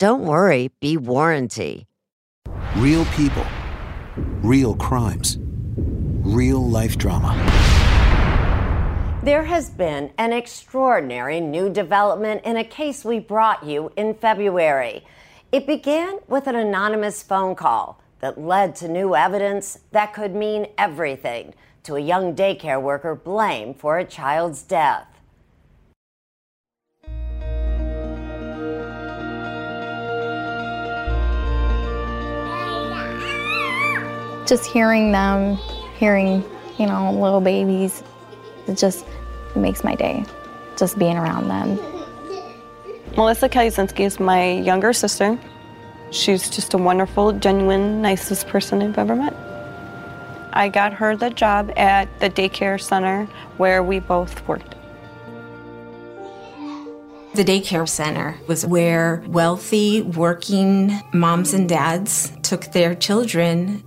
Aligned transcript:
don't 0.00 0.24
worry, 0.24 0.70
be 0.80 0.96
warranty. 0.96 1.86
Real 2.76 3.04
people, 3.16 3.44
real 4.40 4.74
crimes, 4.74 5.36
real 6.24 6.66
life 6.66 6.96
drama. 6.96 7.34
There 9.22 9.44
has 9.44 9.68
been 9.68 10.10
an 10.16 10.32
extraordinary 10.32 11.38
new 11.38 11.68
development 11.68 12.40
in 12.46 12.56
a 12.56 12.64
case 12.64 13.04
we 13.04 13.18
brought 13.18 13.62
you 13.62 13.92
in 13.94 14.14
February. 14.14 15.04
It 15.52 15.66
began 15.66 16.20
with 16.28 16.46
an 16.46 16.56
anonymous 16.56 17.22
phone 17.22 17.54
call 17.54 18.00
that 18.20 18.40
led 18.40 18.74
to 18.76 18.88
new 18.88 19.14
evidence 19.14 19.80
that 19.90 20.14
could 20.14 20.34
mean 20.34 20.68
everything 20.78 21.52
to 21.82 21.96
a 21.96 22.00
young 22.00 22.34
daycare 22.34 22.80
worker 22.80 23.14
blamed 23.14 23.78
for 23.78 23.98
a 23.98 24.06
child's 24.06 24.62
death. 24.62 25.19
Just 34.46 34.66
hearing 34.66 35.12
them, 35.12 35.56
hearing, 35.98 36.44
you 36.78 36.86
know, 36.86 37.12
little 37.12 37.40
babies, 37.40 38.02
it 38.66 38.76
just 38.76 39.04
it 39.54 39.58
makes 39.58 39.84
my 39.84 39.94
day, 39.94 40.24
just 40.76 40.98
being 40.98 41.16
around 41.16 41.48
them. 41.48 41.78
Melissa 43.16 43.48
Calusinski 43.48 44.00
is 44.00 44.20
my 44.20 44.52
younger 44.52 44.92
sister. 44.92 45.38
She's 46.10 46.48
just 46.48 46.74
a 46.74 46.78
wonderful, 46.78 47.32
genuine, 47.32 48.02
nicest 48.02 48.46
person 48.48 48.82
I've 48.82 48.98
ever 48.98 49.14
met. 49.14 49.34
I 50.52 50.68
got 50.68 50.92
her 50.94 51.16
the 51.16 51.30
job 51.30 51.72
at 51.76 52.08
the 52.20 52.30
daycare 52.30 52.80
center 52.80 53.26
where 53.56 53.82
we 53.82 54.00
both 54.00 54.46
worked. 54.48 54.74
The 57.34 57.44
daycare 57.44 57.88
center 57.88 58.36
was 58.48 58.66
where 58.66 59.22
wealthy, 59.28 60.02
working 60.02 61.00
moms 61.12 61.54
and 61.54 61.68
dads 61.68 62.32
took 62.42 62.72
their 62.72 62.96
children 62.96 63.84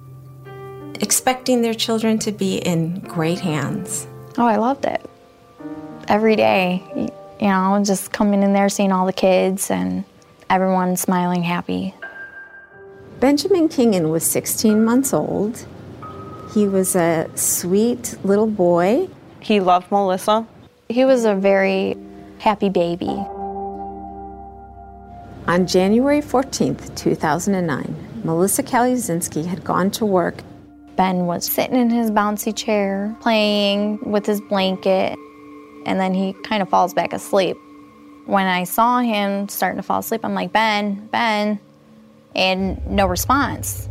expecting 1.04 1.62
their 1.62 1.74
children 1.74 2.18
to 2.18 2.32
be 2.32 2.60
in 2.60 2.98
great 3.02 3.42
hands. 3.42 4.08
Oh, 4.38 4.46
I 4.46 4.56
loved 4.56 4.86
it. 4.86 5.06
Every 6.08 6.38
day, 6.38 6.82
you 6.96 7.48
know, 7.50 7.84
just 7.84 8.14
coming 8.14 8.42
in 8.42 8.54
there, 8.54 8.70
seeing 8.70 8.94
all 8.94 9.06
the 9.06 9.12
kids 9.12 9.70
and 9.70 10.06
everyone 10.50 10.96
smiling, 10.96 11.44
happy. 11.44 11.94
Benjamin 13.20 13.68
Kingan 13.68 14.12
was 14.12 14.24
16 14.24 14.82
months 14.82 15.14
old. 15.14 15.68
He 16.54 16.70
was 16.70 16.96
a 16.96 17.30
sweet 17.36 18.16
little 18.24 18.48
boy. 18.48 19.10
He 19.42 19.60
loved 19.60 19.92
Melissa. 19.92 20.48
He 20.88 21.04
was 21.04 21.26
a 21.26 21.36
very 21.36 21.98
happy 22.40 22.70
baby. 22.70 23.14
On 25.48 25.68
January 25.68 26.22
14th, 26.22 26.96
2009, 26.96 28.22
Melissa 28.24 28.64
Calusinski 28.64 29.46
had 29.46 29.66
gone 29.66 29.92
to 29.92 30.06
work 30.06 30.36
Ben 30.96 31.26
was 31.26 31.46
sitting 31.46 31.76
in 31.76 31.90
his 31.90 32.12
bouncy 32.12 32.56
chair, 32.56 33.16
playing 33.22 34.00
with 34.10 34.26
his 34.26 34.42
blanket, 34.42 35.18
and 35.86 36.00
then 36.00 36.14
he 36.14 36.34
kind 36.44 36.62
of 36.62 36.70
falls 36.70 36.94
back 36.94 37.14
asleep. 37.14 37.58
When 38.26 38.46
I 38.46 38.64
saw 38.64 39.00
him 39.00 39.50
starting 39.50 39.78
to 39.78 39.84
fall 39.84 40.00
asleep, 40.00 40.22
I'm 40.24 40.34
like, 40.34 40.54
Ben, 40.54 41.08
Ben, 41.12 41.60
and 42.36 42.86
no 42.88 43.06
response. 43.06 43.90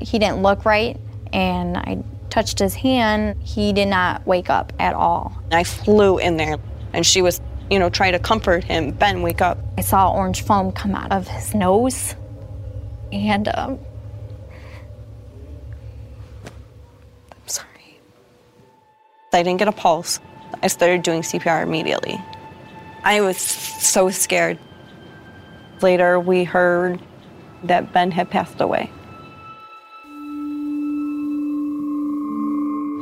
He 0.00 0.18
didn't 0.18 0.42
look 0.42 0.64
right, 0.64 0.98
and 1.32 1.76
I 1.76 2.02
touched 2.30 2.58
his 2.58 2.74
hand. 2.74 3.40
He 3.42 3.72
did 3.72 3.86
not 3.86 4.26
wake 4.26 4.50
up 4.50 4.72
at 4.78 4.94
all. 4.94 5.32
I 5.52 5.62
flew 5.62 6.18
in 6.18 6.36
there, 6.36 6.56
and 6.92 7.06
she 7.06 7.22
was, 7.22 7.40
you 7.70 7.78
know, 7.78 7.90
trying 7.90 8.12
to 8.12 8.18
comfort 8.18 8.64
him. 8.64 8.90
Ben, 8.90 9.22
wake 9.22 9.40
up. 9.40 9.58
I 9.78 9.82
saw 9.82 10.12
orange 10.12 10.42
foam 10.42 10.72
come 10.72 10.94
out 10.94 11.12
of 11.12 11.28
his 11.28 11.54
nose, 11.54 12.16
and 13.12 13.48
um, 13.54 13.78
I 19.34 19.42
didn't 19.42 19.58
get 19.58 19.68
a 19.68 19.72
pulse. 19.72 20.20
I 20.62 20.68
started 20.68 21.02
doing 21.02 21.22
CPR 21.22 21.62
immediately. 21.62 22.20
I 23.02 23.20
was 23.20 23.36
so 23.36 24.08
scared. 24.10 24.58
Later, 25.82 26.18
we 26.18 26.44
heard 26.44 27.00
that 27.64 27.92
Ben 27.92 28.10
had 28.10 28.30
passed 28.30 28.60
away. 28.60 28.90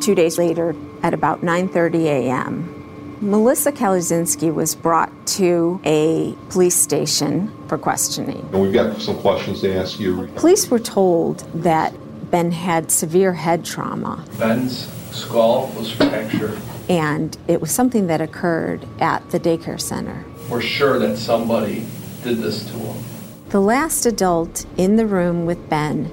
Two 0.03 0.15
days 0.17 0.39
later, 0.39 0.75
at 1.03 1.15
about 1.15 1.43
9:30 1.43 2.05
a.m., 2.07 3.19
Melissa 3.21 3.71
Calusinski 3.71 4.53
was 4.53 4.75
brought 4.75 5.13
to 5.39 5.81
a 5.85 6.35
police 6.49 6.75
station 6.75 7.53
for 7.69 7.79
questioning. 7.79 8.41
And 8.53 8.61
we've 8.61 8.73
got 8.73 9.01
some 9.01 9.17
questions 9.19 9.61
to 9.61 9.73
ask 9.73 10.01
you. 10.01 10.27
Police 10.35 10.69
were 10.69 10.81
told 10.81 11.41
that 11.63 11.95
Ben 12.33 12.51
had 12.51 12.91
severe 12.91 13.33
head 13.33 13.65
trauma. 13.65 14.25
Ben's 14.41 14.89
skull 15.13 15.73
was 15.77 15.91
fractured. 15.93 16.59
And 16.89 17.37
it 17.49 17.61
was 17.61 17.71
something 17.71 18.07
that 18.09 18.21
occurred 18.21 18.87
at 19.01 19.31
the 19.31 19.39
daycare 19.39 19.81
center. 19.81 20.25
We're 20.49 20.61
sure 20.61 20.99
that 20.99 21.17
somebody 21.17 21.87
did 22.23 22.39
this 22.39 22.65
to 22.67 22.73
him. 22.73 23.05
The 23.51 23.61
last 23.61 24.07
adult 24.07 24.67
in 24.77 24.97
the 24.97 25.07
room 25.07 25.47
with 25.47 25.69
Ben 25.69 26.11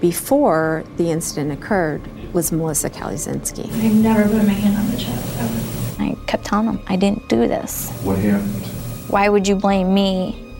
before 0.00 0.84
the 0.96 1.10
incident 1.10 1.52
occurred 1.52 2.02
was 2.34 2.52
Melissa 2.52 2.90
Calusinski. 2.90 3.66
I've 3.82 3.94
never 3.94 4.24
put 4.24 4.46
my 4.46 4.52
hand 4.52 4.76
on 4.76 4.90
the 4.90 4.96
chest 4.96 5.38
ever. 5.38 6.02
I 6.02 6.16
kept 6.26 6.44
telling 6.44 6.66
him, 6.68 6.80
I 6.88 6.96
didn't 6.96 7.28
do 7.28 7.46
this. 7.48 7.90
What 8.02 8.18
happened? 8.18 8.66
Why 9.08 9.28
would 9.28 9.46
you 9.46 9.54
blame 9.56 9.92
me 9.92 10.51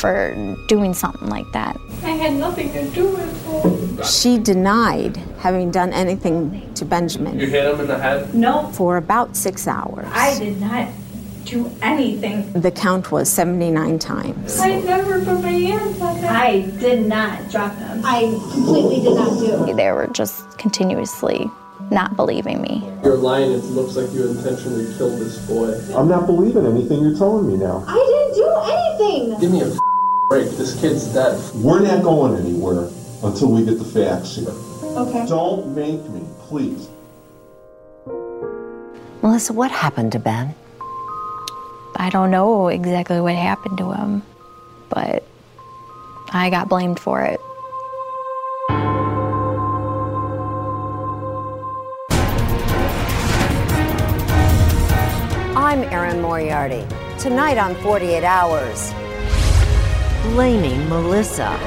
for 0.00 0.34
doing 0.68 0.94
something 0.94 1.28
like 1.28 1.50
that? 1.52 1.78
I 2.02 2.10
had 2.10 2.34
nothing 2.34 2.72
to 2.72 2.88
do 2.90 3.06
with 3.08 3.98
it. 3.98 4.04
She 4.06 4.38
denied 4.38 5.16
having 5.38 5.70
done 5.70 5.92
anything 5.92 6.72
to 6.74 6.84
Benjamin. 6.84 7.38
You 7.38 7.46
hit 7.46 7.72
him 7.72 7.80
in 7.80 7.86
the 7.86 7.98
head? 7.98 8.34
No, 8.34 8.68
For 8.72 8.96
about 8.96 9.36
six 9.36 9.66
hours. 9.68 10.06
I 10.10 10.38
did 10.38 10.60
not 10.60 10.88
do 11.44 11.70
anything. 11.82 12.50
The 12.52 12.70
count 12.70 13.12
was 13.12 13.28
79 13.30 13.98
times. 13.98 14.58
I 14.60 14.80
never 14.80 15.24
put 15.24 15.42
my 15.42 15.48
hands 15.50 16.00
on 16.00 16.16
him. 16.16 16.28
I 16.28 16.60
did 16.80 17.06
not 17.06 17.50
drop 17.50 17.74
him. 17.76 18.00
I 18.04 18.22
completely 18.52 19.00
did 19.02 19.14
not 19.14 19.38
do. 19.66 19.74
They 19.74 19.92
were 19.92 20.06
just 20.08 20.56
continuously 20.58 21.50
not 21.90 22.16
believing 22.16 22.62
me. 22.62 22.82
You're 23.02 23.16
lying. 23.18 23.52
It 23.52 23.62
looks 23.64 23.94
like 23.94 24.10
you 24.12 24.26
intentionally 24.28 24.86
killed 24.96 25.20
this 25.20 25.38
boy. 25.46 25.74
I'm 25.94 26.08
not 26.08 26.26
believing 26.26 26.66
anything 26.66 27.02
you're 27.02 27.16
telling 27.16 27.46
me 27.46 27.56
now. 27.56 27.84
I 27.86 27.94
didn't 27.94 28.34
do 28.34 28.48
anything. 28.72 28.93
Give 29.40 29.52
me 29.52 29.60
a 29.60 29.76
break. 30.30 30.50
This 30.52 30.80
kid's 30.80 31.12
dead. 31.12 31.38
We're 31.56 31.80
not 31.80 32.02
going 32.02 32.40
anywhere 32.40 32.88
until 33.22 33.50
we 33.50 33.64
get 33.64 33.78
the 33.78 33.84
facts 33.84 34.36
here. 34.36 34.48
Okay. 34.96 35.26
Don't 35.26 35.74
make 35.74 36.02
me, 36.08 36.22
please. 36.40 36.88
Melissa, 39.20 39.52
what 39.52 39.70
happened 39.70 40.12
to 40.12 40.18
Ben? 40.18 40.54
I 41.96 42.08
don't 42.10 42.30
know 42.30 42.68
exactly 42.68 43.20
what 43.20 43.34
happened 43.34 43.76
to 43.78 43.92
him, 43.92 44.22
but 44.88 45.22
I 46.32 46.48
got 46.48 46.68
blamed 46.70 46.98
for 46.98 47.22
it. 47.22 47.40
I'm 55.56 55.82
Erin 55.92 56.22
Moriarty. 56.22 56.86
Tonight 57.24 57.56
on 57.56 57.74
48 57.76 58.22
Hours, 58.22 58.92
blaming 60.24 60.86
Melissa. 60.90 61.58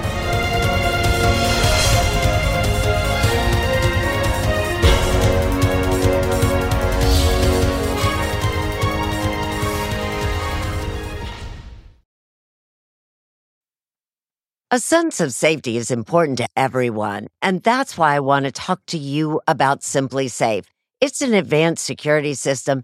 A 14.69 14.77
sense 14.77 15.19
of 15.19 15.33
safety 15.33 15.77
is 15.77 15.89
important 15.89 16.37
to 16.37 16.47
everyone, 16.55 17.29
and 17.41 17.63
that's 17.63 17.97
why 17.97 18.13
I 18.13 18.19
want 18.19 18.45
to 18.45 18.51
talk 18.51 18.81
to 18.89 18.99
you 18.99 19.41
about 19.47 19.81
SimpliSafe. 19.81 20.65
It's 21.01 21.23
an 21.23 21.33
advanced 21.33 21.83
security 21.83 22.35
system 22.35 22.83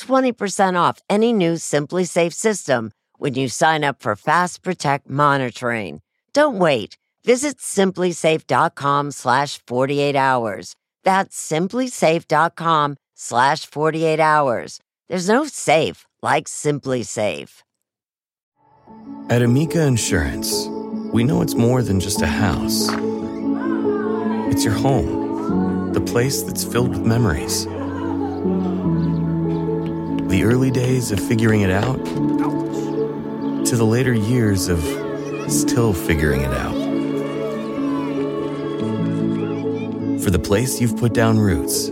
20% 0.00 0.80
off 0.80 1.00
any 1.08 1.32
new 1.32 1.54
SimpliSafe 1.54 2.32
system 2.32 2.92
when 3.18 3.34
you 3.34 3.48
sign 3.48 3.82
up 3.84 4.02
for 4.02 4.14
Fast 4.16 4.62
Protect 4.62 5.08
monitoring. 5.10 6.00
Don't 6.32 6.58
wait. 6.58 6.96
Visit 7.24 7.58
simplisafe.com 7.58 9.10
slash 9.10 9.60
48 9.66 10.16
hours. 10.16 10.74
That's 11.04 11.36
simplisafe.com 11.50 12.96
slash 13.14 13.66
48 13.66 14.20
hours. 14.20 14.80
There's 15.08 15.28
no 15.28 15.46
safe 15.46 16.06
like 16.22 16.46
SimpliSafe. 16.46 17.62
At 19.28 19.42
Amica 19.42 19.82
Insurance, 19.82 20.66
we 21.12 21.24
know 21.24 21.42
it's 21.42 21.54
more 21.54 21.82
than 21.82 22.00
just 22.00 22.22
a 22.22 22.26
house. 22.26 22.88
It's 24.50 24.64
your 24.64 24.74
home, 24.74 25.92
the 25.92 26.00
place 26.00 26.42
that's 26.42 26.64
filled 26.64 26.90
with 26.90 27.06
memories. 27.06 27.66
The 30.30 30.44
early 30.44 30.70
days 30.70 31.10
of 31.10 31.18
figuring 31.18 31.62
it 31.62 31.72
out 31.72 32.04
to 33.66 33.76
the 33.76 33.84
later 33.84 34.14
years 34.14 34.68
of 34.68 34.80
still 35.50 35.92
figuring 35.92 36.42
it 36.42 36.52
out. 36.52 36.76
For 40.22 40.30
the 40.30 40.38
place 40.38 40.80
you've 40.80 40.96
put 40.96 41.14
down 41.14 41.40
roots, 41.40 41.90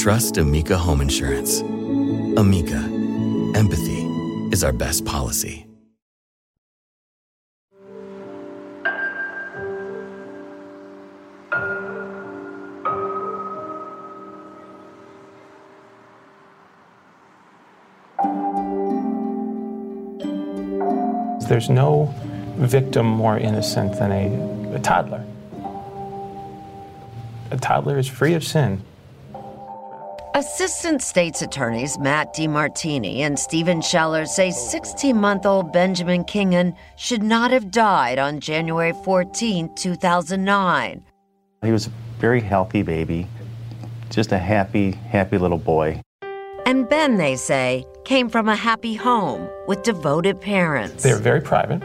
trust 0.00 0.38
Amica 0.38 0.78
Home 0.78 1.02
Insurance. 1.02 1.60
Amica, 1.60 2.78
empathy 3.54 4.06
is 4.52 4.64
our 4.64 4.72
best 4.72 5.04
policy. 5.04 5.65
There's 21.48 21.70
no 21.70 22.12
victim 22.56 23.06
more 23.06 23.38
innocent 23.38 23.98
than 23.98 24.10
a, 24.10 24.74
a 24.74 24.78
toddler. 24.80 25.24
A 27.50 27.56
toddler 27.56 27.98
is 27.98 28.08
free 28.08 28.34
of 28.34 28.42
sin. 28.42 28.82
Assistant 30.34 31.00
State's 31.00 31.40
Attorneys 31.40 31.98
Matt 31.98 32.34
DiMartini 32.34 33.20
and 33.20 33.38
Stephen 33.38 33.80
Scheller 33.80 34.26
say 34.26 34.50
16 34.50 35.16
month 35.16 35.46
old 35.46 35.72
Benjamin 35.72 36.24
Kingan 36.24 36.76
should 36.96 37.22
not 37.22 37.52
have 37.52 37.70
died 37.70 38.18
on 38.18 38.40
January 38.40 38.92
14, 39.04 39.74
2009. 39.74 41.02
He 41.62 41.72
was 41.72 41.86
a 41.86 41.90
very 42.18 42.40
healthy 42.40 42.82
baby, 42.82 43.28
just 44.10 44.32
a 44.32 44.38
happy, 44.38 44.92
happy 44.92 45.38
little 45.38 45.58
boy. 45.58 46.02
And 46.66 46.88
Ben, 46.88 47.16
they 47.16 47.36
say, 47.36 47.86
came 48.06 48.30
from 48.30 48.48
a 48.48 48.54
happy 48.54 48.94
home 48.94 49.48
with 49.66 49.82
devoted 49.82 50.40
parents. 50.40 51.02
They're 51.02 51.18
very 51.18 51.40
private, 51.40 51.82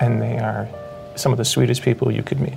and 0.00 0.20
they 0.20 0.38
are 0.38 0.66
some 1.14 1.30
of 1.30 1.36
the 1.36 1.44
sweetest 1.44 1.82
people 1.82 2.10
you 2.10 2.22
could 2.22 2.40
meet. 2.40 2.56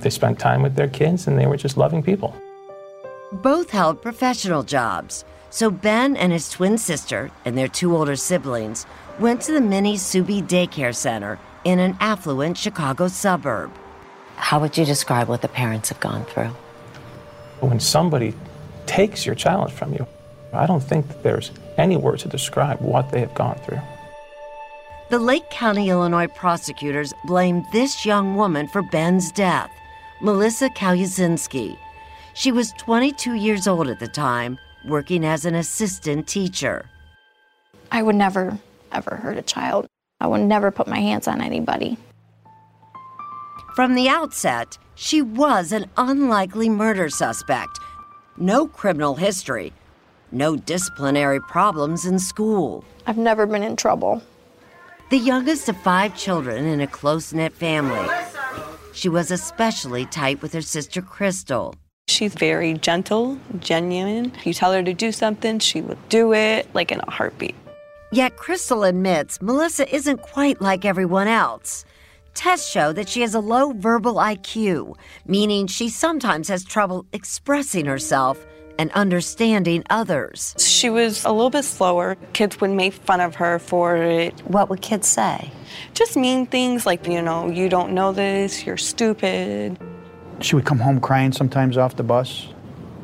They 0.00 0.10
spent 0.10 0.38
time 0.38 0.62
with 0.62 0.76
their 0.76 0.86
kids, 0.86 1.26
and 1.26 1.36
they 1.36 1.46
were 1.46 1.56
just 1.56 1.76
loving 1.76 2.04
people. 2.04 2.34
Both 3.32 3.70
held 3.70 4.00
professional 4.00 4.62
jobs. 4.62 5.24
So 5.50 5.72
Ben 5.72 6.16
and 6.16 6.32
his 6.32 6.48
twin 6.48 6.78
sister 6.78 7.32
and 7.44 7.58
their 7.58 7.66
two 7.66 7.96
older 7.96 8.14
siblings 8.14 8.86
went 9.18 9.42
to 9.42 9.52
the 9.52 9.60
Minee 9.60 9.94
Subee 9.94 10.46
Daycare 10.46 10.94
Center 10.94 11.40
in 11.64 11.80
an 11.80 11.96
affluent 11.98 12.56
Chicago 12.56 13.08
suburb. 13.08 13.72
How 14.36 14.60
would 14.60 14.78
you 14.78 14.84
describe 14.84 15.28
what 15.28 15.42
the 15.42 15.48
parents 15.48 15.88
have 15.88 15.98
gone 15.98 16.24
through? 16.26 16.50
When 17.58 17.80
somebody 17.80 18.34
takes 18.86 19.26
your 19.26 19.34
child 19.34 19.72
from 19.72 19.94
you, 19.94 20.06
I 20.52 20.66
don't 20.66 20.82
think 20.82 21.08
that 21.08 21.22
there's 21.22 21.50
any 21.76 21.96
word 21.96 22.20
to 22.20 22.28
describe 22.28 22.80
what 22.80 23.10
they 23.10 23.20
have 23.20 23.34
gone 23.34 23.58
through. 23.58 23.80
The 25.08 25.18
Lake 25.18 25.48
County, 25.50 25.90
Illinois 25.90 26.26
prosecutors 26.26 27.12
blamed 27.24 27.64
this 27.72 28.04
young 28.04 28.34
woman 28.34 28.66
for 28.68 28.82
Ben's 28.82 29.30
death, 29.30 29.70
Melissa 30.20 30.68
Calusinski. 30.70 31.76
She 32.34 32.50
was 32.50 32.72
22 32.78 33.34
years 33.34 33.68
old 33.68 33.88
at 33.88 34.00
the 34.00 34.08
time, 34.08 34.58
working 34.88 35.24
as 35.24 35.44
an 35.44 35.54
assistant 35.54 36.26
teacher. 36.26 36.88
I 37.92 38.02
would 38.02 38.16
never, 38.16 38.58
ever 38.92 39.16
hurt 39.16 39.38
a 39.38 39.42
child. 39.42 39.86
I 40.20 40.26
would 40.26 40.40
never 40.40 40.70
put 40.70 40.88
my 40.88 40.98
hands 40.98 41.28
on 41.28 41.40
anybody. 41.40 41.96
From 43.76 43.94
the 43.94 44.08
outset, 44.08 44.78
she 44.94 45.22
was 45.22 45.70
an 45.70 45.88
unlikely 45.96 46.68
murder 46.68 47.10
suspect. 47.10 47.78
No 48.36 48.66
criminal 48.66 49.14
history, 49.14 49.72
no 50.32 50.56
disciplinary 50.56 51.40
problems 51.40 52.06
in 52.06 52.18
school. 52.18 52.84
I've 53.06 53.18
never 53.18 53.46
been 53.46 53.62
in 53.62 53.76
trouble. 53.76 54.22
The 55.10 55.18
youngest 55.18 55.68
of 55.68 55.76
five 55.78 56.16
children 56.16 56.66
in 56.66 56.80
a 56.80 56.86
close 56.86 57.32
knit 57.32 57.52
family. 57.52 58.08
She 58.92 59.08
was 59.08 59.30
especially 59.30 60.06
tight 60.06 60.42
with 60.42 60.52
her 60.52 60.62
sister 60.62 61.00
Crystal. 61.00 61.74
She's 62.08 62.34
very 62.34 62.74
gentle, 62.74 63.38
genuine. 63.58 64.32
If 64.36 64.46
you 64.46 64.54
tell 64.54 64.72
her 64.72 64.82
to 64.82 64.94
do 64.94 65.12
something, 65.12 65.58
she 65.58 65.80
will 65.80 65.98
do 66.08 66.32
it 66.32 66.68
like 66.74 66.90
in 66.90 67.00
a 67.00 67.10
heartbeat. 67.10 67.54
Yet 68.12 68.36
Crystal 68.36 68.84
admits 68.84 69.42
Melissa 69.42 69.92
isn't 69.94 70.22
quite 70.22 70.60
like 70.60 70.84
everyone 70.84 71.28
else. 71.28 71.84
Tests 72.34 72.70
show 72.70 72.92
that 72.92 73.08
she 73.08 73.22
has 73.22 73.34
a 73.34 73.40
low 73.40 73.72
verbal 73.72 74.14
IQ, 74.14 74.96
meaning 75.26 75.66
she 75.66 75.88
sometimes 75.88 76.48
has 76.48 76.64
trouble 76.64 77.06
expressing 77.12 77.86
herself 77.86 78.46
and 78.78 78.90
understanding 78.92 79.82
others. 79.90 80.54
She 80.58 80.90
was 80.90 81.24
a 81.24 81.32
little 81.32 81.50
bit 81.50 81.64
slower. 81.64 82.16
Kids 82.32 82.60
would 82.60 82.70
make 82.70 82.92
fun 82.92 83.20
of 83.20 83.34
her 83.36 83.58
for 83.58 83.96
it. 83.96 84.38
What 84.46 84.68
would 84.68 84.82
kids 84.82 85.08
say? 85.08 85.50
Just 85.94 86.16
mean 86.16 86.46
things 86.46 86.86
like, 86.86 87.06
you 87.06 87.22
know, 87.22 87.48
you 87.50 87.68
don't 87.68 87.92
know 87.92 88.12
this, 88.12 88.64
you're 88.66 88.76
stupid. 88.76 89.78
She 90.40 90.54
would 90.54 90.66
come 90.66 90.78
home 90.78 91.00
crying 91.00 91.32
sometimes 91.32 91.76
off 91.76 91.96
the 91.96 92.02
bus. 92.02 92.48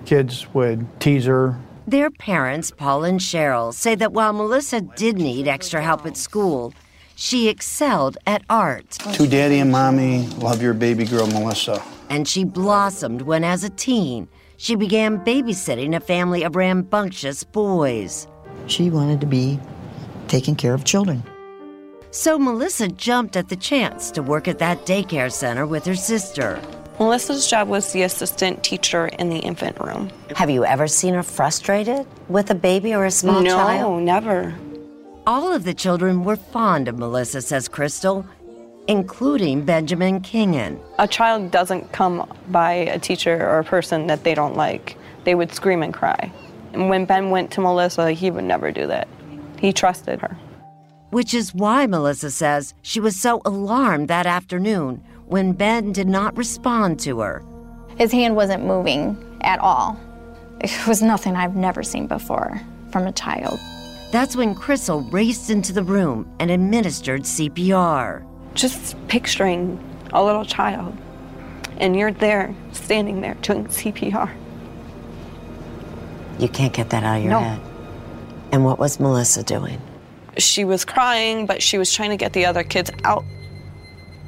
Kids 0.05 0.47
would 0.52 0.87
tease 1.00 1.25
her, 1.26 1.59
Their 1.87 2.11
parents, 2.11 2.71
Paul 2.71 3.05
and 3.05 3.21
Cheryl, 3.21 3.73
say 3.73 3.95
that 3.95 4.12
while 4.12 4.33
Melissa 4.33 4.81
did 4.81 5.17
need 5.17 5.49
extra 5.49 5.83
help 5.83 6.07
at 6.07 6.17
school, 6.17 6.75
she 7.14 7.49
excelled 7.49 8.19
at 8.26 8.43
art. 8.50 8.91
To 8.91 9.26
daddy 9.26 9.59
and 9.59 9.71
mommy, 9.71 10.26
love 10.38 10.61
your 10.61 10.75
baby 10.75 11.05
girl, 11.05 11.26
Melissa. 11.26 11.83
And 12.09 12.26
she 12.26 12.45
blossomed 12.45 13.23
when, 13.23 13.45
as 13.45 13.64
a 13.64 13.71
teen, 13.71 14.29
she 14.62 14.76
began 14.76 15.19
babysitting 15.25 15.97
a 15.97 15.99
family 15.99 16.45
of 16.45 16.54
rambunctious 16.54 17.42
boys. 17.42 18.28
She 18.69 18.90
wanted 18.90 19.21
to 19.21 19.26
be 19.26 19.59
taking 20.28 20.54
care 20.54 20.73
of 20.73 20.85
children. 20.85 21.25
So 22.12 22.38
Melissa 22.38 22.87
jumped 22.87 23.37
at 23.37 23.49
the 23.49 23.57
chance 23.57 24.12
to 24.12 24.23
work 24.23 24.47
at 24.47 24.61
that 24.61 24.87
daycare 24.87 25.33
center 25.33 25.66
with 25.66 25.85
her 25.87 25.97
sister. 25.97 26.62
Melissa's 27.00 27.50
job 27.50 27.66
was 27.66 27.92
the 27.92 28.02
assistant 28.02 28.62
teacher 28.62 29.09
in 29.09 29.31
the 29.31 29.38
infant 29.38 29.81
room. 29.81 30.11
Have 30.37 30.49
you 30.49 30.64
ever 30.64 30.87
seen 30.87 31.14
her 31.14 31.25
frustrated 31.25 32.07
with 32.28 32.49
a 32.49 32.54
baby 32.54 32.95
or 32.95 33.04
a 33.04 33.11
small 33.11 33.42
no, 33.42 33.50
child? 33.50 33.81
No, 33.81 33.99
never. 33.99 34.54
All 35.26 35.52
of 35.52 35.64
the 35.64 35.75
children 35.75 36.23
were 36.23 36.37
fond 36.37 36.87
of 36.87 36.97
Melissa, 36.97 37.42
says 37.42 37.66
Crystal, 37.66 38.25
including 38.89 39.65
Benjamin 39.65 40.21
Kingan. 40.21 40.79
A 40.99 41.07
child 41.07 41.51
doesn't 41.51 41.93
come 41.93 42.31
by 42.49 42.73
a 42.73 42.99
teacher 42.99 43.37
or 43.49 43.59
a 43.59 43.65
person 43.65 44.07
that 44.09 44.25
they 44.25 44.35
don't 44.35 44.57
like. 44.57 44.97
They 45.25 45.35
would 45.35 45.53
scream 45.55 45.83
and 45.83 45.95
cry. 45.95 46.33
And 46.73 46.89
when 46.89 47.05
Ben 47.05 47.31
went 47.31 47.51
to 47.53 47.61
Melissa, 47.61 48.12
he 48.12 48.31
would 48.31 48.45
never 48.45 48.73
do 48.73 48.87
that. 48.87 49.09
He 49.59 49.73
trusted 49.73 50.21
her. 50.21 50.37
Which 51.11 51.35
is 51.35 51.55
why 51.55 51.87
Melissa 51.87 52.31
says 52.31 52.75
she 52.83 52.99
was 52.99 53.21
so 53.21 53.43
alarmed 53.45 54.09
that 54.09 54.27
afternoon 54.27 55.05
when 55.27 55.53
Ben 55.53 55.93
did 55.93 56.09
not 56.09 56.37
respond 56.37 56.99
to 57.01 57.21
her. 57.21 57.45
His 57.97 58.11
hand 58.11 58.35
wasn't 58.35 58.65
moving 58.65 59.17
at 59.43 59.61
all. 59.61 60.01
It 60.61 60.87
was 60.87 61.03
nothing 61.03 61.37
I've 61.37 61.57
never 61.57 61.83
seen 61.83 62.07
before 62.07 62.61
from 62.91 63.07
a 63.07 63.12
child. 63.12 63.61
That's 64.11 64.37
when 64.37 64.55
Crystal 64.55 65.03
raced 65.03 65.51
into 65.51 65.73
the 65.73 65.83
room 65.83 66.31
and 66.39 66.51
administered 66.51 67.23
CPR. 67.23 68.27
Just 68.55 68.97
picturing 69.09 69.79
a 70.13 70.23
little 70.23 70.45
child, 70.45 70.97
and 71.79 71.97
you're 71.97 72.13
there, 72.13 72.55
standing 72.73 73.21
there, 73.21 73.35
doing 73.43 73.67
CPR. 73.67 74.31
You 76.39 76.49
can't 76.49 76.73
get 76.73 76.91
that 76.91 77.03
out 77.05 77.19
of 77.19 77.23
your 77.23 77.31
No. 77.33 77.41
head. 77.41 77.61
And 78.53 78.65
what 78.65 78.79
was 78.79 79.01
Melissa 79.01 79.43
doing? 79.43 79.81
She 80.39 80.65
was 80.65 80.85
crying, 80.85 81.47
but 81.47 81.63
she 81.63 81.79
was 81.79 81.93
trying 81.93 82.11
to 82.11 82.17
get 82.17 82.33
the 82.33 82.45
other 82.47 82.63
kids 82.63 82.91
out. 83.05 83.25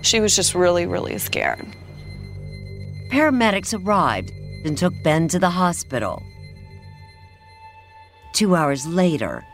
She 0.02 0.20
was 0.20 0.36
just 0.36 0.54
really, 0.54 0.86
really 0.86 1.18
scared. 1.18 1.66
Paramedics 3.10 3.74
arrived 3.78 4.30
and 4.64 4.76
took 4.76 4.92
Ben 5.02 5.28
to 5.28 5.38
the 5.38 5.50
hospital. 5.50 6.22
Two 8.32 8.54
hours 8.56 8.86
later, 8.86 9.44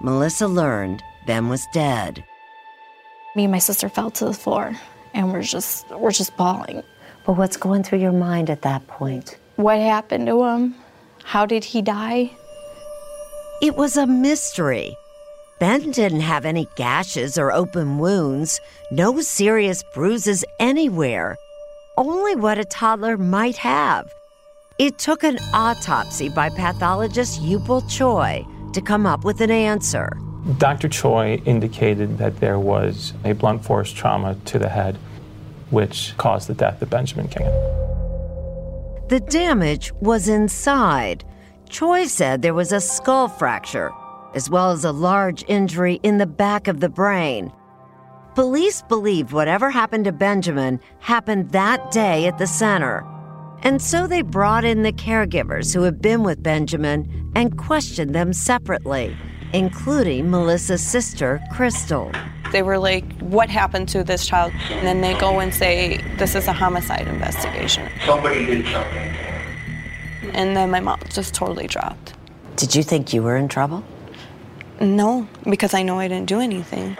Melissa 0.00 0.46
learned 0.46 1.02
Ben 1.26 1.48
was 1.48 1.66
dead. 1.72 2.24
Me 3.34 3.44
and 3.44 3.52
my 3.52 3.58
sister 3.58 3.88
fell 3.88 4.10
to 4.10 4.26
the 4.26 4.34
floor 4.34 4.76
and 5.14 5.32
we're 5.32 5.42
just 5.42 5.88
we're 5.90 6.10
just 6.10 6.36
bawling. 6.36 6.82
But 7.24 7.34
what's 7.34 7.56
going 7.56 7.82
through 7.82 8.00
your 8.00 8.12
mind 8.12 8.50
at 8.50 8.62
that 8.62 8.86
point? 8.86 9.38
What 9.56 9.78
happened 9.78 10.26
to 10.26 10.44
him? 10.44 10.74
How 11.24 11.46
did 11.46 11.64
he 11.64 11.82
die? 11.82 12.30
It 13.62 13.76
was 13.76 13.96
a 13.96 14.06
mystery. 14.06 14.96
Ben 15.60 15.92
didn't 15.92 16.20
have 16.22 16.44
any 16.44 16.66
gashes 16.76 17.38
or 17.38 17.52
open 17.52 17.98
wounds, 17.98 18.60
no 18.90 19.20
serious 19.20 19.84
bruises 19.94 20.44
anywhere, 20.58 21.36
only 21.96 22.34
what 22.34 22.58
a 22.58 22.64
toddler 22.64 23.16
might 23.16 23.56
have. 23.56 24.12
It 24.80 24.98
took 24.98 25.22
an 25.22 25.38
autopsy 25.54 26.28
by 26.28 26.48
pathologist 26.48 27.40
Eupil 27.40 27.82
Choi 27.82 28.44
to 28.72 28.80
come 28.80 29.06
up 29.06 29.24
with 29.24 29.40
an 29.40 29.52
answer. 29.52 30.10
Dr. 30.58 30.88
Choi 30.88 31.40
indicated 31.44 32.18
that 32.18 32.40
there 32.40 32.58
was 32.58 33.12
a 33.24 33.32
blunt 33.32 33.64
force 33.64 33.92
trauma 33.92 34.36
to 34.46 34.58
the 34.58 34.68
head, 34.68 34.98
which 35.70 36.14
caused 36.16 36.48
the 36.48 36.54
death 36.54 36.82
of 36.82 36.90
Benjamin 36.90 37.28
Kingan. 37.28 39.08
The 39.08 39.20
damage 39.20 39.92
was 40.00 40.28
inside. 40.28 41.24
Choi 41.68 42.06
said 42.06 42.42
there 42.42 42.54
was 42.54 42.72
a 42.72 42.80
skull 42.80 43.28
fracture, 43.28 43.92
as 44.34 44.50
well 44.50 44.72
as 44.72 44.84
a 44.84 44.90
large 44.92 45.44
injury 45.46 46.00
in 46.02 46.18
the 46.18 46.26
back 46.26 46.66
of 46.66 46.80
the 46.80 46.88
brain. 46.88 47.52
Police 48.34 48.82
believed 48.88 49.32
whatever 49.32 49.70
happened 49.70 50.06
to 50.06 50.12
Benjamin 50.12 50.80
happened 50.98 51.50
that 51.50 51.90
day 51.92 52.26
at 52.26 52.38
the 52.38 52.46
center. 52.46 53.06
And 53.62 53.80
so 53.80 54.06
they 54.08 54.22
brought 54.22 54.64
in 54.64 54.82
the 54.82 54.92
caregivers 54.92 55.72
who 55.72 55.82
had 55.82 56.02
been 56.02 56.24
with 56.24 56.42
Benjamin 56.42 57.30
and 57.36 57.56
questioned 57.56 58.14
them 58.14 58.32
separately, 58.32 59.16
including 59.52 60.30
Melissa's 60.30 60.82
sister, 60.82 61.40
Crystal. 61.52 62.10
They 62.52 62.62
were 62.62 62.78
like, 62.78 63.04
What 63.20 63.48
happened 63.48 63.88
to 63.90 64.04
this 64.04 64.26
child? 64.26 64.52
And 64.70 64.86
then 64.86 65.00
they 65.00 65.18
go 65.18 65.40
and 65.40 65.54
say, 65.54 65.98
This 66.18 66.34
is 66.34 66.46
a 66.48 66.52
homicide 66.52 67.08
investigation. 67.08 67.90
Somebody 68.06 68.44
did 68.46 68.66
something. 68.66 69.14
And 70.34 70.56
then 70.56 70.70
my 70.70 70.80
mom 70.80 71.00
just 71.08 71.34
totally 71.34 71.66
dropped. 71.66 72.14
Did 72.56 72.74
you 72.74 72.82
think 72.82 73.12
you 73.12 73.22
were 73.22 73.36
in 73.36 73.48
trouble? 73.48 73.84
No, 74.80 75.26
because 75.48 75.74
I 75.74 75.82
know 75.82 75.98
I 75.98 76.08
didn't 76.08 76.28
do 76.28 76.40
anything. 76.40 76.96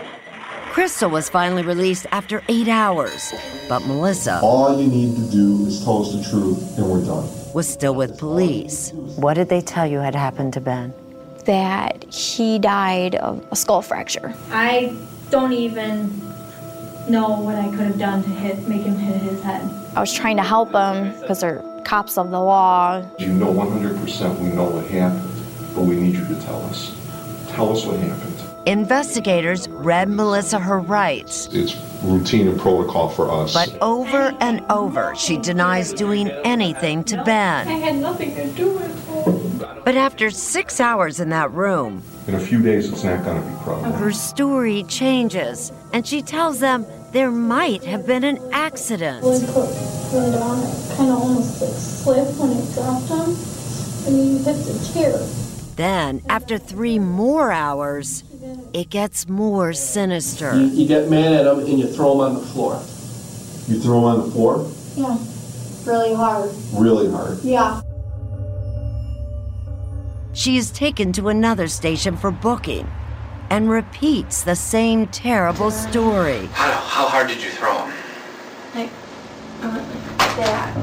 Crystal 0.70 1.10
was 1.10 1.28
finally 1.28 1.62
released 1.62 2.06
after 2.12 2.42
eight 2.48 2.68
hours, 2.68 3.34
but 3.68 3.80
Melissa 3.86 4.40
All 4.42 4.80
you 4.80 4.88
need 4.88 5.14
to 5.16 5.30
do 5.30 5.66
is 5.66 5.84
tell 5.84 6.00
us 6.02 6.14
the 6.14 6.22
truth, 6.30 6.78
and 6.78 6.88
we're 6.90 7.04
done. 7.04 7.28
was 7.52 7.68
still 7.68 7.94
with 7.94 8.18
police. 8.18 8.90
What 8.94 9.34
did 9.34 9.50
they 9.50 9.60
tell 9.60 9.86
you 9.86 9.98
had 9.98 10.14
happened 10.14 10.54
to 10.54 10.60
Ben? 10.62 10.94
That 11.44 12.04
he 12.12 12.58
died 12.58 13.16
of 13.16 13.44
a 13.50 13.56
skull 13.56 13.82
fracture. 13.82 14.34
I 14.50 14.96
don't 15.30 15.52
even 15.52 16.08
know 17.08 17.30
what 17.40 17.56
I 17.56 17.68
could 17.70 17.80
have 17.80 17.98
done 17.98 18.22
to 18.22 18.28
hit, 18.28 18.68
make 18.68 18.82
him 18.82 18.96
hit 18.96 19.20
his 19.22 19.42
head. 19.42 19.68
I 19.96 20.00
was 20.00 20.12
trying 20.12 20.36
to 20.36 20.42
help 20.42 20.72
him 20.72 21.18
because 21.20 21.40
they're 21.40 21.62
cops 21.84 22.16
of 22.16 22.30
the 22.30 22.38
law. 22.40 23.04
You 23.18 23.28
know 23.32 23.52
100% 23.52 24.38
we 24.38 24.50
know 24.50 24.64
what 24.70 24.86
happened, 24.86 25.28
but 25.74 25.82
we 25.82 25.96
need 25.96 26.14
you 26.14 26.26
to 26.28 26.40
tell 26.42 26.62
us. 26.66 26.96
Tell 27.50 27.72
us 27.72 27.84
what 27.84 27.98
happened. 27.98 28.28
Investigators 28.66 29.68
read 29.68 30.08
Melissa 30.08 30.60
her 30.60 30.78
rights, 30.78 31.48
It's 31.50 31.74
routine 32.04 32.46
and 32.46 32.60
protocol 32.60 33.08
for 33.08 33.28
us. 33.30 33.52
but 33.52 33.76
over 33.82 34.32
and 34.40 34.64
over 34.70 35.12
she 35.16 35.36
denies 35.38 35.92
doing 35.92 36.28
anything 36.44 37.02
to 37.04 37.16
Ben. 37.24 37.66
I 37.66 37.72
had 37.72 37.96
nothing 37.96 38.34
to 38.36 38.46
do 38.52 38.70
with 38.74 38.96
it. 38.96 39.01
But 39.84 39.96
after 39.96 40.30
six 40.30 40.80
hours 40.80 41.18
in 41.18 41.30
that 41.30 41.50
room, 41.52 42.02
In 42.28 42.34
a 42.36 42.40
few 42.40 42.62
days, 42.62 42.88
it's 42.92 43.02
not 43.02 43.24
going 43.24 43.42
to 43.42 43.48
be 43.48 43.54
credible. 43.64 43.92
her 43.92 44.12
story 44.12 44.84
changes, 44.84 45.72
and 45.92 46.06
she 46.06 46.22
tells 46.22 46.60
them 46.60 46.86
there 47.12 47.32
might 47.32 47.82
have 47.84 48.06
been 48.06 48.22
an 48.22 48.38
accident. 48.52 49.24
Really 49.24 49.44
close, 49.46 50.12
really 50.14 50.30
down. 50.38 50.58
It 50.60 50.96
kind 50.96 51.10
of 51.10 51.18
almost 51.18 51.60
like 51.60 51.72
slipped 51.74 52.38
when 52.38 52.52
it 52.52 52.74
dropped 52.74 53.08
him, 53.08 53.34
and 54.06 54.14
he 54.16 54.38
hit 54.38 54.56
the 54.64 54.92
chair. 54.94 55.18
Then, 55.74 56.22
after 56.28 56.58
three 56.58 56.98
more 57.00 57.50
hours, 57.50 58.22
it 58.72 58.88
gets 58.88 59.28
more 59.28 59.72
sinister. 59.72 60.54
You, 60.54 60.66
you 60.66 60.86
get 60.86 61.10
mad 61.10 61.32
at 61.32 61.46
him 61.46 61.58
and 61.58 61.78
you 61.80 61.88
throw 61.88 62.12
him 62.12 62.20
on 62.20 62.34
the 62.34 62.46
floor. 62.46 62.74
You 63.66 63.80
throw 63.80 63.98
him 63.98 64.04
on 64.04 64.26
the 64.26 64.30
floor 64.32 64.70
Yeah, 64.96 65.16
really 65.90 66.14
hard. 66.14 66.50
really 66.72 67.10
hard. 67.10 67.42
Yeah. 67.42 67.80
She 70.34 70.56
is 70.56 70.70
taken 70.70 71.12
to 71.12 71.28
another 71.28 71.68
station 71.68 72.16
for 72.16 72.30
booking 72.30 72.90
and 73.50 73.68
repeats 73.68 74.42
the 74.42 74.56
same 74.56 75.06
terrible 75.08 75.70
story. 75.70 76.46
How, 76.52 76.72
how 76.72 77.06
hard 77.06 77.28
did 77.28 77.42
you 77.42 77.50
throw 77.50 77.84
him? 77.84 77.94
Like, 78.74 78.90
that. 80.36 80.76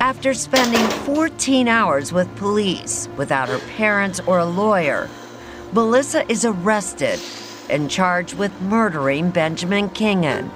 After 0.00 0.34
spending 0.34 0.84
14 1.04 1.68
hours 1.68 2.12
with 2.12 2.34
police 2.34 3.08
without 3.16 3.48
her 3.48 3.60
parents 3.76 4.18
or 4.26 4.40
a 4.40 4.44
lawyer, 4.44 5.08
Melissa 5.72 6.28
is 6.30 6.44
arrested 6.44 7.20
and 7.70 7.88
charged 7.88 8.34
with 8.34 8.60
murdering 8.62 9.30
Benjamin 9.30 9.88
Kingan. 9.90 10.50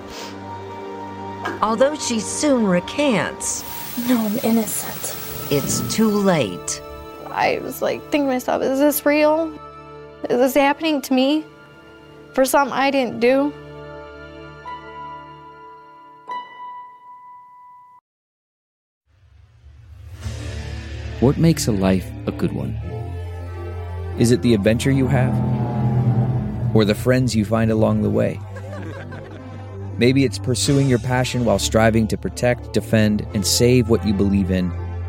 Although 1.63 1.95
she 1.95 2.19
soon 2.19 2.67
recants, 2.67 3.63
No, 4.09 4.27
I'm 4.27 4.39
innocent. 4.39 5.26
It's 5.51 5.81
too 5.95 6.11
late. 6.11 6.83
I 7.27 7.61
was 7.63 7.81
like 7.81 8.01
thinking 8.11 8.23
to 8.23 8.33
myself, 8.35 8.63
is 8.63 8.79
this 8.81 9.07
real? 9.07 9.53
Is 10.29 10.39
this 10.39 10.55
happening 10.55 11.01
to 11.03 11.13
me? 11.13 11.45
For 12.33 12.45
something 12.45 12.73
I 12.73 12.91
didn't 12.91 13.21
do? 13.21 13.53
What 21.21 21.39
makes 21.39 21.67
a 21.67 21.73
life 21.73 22.11
a 22.27 22.33
good 22.33 22.53
one? 22.53 22.75
Is 24.19 24.33
it 24.33 24.43
the 24.43 24.53
adventure 24.55 24.91
you 24.91 25.07
have? 25.07 25.35
Or 26.75 26.85
the 26.85 26.95
friends 26.95 27.35
you 27.35 27.45
find 27.45 27.71
along 27.71 28.03
the 28.03 28.11
way? 28.11 28.41
Maybe 29.99 30.25
it's 30.25 30.39
pursuing 30.39 30.89
your 30.89 30.99
passion 30.99 31.45
while 31.45 31.59
striving 31.59 32.07
to 32.09 32.19
protect, 32.19 32.73
defend, 32.73 33.27
and 33.33 33.47
save 33.47 33.89
what 33.89 34.07
you 34.07 34.13
believe 34.13 34.51
in, 34.51 34.71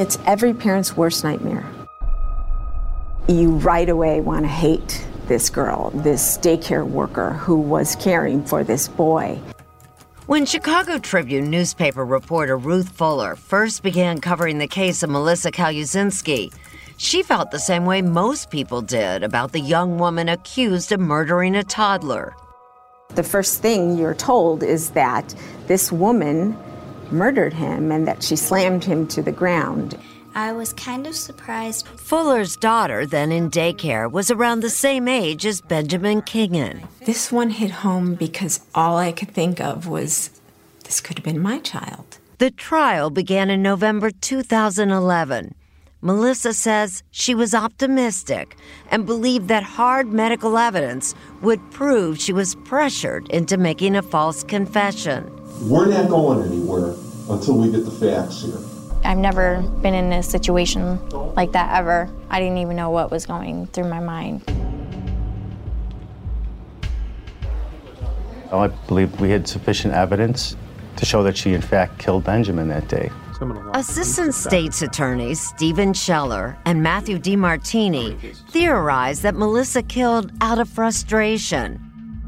It's 0.00 0.18
every 0.24 0.54
parent's 0.54 0.96
worst 0.96 1.24
nightmare. 1.24 1.70
You 3.28 3.50
right 3.50 3.86
away 3.86 4.22
want 4.22 4.44
to 4.44 4.48
hate 4.48 5.06
this 5.26 5.50
girl, 5.50 5.90
this 5.90 6.38
daycare 6.38 6.88
worker 6.88 7.32
who 7.32 7.60
was 7.60 7.96
caring 7.96 8.42
for 8.42 8.64
this 8.64 8.88
boy. 8.88 9.38
When 10.24 10.46
Chicago 10.46 10.96
Tribune 10.96 11.50
newspaper 11.50 12.02
reporter 12.02 12.56
Ruth 12.56 12.88
Fuller 12.88 13.36
first 13.36 13.82
began 13.82 14.22
covering 14.22 14.56
the 14.56 14.66
case 14.66 15.02
of 15.02 15.10
Melissa 15.10 15.52
Calusinski, 15.52 16.50
she 16.96 17.22
felt 17.22 17.50
the 17.50 17.58
same 17.58 17.84
way 17.84 18.00
most 18.00 18.50
people 18.50 18.80
did 18.80 19.22
about 19.22 19.52
the 19.52 19.60
young 19.60 19.98
woman 19.98 20.30
accused 20.30 20.92
of 20.92 21.00
murdering 21.00 21.54
a 21.54 21.62
toddler. 21.62 22.34
The 23.10 23.22
first 23.22 23.60
thing 23.60 23.98
you're 23.98 24.14
told 24.14 24.62
is 24.62 24.92
that 24.92 25.34
this 25.66 25.92
woman 25.92 26.56
murdered 27.12 27.52
him 27.52 27.90
and 27.92 28.06
that 28.06 28.22
she 28.22 28.36
slammed 28.36 28.84
him 28.84 29.06
to 29.08 29.22
the 29.22 29.32
ground. 29.32 29.98
I 30.34 30.52
was 30.52 30.72
kind 30.72 31.06
of 31.06 31.16
surprised. 31.16 31.88
Fuller's 31.88 32.56
daughter, 32.56 33.04
then 33.04 33.32
in 33.32 33.50
daycare, 33.50 34.10
was 34.10 34.30
around 34.30 34.60
the 34.60 34.70
same 34.70 35.08
age 35.08 35.44
as 35.44 35.60
Benjamin 35.60 36.22
Kingan. 36.22 36.86
This 37.04 37.32
one 37.32 37.50
hit 37.50 37.70
home 37.70 38.14
because 38.14 38.60
all 38.74 38.96
I 38.96 39.10
could 39.10 39.30
think 39.30 39.60
of 39.60 39.88
was 39.88 40.30
this 40.84 41.00
could 41.00 41.18
have 41.18 41.24
been 41.24 41.40
my 41.40 41.58
child. 41.58 42.18
The 42.38 42.50
trial 42.50 43.10
began 43.10 43.50
in 43.50 43.62
November 43.62 44.10
2011. 44.10 45.54
Melissa 46.02 46.54
says 46.54 47.02
she 47.10 47.34
was 47.34 47.54
optimistic 47.54 48.56
and 48.90 49.04
believed 49.04 49.48
that 49.48 49.62
hard 49.62 50.12
medical 50.12 50.56
evidence 50.56 51.14
would 51.42 51.60
prove 51.70 52.18
she 52.18 52.32
was 52.32 52.54
pressured 52.54 53.28
into 53.28 53.58
making 53.58 53.96
a 53.96 54.02
false 54.02 54.42
confession. 54.42 55.30
We're 55.62 55.86
not 55.86 56.08
going 56.08 56.46
anywhere 56.46 56.94
until 57.28 57.58
we 57.58 57.70
get 57.70 57.84
the 57.84 57.90
facts 57.90 58.42
here. 58.42 58.58
I've 59.04 59.18
never 59.18 59.62
been 59.82 59.94
in 59.94 60.12
a 60.12 60.22
situation 60.22 60.98
like 61.34 61.52
that 61.52 61.78
ever. 61.78 62.08
I 62.28 62.40
didn't 62.40 62.58
even 62.58 62.76
know 62.76 62.90
what 62.90 63.10
was 63.10 63.26
going 63.26 63.66
through 63.68 63.88
my 63.88 64.00
mind. 64.00 64.42
Oh, 68.52 68.58
I 68.60 68.68
believe 68.68 69.20
we 69.20 69.30
had 69.30 69.46
sufficient 69.46 69.94
evidence 69.94 70.56
to 70.96 71.06
show 71.06 71.22
that 71.22 71.36
she, 71.36 71.54
in 71.54 71.62
fact, 71.62 71.98
killed 71.98 72.24
Benjamin 72.24 72.68
that 72.68 72.88
day. 72.88 73.10
Assistant 73.72 74.34
State's 74.34 74.82
attorneys 74.82 75.40
Stephen 75.40 75.94
Scheller 75.94 76.58
and 76.66 76.82
Matthew 76.82 77.18
DiMartini 77.18 78.36
theorize 78.50 79.22
that 79.22 79.34
Melissa 79.34 79.82
killed 79.82 80.30
out 80.42 80.58
of 80.58 80.68
frustration. 80.68 81.80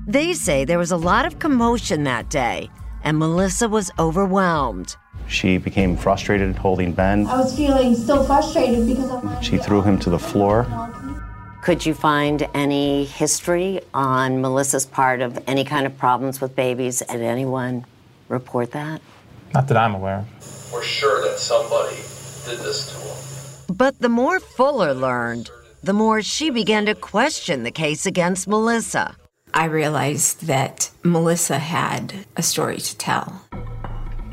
They 0.06 0.32
say 0.32 0.64
there 0.64 0.78
was 0.78 0.90
a 0.90 0.96
lot 0.96 1.26
of 1.26 1.38
commotion 1.38 2.04
that 2.04 2.30
day, 2.30 2.70
and 3.04 3.18
Melissa 3.18 3.68
was 3.68 3.90
overwhelmed. 3.98 4.96
She 5.26 5.58
became 5.58 5.96
frustrated 5.96 6.56
holding 6.56 6.92
Ben. 6.92 7.26
I 7.26 7.38
was 7.38 7.56
feeling 7.56 7.94
so 7.94 8.22
frustrated 8.24 8.86
because 8.86 9.10
of 9.10 9.44
She 9.44 9.58
threw 9.58 9.82
him 9.82 9.98
to 10.00 10.10
the 10.10 10.18
floor. 10.18 10.66
Could 11.62 11.86
you 11.86 11.94
find 11.94 12.48
any 12.54 13.04
history 13.04 13.80
on 13.94 14.40
Melissa's 14.40 14.84
part 14.84 15.20
of 15.20 15.38
any 15.46 15.64
kind 15.64 15.86
of 15.86 15.96
problems 15.96 16.40
with 16.40 16.56
babies? 16.56 17.02
Did 17.08 17.20
anyone 17.20 17.86
report 18.28 18.72
that? 18.72 19.00
Not 19.54 19.68
that 19.68 19.76
I'm 19.76 19.94
aware 19.94 20.18
of. 20.18 20.72
We're 20.72 20.82
sure 20.82 21.22
that 21.22 21.38
somebody 21.38 21.96
did 22.44 22.58
this 22.58 22.90
to 22.90 22.98
him. 22.98 23.76
But 23.76 24.00
the 24.00 24.08
more 24.08 24.40
Fuller 24.40 24.92
learned, 24.92 25.50
the 25.82 25.92
more 25.92 26.20
she 26.22 26.50
began 26.50 26.86
to 26.86 26.94
question 26.94 27.62
the 27.62 27.70
case 27.70 28.06
against 28.06 28.48
Melissa. 28.48 29.16
I 29.54 29.66
realized 29.66 30.46
that 30.46 30.90
Melissa 31.02 31.58
had 31.58 32.26
a 32.36 32.42
story 32.42 32.78
to 32.78 32.96
tell. 32.96 33.42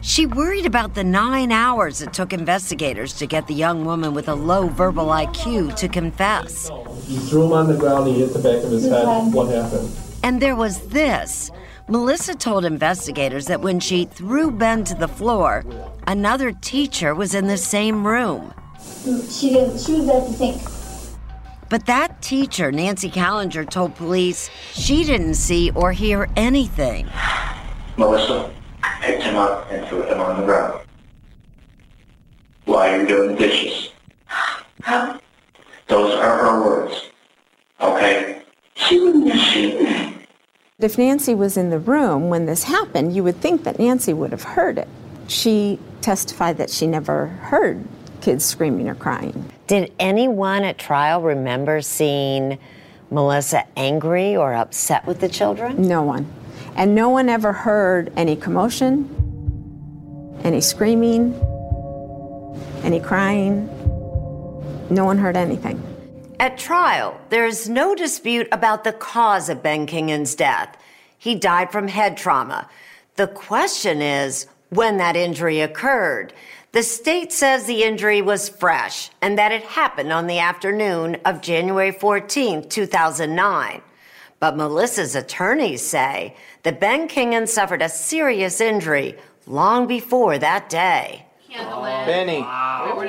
She 0.02 0.26
worried 0.26 0.66
about 0.66 0.96
the 0.96 1.04
nine 1.04 1.52
hours 1.52 2.02
it 2.02 2.14
took 2.14 2.32
investigators 2.32 3.14
to 3.16 3.28
get 3.28 3.48
the 3.48 3.54
young 3.54 3.84
woman 3.84 4.14
with 4.14 4.30
a 4.30 4.34
low 4.34 4.70
verbal 4.70 5.08
IQ 5.08 5.76
to 5.76 5.90
confess. 5.90 6.70
You 7.06 7.20
threw 7.20 7.48
him 7.48 7.52
on 7.52 7.68
the 7.68 7.78
ground, 7.78 8.08
he 8.08 8.20
hit 8.20 8.32
the 8.32 8.40
back 8.40 8.64
of 8.64 8.72
his 8.72 8.86
head. 8.88 9.34
What 9.34 9.50
happened? 9.54 9.92
And 10.24 10.42
there 10.42 10.56
was 10.56 10.88
this. 10.88 11.52
Melissa 11.90 12.34
told 12.36 12.64
investigators 12.64 13.48
that 13.48 13.60
when 13.60 13.82
she 13.82 14.06
threw 14.06 14.52
Ben 14.52 14.86
to 14.86 14.96
the 14.96 15.08
floor, 15.08 15.66
another 16.08 16.54
teacher 16.54 17.14
was 17.14 17.36
in 17.36 17.48
the 17.48 17.58
same 17.58 18.08
room. 18.08 18.54
She 19.30 19.50
didn't. 19.50 19.80
She 19.80 20.00
was 20.00 20.08
at 20.08 20.28
the 20.28 20.34
sink. 20.34 20.79
But 21.70 21.86
that 21.86 22.22
teacher, 22.22 22.72
Nancy 22.72 23.10
Callinger, 23.10 23.70
told 23.70 23.96
police 23.96 24.50
she 24.74 25.04
didn't 25.04 25.36
see 25.36 25.70
or 25.72 25.92
hear 25.92 26.28
anything. 26.36 27.08
Melissa 27.96 28.52
picked 29.02 29.24
him 29.24 29.36
up 29.36 29.72
and 29.72 29.88
threw 29.88 30.02
him 30.04 30.20
on 30.20 30.40
the 30.40 30.46
ground. 30.46 30.82
While 32.66 32.98
you're 32.98 33.06
doing 33.06 33.36
the 33.36 33.38
dishes. 33.38 33.92
Those 35.88 36.16
are 36.16 36.38
her 36.38 36.66
words. 36.66 37.10
Okay? 37.82 38.42
She 38.76 39.00
wouldn't 39.00 39.32
have 39.32 39.54
seen 39.54 39.84
me. 39.84 40.16
If 40.80 40.98
Nancy 40.98 41.36
was 41.36 41.58
in 41.58 41.70
the 41.70 41.80
room 41.80 42.30
when 42.30 42.46
this 42.46 42.64
happened, 42.64 43.16
you 43.16 43.24
would 43.24 43.42
think 43.42 43.64
that 43.64 43.78
Nancy 43.78 44.14
would 44.14 44.32
have 44.32 44.44
heard 44.44 44.78
it. 44.78 44.88
She 45.28 45.78
testified 46.02 46.58
that 46.58 46.70
she 46.70 46.88
never 46.88 47.28
heard 47.28 47.86
kids 48.22 48.46
screaming 48.46 48.88
or 48.90 48.96
crying. 48.96 49.52
Did 49.70 49.92
anyone 50.00 50.64
at 50.64 50.80
trial 50.80 51.22
remember 51.22 51.80
seeing 51.84 52.58
Melissa 53.12 53.66
angry 53.78 54.36
or 54.36 54.56
upset 54.56 55.06
with 55.06 55.20
the 55.20 55.30
children? 55.30 55.88
No 55.88 56.02
one. 56.02 56.26
And 56.76 56.96
no 56.96 57.10
one 57.10 57.30
ever 57.30 57.54
heard 57.54 58.12
any 58.16 58.36
commotion, 58.36 59.06
any 60.44 60.60
screaming, 60.60 61.36
any 62.82 63.00
crying. 63.00 63.68
No 64.90 65.06
one 65.06 65.20
heard 65.20 65.38
anything. 65.38 65.80
At 66.40 66.58
trial, 66.58 67.22
there 67.30 67.46
is 67.46 67.70
no 67.70 67.94
dispute 67.94 68.48
about 68.52 68.84
the 68.84 68.94
cause 68.94 69.50
of 69.50 69.62
Ben 69.62 69.86
Kingan's 69.86 70.34
death. 70.34 70.78
He 71.16 71.36
died 71.36 71.72
from 71.72 71.90
head 71.90 72.18
trauma. 72.18 72.68
The 73.18 73.28
question 73.28 74.02
is 74.02 74.48
when 74.70 74.98
that 74.98 75.16
injury 75.16 75.62
occurred. 75.62 76.34
The 76.72 76.84
state 76.84 77.34
says 77.34 77.66
the 77.66 77.82
injury 77.84 78.22
was 78.22 78.48
fresh 78.48 79.10
and 79.24 79.40
that 79.40 79.52
it 79.52 79.64
happened 79.64 80.14
on 80.14 80.28
the 80.28 80.38
afternoon 80.38 81.18
of 81.26 81.42
January 81.42 81.92
14, 81.92 82.70
2009. 82.70 83.82
But 84.40 84.56
Melissa's 84.56 85.16
attorneys 85.16 85.82
say 85.82 86.36
that 86.62 86.80
Ben 86.80 87.08
Kingan 87.08 87.48
suffered 87.48 87.82
a 87.82 87.90
serious 87.90 88.62
injury 88.62 89.18
long 89.48 89.88
before 89.88 90.38
that 90.38 90.70
day. 90.70 91.26
Benny. 92.06 92.42
Wow. 92.42 93.04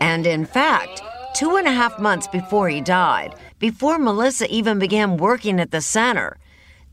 And 0.00 0.26
in 0.26 0.44
fact, 0.44 1.00
two 1.34 1.56
and 1.56 1.66
a 1.66 1.72
half 1.72 1.98
months 1.98 2.28
before 2.28 2.68
he 2.68 2.82
died, 2.82 3.34
before 3.58 3.98
Melissa 3.98 4.46
even 4.54 4.78
began 4.78 5.16
working 5.16 5.58
at 5.58 5.70
the 5.70 5.80
center, 5.80 6.36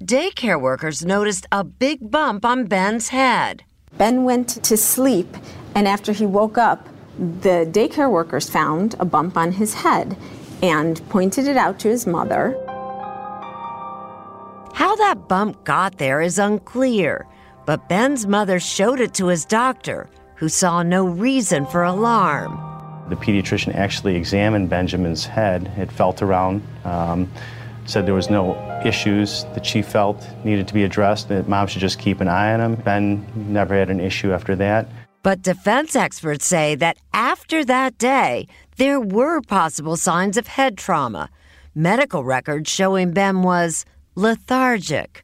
daycare 0.02 0.60
workers 0.60 1.06
noticed 1.06 1.46
a 1.52 1.66
big 1.66 2.10
bump 2.10 2.46
on 2.46 2.64
Ben's 2.64 3.10
head. 3.10 3.64
Ben 3.98 4.24
went 4.24 4.64
to 4.64 4.78
sleep, 4.78 5.36
and 5.78 5.88
after 5.88 6.12
he 6.12 6.26
woke 6.26 6.58
up, 6.58 6.90
the 7.20 7.70
daycare 7.72 8.10
workers 8.10 8.50
found 8.50 8.96
a 9.00 9.06
bump 9.06 9.38
on 9.38 9.52
his 9.52 9.76
head 9.76 10.18
and 10.64 11.08
pointed 11.08 11.48
it 11.48 11.56
out 11.56 11.78
to 11.78 11.88
his 11.88 12.08
mother. 12.08 12.58
How 14.74 14.96
that 14.96 15.28
bump 15.28 15.64
got 15.66 16.00
there 16.00 16.20
is 16.20 16.40
unclear, 16.40 17.28
but 17.68 17.88
Ben's 17.88 18.26
mother 18.26 18.60
showed 18.60 19.00
it 19.00 19.14
to 19.14 19.28
his 19.28 19.46
doctor, 19.46 20.10
who 20.38 20.50
saw 20.50 20.82
no 20.82 21.06
reason 21.06 21.68
for 21.68 21.84
alarm. 21.84 22.60
The 23.10 23.16
pediatrician 23.16 23.76
actually 23.76 24.16
examined 24.16 24.72
Benjamin's 24.72 25.28
head. 25.28 25.72
It 25.78 25.92
felt 25.92 26.24
around, 26.24 26.64
um, 26.86 27.32
said 27.86 28.08
there 28.08 28.16
was 28.16 28.32
no 28.32 28.56
issues 28.84 29.44
that 29.54 29.64
she 29.64 29.84
felt 29.84 30.28
needed 30.44 30.68
to 30.70 30.74
be 30.74 30.86
addressed, 30.86 31.30
that 31.30 31.48
mom 31.48 31.68
should 31.68 31.82
just 31.82 32.00
keep 32.00 32.20
an 32.20 32.28
eye 32.28 32.52
on 32.56 32.62
him. 32.62 32.76
Ben 32.78 33.28
never 33.36 33.76
had 33.76 33.92
an 33.92 34.00
issue 34.00 34.32
after 34.32 34.56
that. 34.56 34.88
But 35.28 35.42
defense 35.42 35.94
experts 35.94 36.46
say 36.46 36.76
that 36.76 37.00
after 37.14 37.66
that 37.66 37.98
day, 37.98 38.48
there 38.78 39.02
were 39.02 39.42
possible 39.42 39.98
signs 39.98 40.38
of 40.38 40.48
head 40.48 40.78
trauma. 40.78 41.30
Medical 41.76 42.24
records 42.24 42.70
showing 42.70 43.12
Ben 43.12 43.42
was 43.42 43.84
lethargic. 44.16 45.24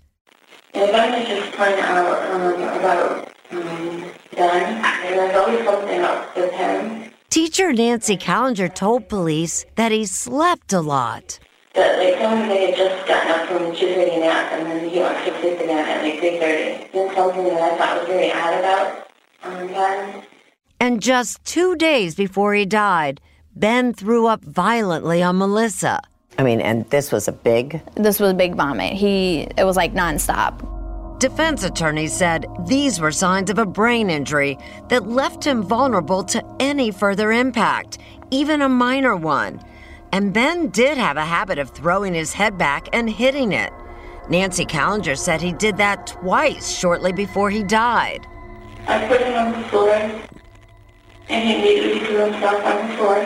Could 0.74 0.92
just 0.92 1.54
point 1.54 1.80
out 1.80 2.32
um, 2.32 2.52
about 2.82 3.32
um, 3.52 4.12
and 4.36 4.84
there's 5.06 5.36
always 5.38 5.64
something 5.64 6.02
up 6.02 6.36
with 6.36 6.52
him. 6.52 7.10
Teacher 7.30 7.72
Nancy 7.72 8.18
Callinger 8.18 8.76
told 8.76 9.08
police 9.08 9.66
that 9.76 9.94
he 9.94 10.06
slept 10.06 10.74
a 10.74 10.82
lot. 10.82 11.40
That 11.76 11.98
like 12.00 12.22
someone 12.22 12.50
they 12.50 12.72
had 12.72 12.76
just 12.76 13.08
gotten 13.08 13.32
up 13.32 13.48
from 13.48 13.68
a 13.68 13.72
2.30 13.72 14.20
nap 14.20 14.52
and 14.52 14.66
then 14.70 14.90
he 14.90 15.00
went 15.00 15.18
to 15.26 15.40
sleep 15.40 15.62
again 15.62 15.88
at 15.88 16.04
like 16.04 16.20
3.30. 16.20 16.92
That's 16.92 17.16
something 17.16 17.46
that 17.46 17.62
I 17.62 17.78
thought 17.78 18.00
was 18.00 18.08
very 18.10 18.34
odd 18.34 18.60
about. 18.60 19.13
And 20.80 21.02
just 21.02 21.44
two 21.46 21.76
days 21.76 22.16
before 22.16 22.54
he 22.54 22.66
died, 22.66 23.22
Ben 23.56 23.94
threw 23.94 24.28
up 24.28 24.44
violently 24.44 25.22
on 25.22 25.38
Melissa. 25.38 26.02
I 26.38 26.44
mean, 26.44 26.62
and 26.62 26.90
this 26.90 27.12
was 27.12 27.28
a 27.28 27.32
big. 27.32 27.82
This 27.96 28.20
was 28.20 28.32
a 28.32 28.34
big 28.34 28.56
vomit. 28.56 28.94
He, 28.94 29.48
it 29.58 29.64
was 29.64 29.76
like 29.76 29.94
nonstop. 29.94 30.70
Defense 31.20 31.64
attorneys 31.64 32.12
said 32.12 32.46
these 32.68 33.00
were 33.00 33.12
signs 33.12 33.50
of 33.50 33.60
a 33.60 33.66
brain 33.66 34.10
injury 34.10 34.58
that 34.90 35.08
left 35.08 35.46
him 35.46 35.64
vulnerable 35.64 36.24
to 36.24 36.44
any 36.60 36.92
further 36.92 37.32
impact, 37.32 38.00
even 38.32 38.62
a 38.62 38.68
minor 38.68 39.16
one. 39.16 39.62
And 40.12 40.34
Ben 40.34 40.70
did 40.70 40.98
have 40.98 41.18
a 41.18 41.26
habit 41.26 41.60
of 41.60 41.70
throwing 41.70 42.14
his 42.14 42.34
head 42.34 42.58
back 42.58 42.90
and 42.92 43.10
hitting 43.10 43.54
it. 43.54 43.72
Nancy 44.30 44.66
Callinger 44.66 45.18
said 45.18 45.42
he 45.42 45.54
did 45.54 45.78
that 45.78 46.08
twice 46.08 46.70
shortly 46.78 47.14
before 47.14 47.50
he 47.50 47.64
died. 47.64 48.28
I 48.88 49.08
put 49.08 49.22
him 49.22 49.34
on 49.36 49.62
the 49.62 49.68
floor 49.70 49.92
and 49.92 51.48
he 51.48 51.56
immediately 51.56 52.00
threw 52.06 52.26
himself 52.32 52.64
on 52.66 52.88
the 52.90 52.96
floor. 52.98 53.18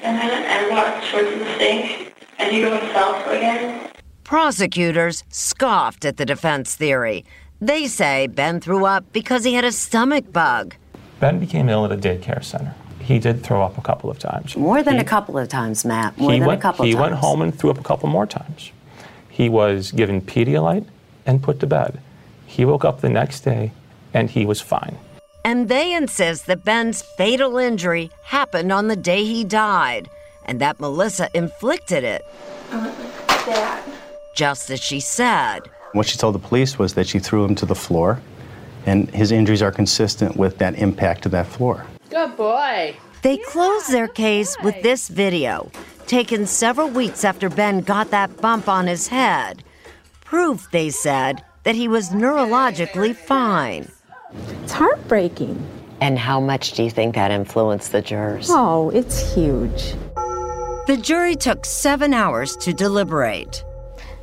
And 0.00 0.18
then 0.18 0.44
I 0.44 0.70
walked 0.70 1.10
towards 1.10 1.30
the 1.38 1.58
sink 1.58 2.14
and 2.38 2.52
he 2.52 2.60
threw 2.62 2.72
himself 2.78 3.26
again. 3.26 3.90
Prosecutors 4.24 5.24
scoffed 5.28 6.04
at 6.04 6.16
the 6.16 6.26
defense 6.26 6.74
theory. 6.74 7.24
They 7.60 7.86
say 7.86 8.26
Ben 8.26 8.60
threw 8.60 8.84
up 8.84 9.04
because 9.12 9.44
he 9.44 9.54
had 9.54 9.64
a 9.64 9.72
stomach 9.72 10.32
bug. 10.32 10.74
Ben 11.20 11.38
became 11.38 11.68
ill 11.68 11.84
at 11.84 11.92
a 11.92 11.96
daycare 11.96 12.42
center. 12.44 12.74
He 13.00 13.18
did 13.18 13.42
throw 13.42 13.62
up 13.62 13.76
a 13.78 13.82
couple 13.82 14.10
of 14.10 14.18
times. 14.18 14.56
More 14.56 14.82
than 14.82 14.94
He- 14.94 15.00
a 15.00 15.04
couple 15.04 15.38
of 15.38 15.48
times, 15.48 15.84
Matt. 15.84 16.18
More 16.18 16.32
than 16.32 16.44
went, 16.44 16.58
a 16.58 16.62
couple 16.62 16.84
he 16.84 16.92
of 16.92 16.98
times. 16.98 17.06
He 17.06 17.10
went 17.10 17.20
home 17.20 17.42
and 17.42 17.54
threw 17.58 17.70
up 17.70 17.78
a 17.78 17.82
couple 17.82 18.08
more 18.08 18.26
times. 18.26 18.70
He 19.28 19.48
was 19.48 19.92
given 19.92 20.20
Pedialyte 20.20 20.86
and 21.26 21.42
put 21.42 21.60
to 21.60 21.66
bed. 21.66 22.00
He 22.46 22.64
woke 22.64 22.84
up 22.84 23.00
the 23.00 23.08
next 23.08 23.40
day 23.40 23.72
and 24.14 24.30
he 24.30 24.46
was 24.46 24.60
fine. 24.60 24.96
And 25.44 25.68
they 25.68 25.92
insist 25.92 26.46
that 26.46 26.64
Ben's 26.64 27.02
fatal 27.02 27.58
injury 27.58 28.10
happened 28.22 28.72
on 28.72 28.88
the 28.88 28.96
day 28.96 29.24
he 29.24 29.44
died 29.44 30.08
and 30.46 30.60
that 30.60 30.80
Melissa 30.80 31.28
inflicted 31.34 32.04
it, 32.04 32.22
That. 32.70 33.82
just 34.34 34.70
as 34.70 34.80
she 34.80 35.00
said. 35.00 35.60
What 35.92 36.06
she 36.06 36.16
told 36.16 36.34
the 36.34 36.38
police 36.38 36.78
was 36.78 36.94
that 36.94 37.06
she 37.06 37.18
threw 37.18 37.44
him 37.44 37.54
to 37.56 37.66
the 37.66 37.74
floor, 37.74 38.20
and 38.86 39.08
his 39.10 39.32
injuries 39.32 39.62
are 39.62 39.72
consistent 39.72 40.36
with 40.36 40.58
that 40.58 40.78
impact 40.78 41.22
to 41.22 41.28
that 41.30 41.46
floor. 41.46 41.86
Good 42.10 42.36
boy. 42.36 42.96
They 43.22 43.38
closed 43.38 43.90
their 43.90 44.08
case 44.08 44.56
with 44.62 44.82
this 44.82 45.08
video, 45.08 45.70
taken 46.06 46.46
several 46.46 46.88
weeks 46.88 47.24
after 47.24 47.48
Ben 47.48 47.80
got 47.80 48.10
that 48.10 48.36
bump 48.40 48.68
on 48.68 48.86
his 48.86 49.08
head. 49.08 49.64
Proof, 50.24 50.70
they 50.72 50.90
said, 50.90 51.42
that 51.62 51.74
he 51.74 51.88
was 51.88 52.10
neurologically 52.10 53.16
fine. 53.16 53.90
It's 54.62 54.72
heartbreaking. 54.72 55.66
And 56.00 56.18
how 56.18 56.40
much 56.40 56.72
do 56.72 56.82
you 56.82 56.90
think 56.90 57.14
that 57.14 57.30
influenced 57.30 57.92
the 57.92 58.02
jurors? 58.02 58.48
Oh, 58.50 58.90
it's 58.90 59.34
huge. 59.34 59.94
The 60.86 60.98
jury 61.00 61.34
took 61.34 61.64
seven 61.64 62.12
hours 62.12 62.56
to 62.58 62.72
deliberate. 62.72 63.64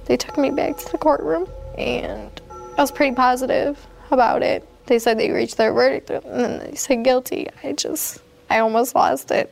They 0.06 0.18
took 0.18 0.38
me 0.38 0.52
back 0.52 0.78
to 0.78 0.92
the 0.92 0.98
courtroom 0.98 1.48
and 1.78 2.30
I 2.78 2.82
was 2.82 2.92
pretty 2.92 3.16
positive 3.16 3.80
about 4.12 4.44
it. 4.44 4.68
They 4.86 5.00
said 5.00 5.18
they 5.18 5.32
reached 5.32 5.58
their 5.58 5.74
verdict 5.74 6.10
and 6.10 6.24
then 6.24 6.60
they 6.60 6.76
said 6.76 7.04
guilty. 7.04 7.48
I 7.64 7.74
just, 7.74 8.22
I 8.50 8.60
almost 8.60 8.94
lost 8.94 9.32
it. 9.32 9.52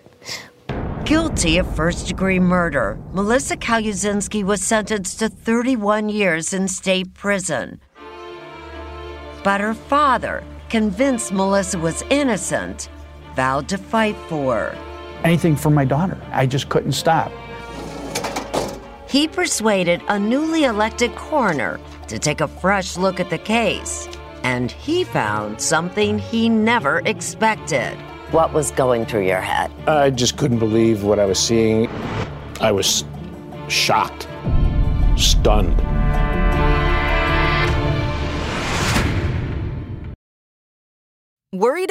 Guilty 1.05 1.57
of 1.57 1.75
first 1.75 2.07
degree 2.07 2.39
murder, 2.39 2.99
Melissa 3.13 3.57
Calusinski 3.57 4.43
was 4.43 4.61
sentenced 4.61 5.17
to 5.19 5.29
31 5.29 6.09
years 6.09 6.53
in 6.53 6.67
state 6.67 7.13
prison. 7.15 7.79
But 9.43 9.61
her 9.61 9.73
father, 9.73 10.43
convinced 10.69 11.31
Melissa 11.31 11.79
was 11.79 12.03
innocent, 12.09 12.89
vowed 13.35 13.67
to 13.69 13.77
fight 13.77 14.15
for 14.27 14.55
her. 14.55 14.77
Anything 15.23 15.55
for 15.55 15.69
my 15.69 15.85
daughter. 15.85 16.17
I 16.31 16.45
just 16.45 16.69
couldn't 16.69 16.93
stop. 16.93 17.31
He 19.09 19.27
persuaded 19.27 20.01
a 20.07 20.19
newly 20.19 20.65
elected 20.65 21.15
coroner 21.15 21.79
to 22.07 22.19
take 22.19 22.41
a 22.41 22.47
fresh 22.47 22.95
look 22.95 23.19
at 23.19 23.29
the 23.29 23.39
case, 23.39 24.07
and 24.43 24.71
he 24.71 25.03
found 25.03 25.59
something 25.59 26.19
he 26.19 26.47
never 26.47 27.01
expected. 27.05 27.97
What 28.31 28.53
was 28.53 28.69
going 28.71 29.07
through 29.07 29.25
your 29.25 29.41
head? 29.41 29.71
I 29.87 30.11
just 30.11 30.37
couldn't 30.37 30.59
believe 30.59 31.03
what 31.03 31.19
I 31.19 31.25
was 31.25 31.39
seeing. 31.39 31.89
I 32.61 32.71
was 32.71 33.03
shocked, 33.67 34.27
stunned. 35.17 35.98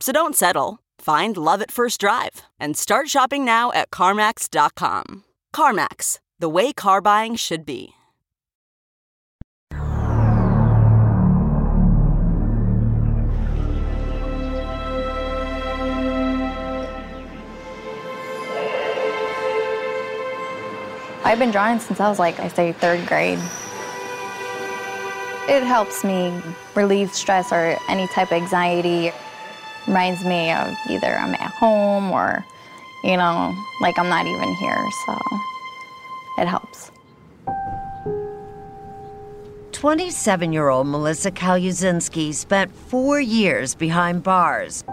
So 0.00 0.12
don't 0.12 0.36
settle. 0.36 0.78
Find 0.98 1.36
love 1.36 1.62
at 1.62 1.70
first 1.70 2.00
drive 2.00 2.42
and 2.60 2.76
start 2.76 3.08
shopping 3.08 3.44
now 3.44 3.72
at 3.72 3.90
CarMax.com. 3.90 5.24
CarMax, 5.54 6.18
the 6.38 6.48
way 6.48 6.72
car 6.72 7.00
buying 7.00 7.36
should 7.36 7.66
be. 7.66 7.94
I've 21.26 21.40
been 21.40 21.50
drawing 21.50 21.80
since 21.80 21.98
I 21.98 22.08
was 22.08 22.20
like, 22.20 22.38
I 22.38 22.46
say, 22.46 22.70
third 22.70 23.04
grade. 23.08 23.40
It 25.48 25.64
helps 25.64 26.04
me 26.04 26.40
relieve 26.76 27.12
stress 27.12 27.52
or 27.52 27.76
any 27.88 28.06
type 28.06 28.28
of 28.28 28.40
anxiety. 28.40 29.10
Reminds 29.86 30.24
me 30.24 30.52
of 30.52 30.76
either 30.88 31.14
I'm 31.14 31.34
at 31.34 31.52
home 31.52 32.10
or, 32.10 32.44
you 33.04 33.16
know, 33.16 33.54
like 33.80 33.98
I'm 33.98 34.08
not 34.08 34.26
even 34.26 34.52
here. 34.54 34.84
So 35.06 35.18
it 36.38 36.46
helps. 36.46 36.90
27 39.72 40.52
year 40.52 40.68
old 40.68 40.86
Melissa 40.86 41.30
Calusinski 41.30 42.32
spent 42.32 42.74
four 42.74 43.20
years 43.20 43.74
behind 43.74 44.22
bars. 44.22 44.84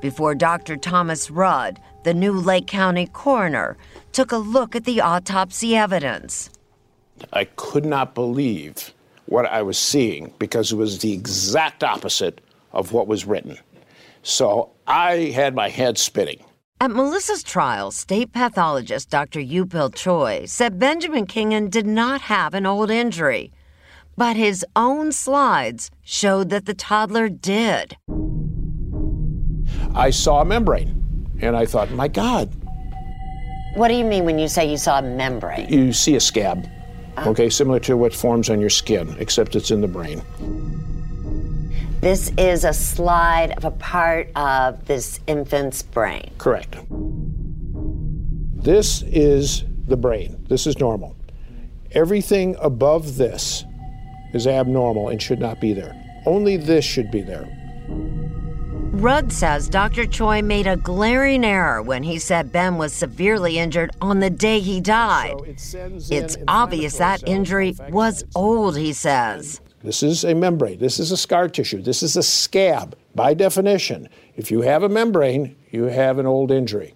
Before 0.00 0.34
Dr. 0.34 0.76
Thomas 0.76 1.30
Rudd, 1.30 1.80
the 2.04 2.08
the 2.08 2.14
new 2.14 2.32
Lake 2.32 2.66
County 2.66 3.06
coroner, 3.12 3.76
took 4.12 4.32
a 4.32 4.38
look 4.38 4.74
at 4.74 4.84
the 4.84 4.98
autopsy 4.98 5.76
evidence. 5.76 6.48
I 7.34 7.44
could 7.44 7.84
not 7.84 8.14
believe 8.14 8.94
what 9.26 9.44
I 9.44 9.60
was 9.60 9.76
seeing 9.76 10.32
because 10.38 10.72
it 10.72 10.76
was 10.76 11.00
the 11.00 11.12
exact 11.12 11.84
opposite 11.84 12.40
of 12.72 12.92
what 12.92 13.06
was 13.06 13.26
written. 13.26 13.58
So 14.22 14.72
I 14.86 15.32
had 15.34 15.54
my 15.54 15.68
head 15.68 15.98
spinning. 15.98 16.44
At 16.80 16.90
Melissa's 16.92 17.42
trial, 17.42 17.90
state 17.90 18.32
pathologist 18.32 19.10
Dr. 19.10 19.40
Eupil 19.40 19.90
Choi 19.90 20.44
said 20.46 20.78
Benjamin 20.78 21.26
Kingan 21.26 21.70
did 21.70 21.86
not 21.86 22.20
have 22.22 22.54
an 22.54 22.66
old 22.66 22.90
injury, 22.90 23.50
but 24.16 24.36
his 24.36 24.64
own 24.76 25.10
slides 25.12 25.90
showed 26.04 26.50
that 26.50 26.66
the 26.66 26.74
toddler 26.74 27.28
did. 27.28 27.96
I 29.94 30.10
saw 30.10 30.40
a 30.40 30.44
membrane 30.44 30.94
and 31.40 31.56
I 31.56 31.66
thought, 31.66 31.90
my 31.90 32.06
God, 32.08 32.48
What 33.74 33.88
do 33.88 33.94
you 33.94 34.04
mean 34.04 34.24
when 34.24 34.38
you 34.38 34.48
say 34.48 34.70
you 34.70 34.76
saw 34.76 34.98
a 34.98 35.02
membrane? 35.02 35.68
you 35.68 35.92
see 35.92 36.14
a 36.14 36.20
scab, 36.20 36.68
ah. 37.16 37.28
okay, 37.28 37.50
similar 37.50 37.80
to 37.80 37.96
what 37.96 38.14
forms 38.14 38.50
on 38.50 38.60
your 38.60 38.70
skin, 38.70 39.16
except 39.18 39.56
it's 39.56 39.70
in 39.72 39.80
the 39.80 39.88
brain. 39.88 40.22
This 42.00 42.30
is 42.38 42.64
a 42.64 42.72
slide 42.72 43.54
of 43.56 43.64
a 43.64 43.72
part 43.72 44.30
of 44.36 44.86
this 44.86 45.18
infant's 45.26 45.82
brain. 45.82 46.30
Correct. 46.38 46.76
This 48.62 49.02
is 49.02 49.64
the 49.88 49.96
brain. 49.96 50.44
This 50.48 50.68
is 50.68 50.78
normal. 50.78 51.16
Everything 51.92 52.54
above 52.60 53.16
this 53.16 53.64
is 54.32 54.46
abnormal 54.46 55.08
and 55.08 55.20
should 55.20 55.40
not 55.40 55.60
be 55.60 55.72
there. 55.72 55.94
Only 56.24 56.56
this 56.56 56.84
should 56.84 57.10
be 57.10 57.22
there. 57.22 57.48
Rudd 57.88 59.32
says 59.32 59.68
Dr. 59.68 60.06
Choi 60.06 60.40
made 60.40 60.66
a 60.66 60.76
glaring 60.76 61.44
error 61.44 61.82
when 61.82 62.04
he 62.04 62.18
said 62.18 62.52
Ben 62.52 62.78
was 62.78 62.92
severely 62.92 63.58
injured 63.58 63.90
on 64.00 64.20
the 64.20 64.30
day 64.30 64.60
he 64.60 64.80
died. 64.80 65.34
it's 65.46 66.36
obvious 66.46 66.98
that 66.98 67.26
injury 67.26 67.76
was 67.90 68.24
old, 68.34 68.76
he 68.76 68.92
says. 68.92 69.60
This 69.82 70.02
is 70.02 70.24
a 70.24 70.34
membrane. 70.34 70.78
This 70.78 70.98
is 70.98 71.12
a 71.12 71.16
scar 71.16 71.48
tissue. 71.48 71.80
This 71.80 72.02
is 72.02 72.16
a 72.16 72.22
scab. 72.22 72.96
By 73.14 73.34
definition, 73.34 74.08
if 74.36 74.50
you 74.50 74.62
have 74.62 74.82
a 74.82 74.88
membrane, 74.88 75.56
you 75.70 75.84
have 75.84 76.18
an 76.18 76.26
old 76.26 76.50
injury. 76.50 76.94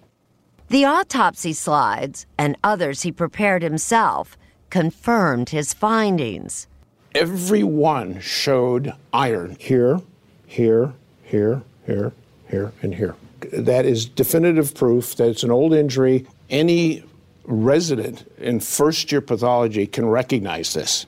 The 0.69 0.85
autopsy 0.85 1.53
slides 1.53 2.25
and 2.37 2.57
others 2.63 3.03
he 3.03 3.11
prepared 3.11 3.63
himself 3.63 4.37
confirmed 4.69 5.49
his 5.49 5.73
findings. 5.73 6.67
Every 7.13 7.63
one 7.63 8.19
showed 8.19 8.93
iron 9.13 9.55
here, 9.59 10.01
here, 10.47 10.93
here, 11.23 11.61
here, 11.85 12.11
here, 12.49 12.73
and 12.81 12.95
here. 12.95 13.15
That 13.51 13.85
is 13.85 14.05
definitive 14.05 14.73
proof 14.73 15.15
that 15.17 15.29
it's 15.29 15.43
an 15.43 15.51
old 15.51 15.73
injury. 15.73 16.25
Any 16.49 17.03
resident 17.45 18.29
in 18.37 18.59
first 18.59 19.11
year 19.11 19.21
pathology 19.21 19.85
can 19.85 20.07
recognize 20.07 20.73
this. 20.73 21.05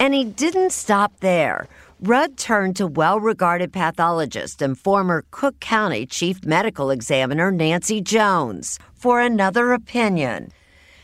And 0.00 0.14
he 0.14 0.24
didn't 0.24 0.70
stop 0.70 1.12
there. 1.20 1.66
Rudd 2.00 2.36
turned 2.36 2.76
to 2.76 2.86
well 2.86 3.18
regarded 3.18 3.72
pathologist 3.72 4.62
and 4.62 4.78
former 4.78 5.24
Cook 5.32 5.58
County 5.58 6.06
Chief 6.06 6.44
Medical 6.44 6.90
Examiner 6.90 7.50
Nancy 7.50 8.00
Jones 8.00 8.78
for 8.94 9.20
another 9.20 9.72
opinion. 9.72 10.52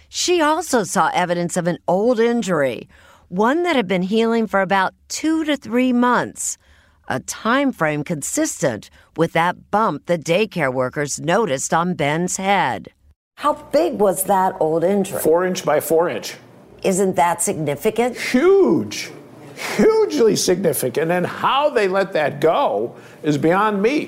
She 0.09 0.41
also 0.41 0.85
saw 0.85 1.11
evidence 1.13 1.57
of 1.57 1.67
an 1.67 1.79
old 1.89 2.21
injury, 2.21 2.89
one 3.29 3.65
that 3.65 3.75
had 3.75 3.89
been 3.89 4.03
healing 4.03 4.47
for 4.47 4.61
about 4.61 4.95
two 5.09 5.45
to 5.45 5.57
three 5.57 5.93
months, 5.93 6.57
a 7.09 7.19
time 7.19 7.73
frame 7.73 8.05
consistent 8.05 8.91
with 9.17 9.33
that 9.33 9.73
bump 9.73 10.07
the 10.07 10.17
daycare 10.17 10.73
workers 10.73 11.19
noticed 11.19 11.75
on 11.75 11.95
Ben's 11.95 12.37
head. 12.37 12.91
How 13.39 13.55
big 13.55 13.95
was 13.95 14.25
that 14.25 14.55
old 14.61 14.85
injury? 14.85 15.19
Four 15.19 15.45
inch 15.45 15.65
by 15.65 15.81
four 15.81 16.09
inch. 16.09 16.37
Isn't 16.85 17.17
that 17.17 17.41
significant? 17.41 18.15
Huge, 18.17 19.11
hugely 19.77 20.37
significant. 20.37 21.11
And 21.11 21.27
how 21.27 21.71
they 21.71 21.89
let 21.89 22.13
that 22.13 22.43
go 22.43 22.95
is 23.23 23.39
beyond 23.39 23.81
me. 23.81 24.07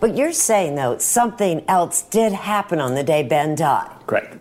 But 0.00 0.16
you're 0.16 0.32
saying, 0.32 0.74
though, 0.74 0.98
something 0.98 1.62
else 1.68 2.02
did 2.02 2.32
happen 2.32 2.80
on 2.80 2.94
the 2.94 3.04
day 3.04 3.22
Ben 3.22 3.54
died. 3.54 3.90
Correct. 4.06 4.38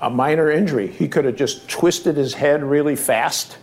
A 0.00 0.10
minor 0.10 0.50
injury. 0.50 0.86
He 0.86 1.08
could 1.08 1.24
have 1.24 1.36
just 1.36 1.68
twisted 1.68 2.16
his 2.16 2.34
head 2.34 2.62
really 2.62 2.94
fast. 2.94 3.58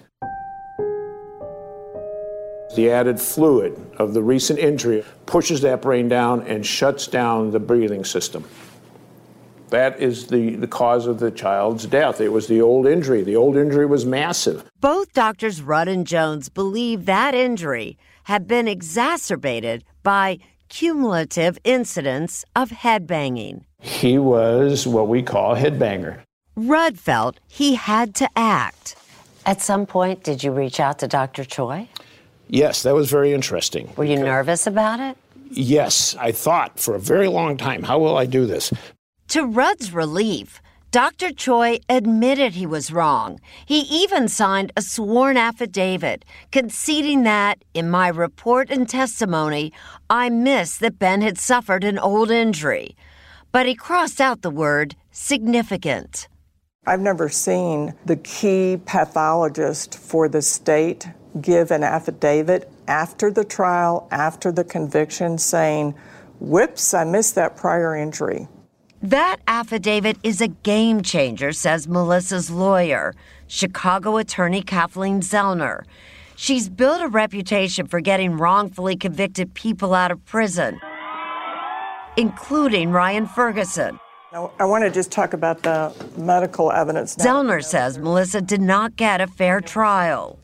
The 2.76 2.90
added 2.90 3.22
fluid 3.22 3.80
of 4.00 4.14
the 4.14 4.24
recent 4.24 4.58
injury 4.58 5.06
pushes 5.26 5.62
that 5.62 5.82
brain 5.82 6.10
down 6.10 6.42
and 6.48 6.66
shuts 6.66 7.06
down 7.06 7.52
the 7.52 7.60
breathing 7.60 8.04
system. 8.04 8.46
That 9.72 10.02
is 10.02 10.28
the, 10.28 10.56
the 10.56 10.68
cause 10.68 11.08
of 11.08 11.20
the 11.20 11.32
child's 11.32 11.86
death. 11.86 12.20
It 12.20 12.30
was 12.30 12.48
the 12.48 12.62
old 12.62 12.86
injury. 12.86 13.24
The 13.24 13.38
old 13.38 13.56
injury 13.56 13.86
was 13.86 14.06
massive. 14.06 14.70
Both 14.82 15.14
doctors 15.14 15.62
Rudd 15.62 15.88
and 15.88 16.06
Jones 16.06 16.50
believe 16.50 17.06
that 17.06 17.34
injury 17.34 17.98
had 18.26 18.48
been 18.48 18.68
exacerbated 18.68 19.86
by 20.04 20.40
cumulative 20.68 21.58
incidents 21.64 22.44
of 22.54 22.72
head 22.72 23.08
banging. 23.08 23.66
He 23.80 24.18
was 24.18 24.86
what 24.86 25.08
we 25.08 25.24
call 25.24 25.56
a 25.56 25.60
headbanger. 25.60 26.20
Rudd 26.56 27.00
felt 27.00 27.40
he 27.48 27.76
had 27.76 28.14
to 28.16 28.30
act. 28.36 28.98
At 29.46 29.62
some 29.62 29.86
point, 29.86 30.24
did 30.24 30.44
you 30.44 30.52
reach 30.52 30.82
out 30.82 31.00
to 31.00 31.08
Dr. 31.08 31.46
Choi? 31.46 31.88
Yes, 32.50 32.84
that 32.84 32.94
was 32.94 33.10
very 33.10 33.32
interesting. 33.32 33.92
Were 33.96 34.04
you 34.04 34.20
nervous 34.20 34.68
about 34.68 35.00
it? 35.00 35.18
Yes, 35.50 36.14
I 36.20 36.34
thought 36.34 36.78
for 36.78 36.96
a 36.96 37.00
very 37.00 37.30
long 37.30 37.56
time, 37.56 37.84
how 37.84 38.00
will 38.00 38.18
I 38.18 38.26
do 38.26 38.46
this? 38.46 38.74
To 39.32 39.46
Rudd's 39.46 39.94
relief, 39.94 40.62
Dr. 40.92 41.32
Choi 41.32 41.80
admitted 41.88 42.52
he 42.52 42.66
was 42.66 42.92
wrong. 42.92 43.40
He 43.66 43.80
even 43.84 44.28
signed 44.28 44.74
a 44.76 44.82
sworn 44.82 45.38
affidavit 45.38 46.26
conceding 46.52 47.24
that, 47.24 47.64
in 47.74 47.90
my 47.90 48.10
report 48.10 48.70
and 48.70 48.90
testimony, 48.90 49.72
I 50.10 50.28
missed 50.28 50.82
that 50.82 51.00
Ben 51.00 51.22
had 51.22 51.38
suffered 51.38 51.86
an 51.86 51.98
old 51.98 52.30
injury. 52.30 52.98
But 53.54 53.68
he 53.68 53.74
crossed 53.74 54.20
out 54.20 54.42
the 54.42 54.50
word 54.50 54.98
significant. 55.12 56.28
I've 56.86 57.00
never 57.00 57.30
seen 57.30 57.94
the 58.06 58.18
key 58.18 58.82
pathologist 58.86 59.98
for 59.98 60.28
the 60.28 60.42
state 60.42 61.08
give 61.40 61.72
an 61.72 61.86
affidavit 61.86 62.70
after 62.90 63.32
the 63.32 63.46
trial, 63.46 64.10
after 64.12 64.52
the 64.52 64.66
conviction, 64.66 65.38
saying, 65.38 65.96
Whoops, 66.42 66.94
I 66.94 67.06
missed 67.06 67.36
that 67.36 67.56
prior 67.56 67.96
injury. 67.96 68.50
That 69.04 69.38
affidavit 69.48 70.18
is 70.22 70.42
a 70.42 70.48
game 70.48 71.02
changer, 71.02 71.54
says 71.54 71.88
Melissa's 71.88 72.52
lawyer, 72.52 73.16
Chicago 73.48 74.18
attorney 74.18 74.62
Kathleen 74.62 75.22
Zellner. 75.22 75.86
She's 76.36 76.70
built 76.70 77.02
a 77.02 77.08
reputation 77.08 77.88
for 77.88 78.00
getting 78.00 78.38
wrongfully 78.38 78.96
convicted 78.96 79.56
people 79.56 79.96
out 79.96 80.12
of 80.12 80.24
prison, 80.26 80.80
including 82.16 82.92
Ryan 82.92 83.26
Ferguson. 83.26 84.00
Now, 84.32 84.52
I 84.60 84.66
want 84.66 84.84
to 84.84 84.92
just 84.92 85.12
talk 85.12 85.34
about 85.34 85.64
the 85.64 85.92
medical 86.16 86.72
evidence. 86.72 87.18
now. 87.18 87.26
Zellner 87.26 87.64
says 87.64 87.98
Melissa 87.98 88.40
did 88.40 88.62
not 88.62 88.96
get 88.98 89.20
a 89.20 89.26
fair 89.26 89.62
trial. 89.62 90.38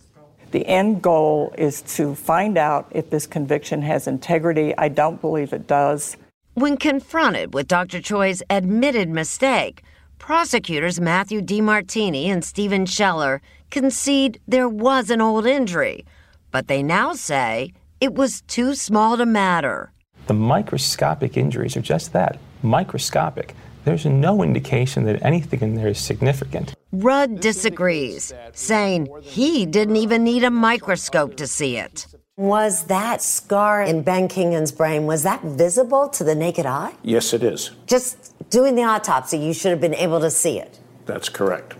The 0.49 0.65
end 0.65 1.03
goal 1.03 1.53
is 1.59 1.83
to 1.95 2.15
find 2.15 2.57
out 2.57 2.87
if 2.89 3.11
this 3.11 3.27
conviction 3.27 3.83
has 3.83 4.07
integrity. 4.07 4.75
I 4.79 4.87
don't 4.87 5.21
believe 5.21 5.53
it 5.53 5.67
does. 5.67 6.17
When 6.57 6.77
confronted 6.77 7.53
with 7.53 7.67
Dr. 7.67 7.99
Choi's 7.99 8.41
admitted 8.49 9.09
mistake, 9.09 9.83
prosecutors 10.17 10.99
Matthew 10.99 11.39
DiMartini 11.39 12.25
and 12.29 12.43
Stephen 12.43 12.87
Scheller 12.87 13.43
concede 13.69 14.39
there 14.47 14.67
was 14.67 15.11
an 15.11 15.21
old 15.21 15.45
injury, 15.45 16.03
but 16.49 16.67
they 16.67 16.81
now 16.81 17.13
say 17.13 17.73
it 18.01 18.15
was 18.15 18.41
too 18.47 18.73
small 18.73 19.17
to 19.17 19.25
matter. 19.27 19.91
The 20.25 20.33
microscopic 20.33 21.37
injuries 21.37 21.77
are 21.77 21.81
just 21.81 22.11
that 22.13 22.39
microscopic. 22.63 23.53
There's 23.85 24.07
no 24.07 24.41
indication 24.41 25.03
that 25.03 25.23
anything 25.23 25.61
in 25.61 25.75
there 25.75 25.89
is 25.89 25.99
significant. 25.99 26.73
Rudd 26.91 27.39
disagrees, 27.39 28.33
saying 28.53 29.09
he 29.21 29.67
didn't 29.67 29.97
even 29.97 30.23
need 30.23 30.43
a 30.43 30.49
microscope 30.49 31.37
to 31.37 31.45
see 31.45 31.77
it. 31.77 32.07
Was 32.39 32.83
that 32.83 33.23
scar 33.23 33.81
in 33.81 34.03
Ben 34.03 34.27
Kingan's 34.27 34.71
brain, 34.71 35.07
was 35.07 35.23
that 35.23 35.41
visible 35.41 36.07
to 36.09 36.23
the 36.23 36.35
naked 36.35 36.67
eye? 36.67 36.93
Yes, 37.01 37.33
it 37.33 37.41
is. 37.41 37.71
Just 37.87 38.31
doing 38.51 38.75
the 38.75 38.83
autopsy, 38.83 39.39
you 39.39 39.55
should 39.55 39.71
have 39.71 39.81
been 39.81 39.95
able 39.95 40.19
to 40.19 40.29
see 40.29 40.59
it. 40.59 40.79
That's 41.07 41.29
correct. 41.29 41.73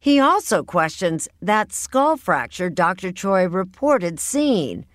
He 0.00 0.18
also 0.18 0.64
questions 0.64 1.28
that 1.40 1.72
skull 1.72 2.16
fracture 2.16 2.68
Dr. 2.68 3.12
Choi 3.12 3.46
reported 3.46 4.18
seeing. 4.18 4.86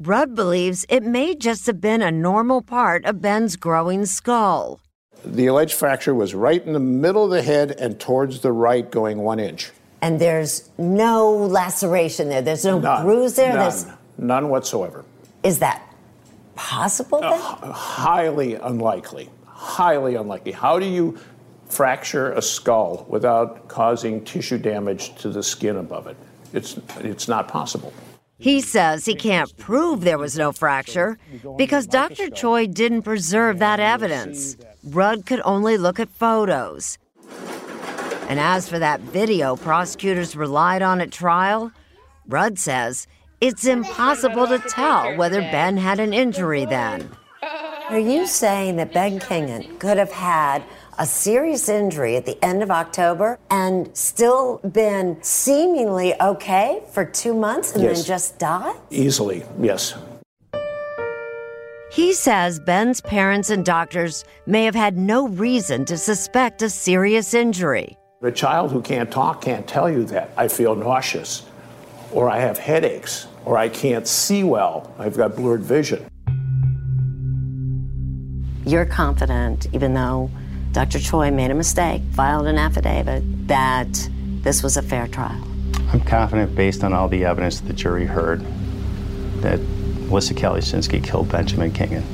Rudd 0.00 0.34
believes 0.34 0.84
it 0.88 1.04
may 1.04 1.36
just 1.36 1.68
have 1.68 1.80
been 1.80 2.02
a 2.02 2.10
normal 2.10 2.62
part 2.62 3.04
of 3.04 3.22
Ben's 3.22 3.54
growing 3.54 4.06
skull. 4.06 4.80
The 5.24 5.46
alleged 5.46 5.74
fracture 5.74 6.16
was 6.16 6.34
right 6.34 6.66
in 6.66 6.72
the 6.72 6.80
middle 6.80 7.24
of 7.26 7.30
the 7.30 7.42
head 7.42 7.76
and 7.78 8.00
towards 8.00 8.40
the 8.40 8.50
right, 8.50 8.90
going 8.90 9.18
one 9.18 9.38
inch. 9.38 9.70
And 10.00 10.20
there's 10.20 10.68
no 10.78 11.30
laceration 11.32 12.28
there. 12.28 12.42
There's 12.42 12.64
no 12.64 12.80
None. 12.80 13.04
bruise 13.04 13.34
there. 13.34 13.50
None. 13.54 13.58
There's 13.60 13.86
None 14.18 14.48
whatsoever. 14.48 15.04
is 15.42 15.58
that 15.58 15.82
possible 16.54 17.20
then? 17.20 17.32
Uh, 17.32 17.72
highly 17.72 18.54
unlikely. 18.54 19.30
Highly 19.46 20.14
unlikely. 20.16 20.52
How 20.52 20.78
do 20.78 20.86
you 20.86 21.18
fracture 21.68 22.32
a 22.32 22.42
skull 22.42 23.06
without 23.08 23.68
causing 23.68 24.22
tissue 24.24 24.58
damage 24.58 25.14
to 25.16 25.30
the 25.30 25.42
skin 25.42 25.76
above 25.76 26.06
it? 26.06 26.16
It's, 26.52 26.78
it's 26.98 27.26
not 27.28 27.48
possible. 27.48 27.92
He 28.38 28.60
says 28.60 29.06
he 29.06 29.14
can't 29.14 29.56
prove 29.56 30.02
there 30.02 30.18
was 30.18 30.36
no 30.36 30.52
fracture 30.52 31.16
because 31.56 31.86
Dr. 31.86 32.28
Choi 32.28 32.66
didn't 32.66 33.02
preserve 33.02 33.58
that 33.60 33.80
evidence. 33.80 34.56
Rudd 34.84 35.24
could 35.26 35.40
only 35.44 35.78
look 35.78 35.98
at 36.00 36.08
photos. 36.10 36.98
And 38.28 38.40
as 38.40 38.68
for 38.68 38.78
that 38.78 39.00
video 39.00 39.56
prosecutors 39.56 40.34
relied 40.36 40.82
on 40.82 41.00
at 41.00 41.12
trial, 41.12 41.70
Rudd 42.26 42.58
says 42.58 43.06
it's 43.42 43.66
impossible 43.66 44.46
to 44.46 44.58
tell 44.60 45.16
whether 45.16 45.40
Ben 45.40 45.76
had 45.76 45.98
an 45.98 46.12
injury 46.14 46.64
then. 46.64 47.10
Are 47.90 47.98
you 47.98 48.26
saying 48.26 48.76
that 48.76 48.94
Ben 48.94 49.18
Kingan 49.18 49.78
could 49.80 49.98
have 49.98 50.12
had 50.12 50.62
a 50.98 51.04
serious 51.04 51.68
injury 51.68 52.16
at 52.16 52.24
the 52.24 52.42
end 52.44 52.62
of 52.62 52.70
October 52.70 53.38
and 53.50 53.90
still 53.96 54.58
been 54.72 55.18
seemingly 55.22 56.14
okay 56.20 56.82
for 56.92 57.04
two 57.04 57.34
months 57.34 57.74
and 57.74 57.82
Yes. 57.82 57.96
then 57.98 58.04
just 58.06 58.38
die? 58.38 58.74
Easily, 58.90 59.42
yes. 59.60 59.94
He 61.90 62.12
says 62.14 62.60
Ben's 62.60 63.00
parents 63.00 63.50
and 63.50 63.64
doctors 63.64 64.24
may 64.46 64.64
have 64.64 64.74
had 64.76 64.96
no 64.96 65.26
reason 65.28 65.84
to 65.86 65.98
suspect 65.98 66.62
a 66.62 66.70
serious 66.70 67.34
injury. 67.34 67.98
A 68.22 68.30
child 68.30 68.70
who 68.70 68.80
can't 68.80 69.10
talk 69.10 69.42
can't 69.42 69.66
tell 69.66 69.90
you 69.90 70.04
that. 70.04 70.30
I 70.36 70.46
feel 70.48 70.76
nauseous, 70.76 71.42
or 72.12 72.30
I 72.30 72.38
have 72.38 72.56
headaches, 72.56 73.26
or 73.44 73.58
I 73.58 73.68
can't 73.68 74.06
see 74.06 74.44
well. 74.44 74.92
I've 74.98 75.16
got 75.16 75.36
blurred 75.36 75.62
vision. 75.62 76.06
You're 78.64 78.86
confident, 78.86 79.66
even 79.72 79.94
though 79.94 80.30
Dr. 80.72 80.98
Choi 81.00 81.30
made 81.30 81.50
a 81.50 81.54
mistake, 81.54 82.00
filed 82.12 82.46
an 82.46 82.58
affidavit, 82.58 83.22
that 83.48 83.88
this 84.42 84.62
was 84.62 84.76
a 84.76 84.82
fair 84.82 85.08
trial. 85.08 85.42
I'm 85.92 86.00
confident, 86.00 86.54
based 86.54 86.84
on 86.84 86.92
all 86.92 87.08
the 87.08 87.24
evidence 87.24 87.60
the 87.60 87.72
jury 87.72 88.06
heard, 88.06 88.40
that 89.42 89.58
Melissa 90.08 90.34
Calusinski 90.34 91.02
killed 91.02 91.28
Benjamin 91.28 91.72
Kingan. 91.72 92.04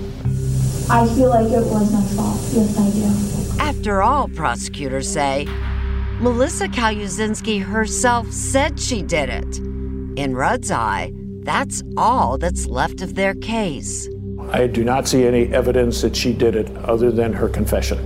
I 0.91 1.07
feel 1.15 1.29
like 1.29 1.47
it 1.47 1.65
was 1.67 1.93
my 1.93 2.03
fault. 2.17 2.41
Yes, 2.53 2.79
I 2.79 2.91
do. 2.91 3.63
After 3.63 4.03
all, 4.03 4.29
prosecutors 4.29 5.09
say, 5.09 5.47
Melissa 6.19 6.67
Calusinski 6.67 7.63
herself 7.63 8.33
said 8.33 8.81
she 8.81 9.03
did 9.03 9.29
it. 9.29 9.68
In 10.19 10.35
Rudd's 10.35 10.73
eye, 10.73 11.13
that's 11.45 11.81
all 11.97 12.39
that's 12.39 12.67
left 12.67 13.03
of 13.03 13.15
their 13.15 13.35
case. 13.35 14.09
I 14.51 14.67
do 14.67 14.83
not 14.83 15.07
see 15.07 15.25
any 15.25 15.47
evidence 15.55 16.03
that 16.03 16.17
she 16.17 16.33
did 16.33 16.57
it 16.57 16.77
other 16.79 17.13
than 17.13 17.33
her 17.33 17.49
confession. 17.49 17.99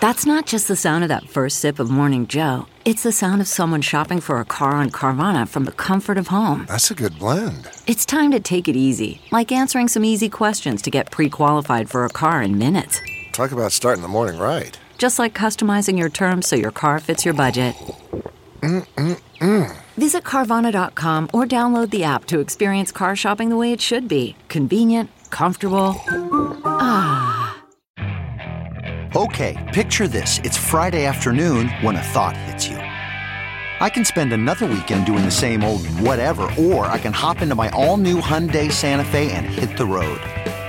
That's 0.00 0.24
not 0.24 0.46
just 0.46 0.68
the 0.68 0.76
sound 0.76 1.04
of 1.04 1.08
that 1.08 1.28
first 1.28 1.58
sip 1.58 1.78
of 1.78 1.90
Morning 1.90 2.26
Joe. 2.26 2.64
It's 2.86 3.02
the 3.02 3.12
sound 3.12 3.42
of 3.42 3.48
someone 3.48 3.82
shopping 3.82 4.20
for 4.22 4.40
a 4.40 4.46
car 4.46 4.76
on 4.76 4.90
Carvana 4.90 5.46
from 5.46 5.66
the 5.66 5.72
comfort 5.72 6.16
of 6.16 6.28
home. 6.28 6.64
That's 6.66 6.90
a 6.90 6.94
good 6.94 7.18
blend. 7.18 7.68
It's 7.86 8.06
time 8.06 8.30
to 8.30 8.40
take 8.40 8.68
it 8.68 8.76
easy, 8.76 9.20
like 9.30 9.52
answering 9.52 9.88
some 9.88 10.04
easy 10.04 10.30
questions 10.30 10.80
to 10.80 10.90
get 10.90 11.10
pre 11.10 11.28
qualified 11.28 11.90
for 11.90 12.06
a 12.06 12.08
car 12.08 12.40
in 12.40 12.56
minutes. 12.56 13.02
Talk 13.36 13.52
about 13.52 13.70
starting 13.72 14.00
the 14.00 14.08
morning 14.08 14.40
right. 14.40 14.78
Just 14.96 15.18
like 15.18 15.34
customizing 15.34 15.98
your 15.98 16.08
terms 16.08 16.48
so 16.48 16.56
your 16.56 16.70
car 16.70 16.98
fits 17.00 17.26
your 17.26 17.34
budget. 17.34 17.74
Mm-mm-mm. 18.60 19.76
Visit 19.98 20.24
Carvana.com 20.24 21.28
or 21.34 21.44
download 21.44 21.90
the 21.90 22.04
app 22.04 22.24
to 22.28 22.40
experience 22.40 22.90
car 22.90 23.14
shopping 23.14 23.50
the 23.50 23.56
way 23.58 23.74
it 23.74 23.82
should 23.82 24.08
be 24.08 24.36
convenient, 24.48 25.10
comfortable. 25.28 26.00
Ah. 26.64 27.62
Okay, 29.14 29.70
picture 29.74 30.08
this. 30.08 30.38
It's 30.42 30.56
Friday 30.56 31.04
afternoon 31.04 31.68
when 31.82 31.96
a 31.96 32.02
thought 32.02 32.38
hits 32.38 32.66
you. 32.66 32.78
I 32.78 33.90
can 33.90 34.06
spend 34.06 34.32
another 34.32 34.64
weekend 34.64 35.04
doing 35.04 35.26
the 35.26 35.30
same 35.30 35.62
old 35.62 35.84
whatever, 36.00 36.48
or 36.58 36.86
I 36.86 36.96
can 36.96 37.12
hop 37.12 37.42
into 37.42 37.54
my 37.54 37.68
all 37.72 37.98
new 37.98 38.22
Hyundai 38.22 38.72
Santa 38.72 39.04
Fe 39.04 39.30
and 39.32 39.44
hit 39.44 39.76
the 39.76 39.84
road. 39.84 40.22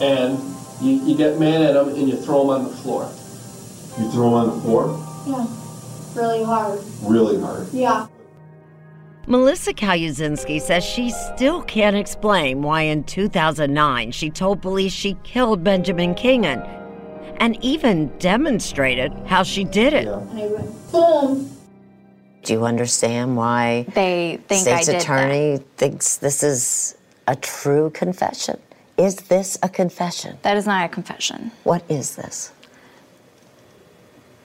and 0.00 0.38
you, 0.80 0.92
you 1.04 1.16
get 1.16 1.38
mad 1.38 1.62
at 1.62 1.74
them 1.74 1.88
and 1.88 2.08
you 2.08 2.16
throw 2.16 2.40
them 2.40 2.50
on 2.50 2.64
the 2.64 2.76
floor. 2.76 3.04
You 3.98 4.10
throw 4.10 4.24
them 4.24 4.34
on 4.34 4.56
the 4.56 4.62
floor 4.62 5.24
Yeah. 5.26 5.46
Really 6.14 6.44
hard. 6.44 6.80
really 7.02 7.40
hard. 7.40 7.66
Yeah. 7.72 8.06
Melissa 9.26 9.74
Calusinski 9.74 10.60
says 10.60 10.84
she 10.84 11.10
still 11.10 11.62
can't 11.62 11.96
explain 11.96 12.62
why 12.62 12.82
in 12.82 13.02
2009 13.04 14.12
she 14.12 14.30
told 14.30 14.62
police 14.62 14.92
she 14.92 15.14
killed 15.24 15.64
Benjamin 15.64 16.14
Kingan 16.14 16.64
and 17.38 17.62
even 17.62 18.16
demonstrated 18.18 19.12
how 19.26 19.42
she 19.42 19.64
did 19.64 19.92
it. 19.92 20.06
And 20.06 20.40
I 20.40 20.46
went 20.46 20.92
boom. 20.92 21.50
Do 22.44 22.52
you 22.52 22.64
understand 22.64 23.36
why 23.36 23.86
They 23.94 24.38
think 24.46 24.68
I 24.68 24.80
state's 24.80 24.86
did 24.86 24.96
attorney 25.02 25.58
thinks 25.76 26.18
this 26.18 26.42
is 26.44 26.96
a 27.26 27.34
true 27.34 27.90
confession? 27.90 28.58
Is 28.96 29.16
this 29.16 29.58
a 29.62 29.68
confession? 29.68 30.38
That 30.42 30.56
is 30.56 30.66
not 30.66 30.84
a 30.84 30.88
confession. 30.88 31.50
What 31.64 31.82
is 31.90 32.16
this? 32.16 32.52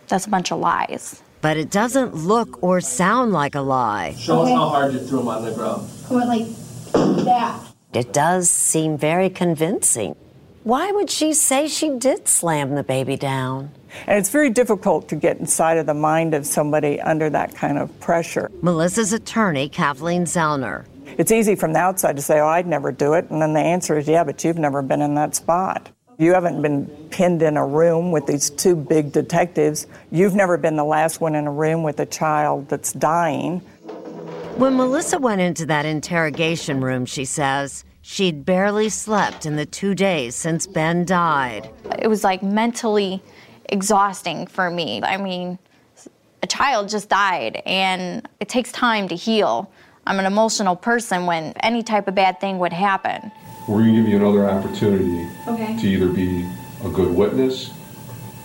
That's 0.10 0.26
a 0.28 0.30
bunch 0.30 0.52
of 0.52 0.60
lies. 0.60 1.22
But 1.40 1.58
it 1.58 1.72
doesn't 1.72 2.14
look 2.14 2.62
or 2.62 2.82
sound 2.82 3.32
like 3.32 3.56
a 3.56 3.62
lie. 3.62 4.14
Show 4.18 4.42
Okay. 4.42 4.52
us 4.52 4.58
how 4.58 4.68
hard 4.70 4.94
you 4.94 5.00
threw 5.00 5.22
him 5.22 5.30
on 5.30 5.46
the 5.46 5.52
ground. 5.52 5.90
I 6.10 6.14
went 6.14 6.28
like 6.28 7.26
that. 7.26 7.60
It 7.94 8.14
does 8.14 8.50
seem 8.50 8.98
very 8.98 9.30
convincing. 9.30 10.16
Why 10.64 10.92
would 10.92 11.10
she 11.10 11.34
say 11.34 11.68
she 11.68 11.90
did 11.98 12.28
slam 12.28 12.76
the 12.76 12.84
baby 12.84 13.16
down? 13.18 13.72
And 14.06 14.18
it's 14.20 14.30
very 14.30 14.50
difficult 14.50 15.08
to 15.10 15.16
get 15.16 15.38
inside 15.40 15.78
of 15.78 15.86
the 15.88 15.94
mind 15.94 16.34
of 16.34 16.46
somebody 16.46 17.02
under 17.02 17.30
that 17.32 17.56
kind 17.56 17.78
of 17.80 17.98
pressure. 18.00 18.52
Melissa's 18.62 19.12
attorney, 19.12 19.68
Kathleen 19.70 20.26
Zellner. 20.26 20.86
It's 21.18 21.32
easy 21.32 21.56
from 21.56 21.74
the 21.74 21.80
outside 21.80 22.16
to 22.16 22.22
say, 22.22 22.40
oh, 22.40 22.48
I'd 22.48 22.68
never 22.68 22.92
do 22.92 23.14
it. 23.14 23.30
And 23.30 23.42
then 23.42 23.54
the 23.54 23.60
answer 23.60 23.98
is, 23.98 24.08
yeah, 24.08 24.24
but 24.24 24.44
you've 24.44 24.58
never 24.58 24.82
been 24.82 25.02
in 25.02 25.16
that 25.16 25.36
spot. 25.36 25.90
You 26.18 26.34
haven't 26.34 26.62
been 26.62 26.86
pinned 27.10 27.42
in 27.42 27.58
a 27.58 27.66
room 27.66 28.12
with 28.12 28.28
these 28.28 28.50
two 28.52 28.76
big 28.76 29.12
detectives. 29.12 29.88
You've 30.12 30.36
never 30.36 30.58
been 30.58 30.76
the 30.76 30.86
last 30.86 31.20
one 31.20 31.34
in 31.36 31.48
a 31.48 31.52
room 31.52 31.84
with 31.84 32.00
a 32.00 32.06
child 32.06 32.70
that's 32.70 32.94
dying. 32.94 33.60
When 34.58 34.76
Melissa 34.78 35.18
went 35.18 35.42
into 35.42 35.66
that 35.66 35.86
interrogation 35.86 36.82
room, 36.82 37.06
she 37.06 37.26
says 37.26 37.84
she'd 38.02 38.46
barely 38.46 38.90
slept 38.90 39.46
in 39.46 39.56
the 39.56 39.66
two 39.66 39.96
days 39.96 40.36
since 40.36 40.68
Ben 40.68 41.06
died. 41.06 41.70
It 41.98 42.08
was 42.08 42.24
like 42.24 42.44
mentally 42.44 43.24
exhausting 43.70 44.46
for 44.46 44.70
me. 44.70 45.02
I 45.02 45.18
mean, 45.18 45.58
a 46.44 46.48
child 46.48 46.90
just 46.90 47.10
died 47.10 47.64
and 47.66 48.28
it 48.40 48.50
takes 48.50 48.72
time 48.72 49.08
to 49.08 49.16
heal. 49.16 49.72
I'm 50.08 50.20
an 50.20 50.26
emotional 50.26 50.76
person 50.76 51.26
when 51.26 51.54
any 51.62 51.84
type 51.84 52.08
of 52.08 52.16
bad 52.16 52.40
thing 52.40 52.60
would 52.60 52.74
happen. 52.74 53.32
We're 53.68 53.84
going 53.84 53.96
to 53.96 54.02
give 54.02 54.10
you 54.10 54.16
another 54.18 54.50
opportunity 54.50 55.28
Okay. 55.48 55.78
to 55.78 55.88
either 55.88 56.10
be 56.10 56.48
a 56.84 56.90
good 56.90 57.14
witness 57.16 57.72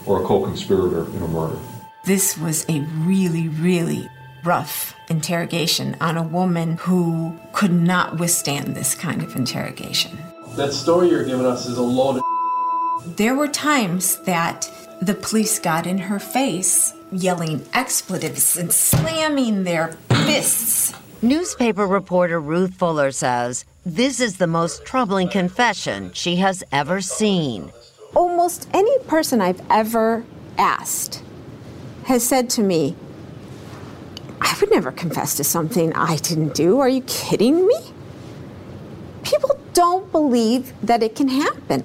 or 0.04 0.22
a 0.22 0.26
co-conspirator 0.26 1.06
in 1.16 1.22
a 1.22 1.28
murder. 1.28 1.56
This 2.04 2.36
was 2.38 2.64
a 2.68 2.80
really, 3.04 3.48
really 3.48 4.08
rough 4.44 4.94
interrogation 5.08 5.96
on 6.00 6.16
a 6.16 6.22
woman 6.22 6.76
who 6.76 7.36
could 7.52 7.72
not 7.72 8.18
withstand 8.20 8.76
this 8.76 8.94
kind 8.94 9.22
of 9.22 9.34
interrogation. 9.34 10.16
That 10.56 10.72
story 10.72 11.08
you're 11.08 11.24
giving 11.24 11.46
us 11.46 11.66
is 11.66 11.78
a 11.78 11.82
load 11.82 12.18
of 12.18 13.16
There 13.16 13.34
were 13.34 13.48
times 13.48 14.18
that 14.20 14.70
the 15.00 15.14
police 15.14 15.58
got 15.58 15.86
in 15.86 15.98
her 15.98 16.18
face, 16.18 16.94
yelling 17.10 17.64
expletives 17.74 18.56
and 18.56 18.72
slamming 18.72 19.64
their 19.64 19.92
fists. 20.10 20.92
Newspaper 21.22 21.86
reporter 21.86 22.38
Ruth 22.38 22.74
Fuller 22.74 23.10
says 23.10 23.64
this 23.86 24.20
is 24.20 24.36
the 24.36 24.46
most 24.46 24.84
troubling 24.84 25.30
confession 25.30 26.12
she 26.12 26.36
has 26.36 26.62
ever 26.70 27.00
seen. 27.00 27.72
Almost 28.14 28.68
any 28.74 28.98
person 29.00 29.40
I've 29.40 29.62
ever 29.70 30.24
asked 30.58 31.22
has 32.04 32.22
said 32.22 32.50
to 32.50 32.62
me, 32.62 32.96
I 34.42 34.54
would 34.60 34.70
never 34.70 34.92
confess 34.92 35.34
to 35.36 35.44
something 35.44 35.94
I 35.94 36.16
didn't 36.16 36.54
do. 36.54 36.80
Are 36.80 36.88
you 36.88 37.00
kidding 37.02 37.66
me? 37.66 37.78
People 39.22 39.58
don't 39.72 40.12
believe 40.12 40.74
that 40.82 41.02
it 41.02 41.16
can 41.16 41.28
happen. 41.28 41.82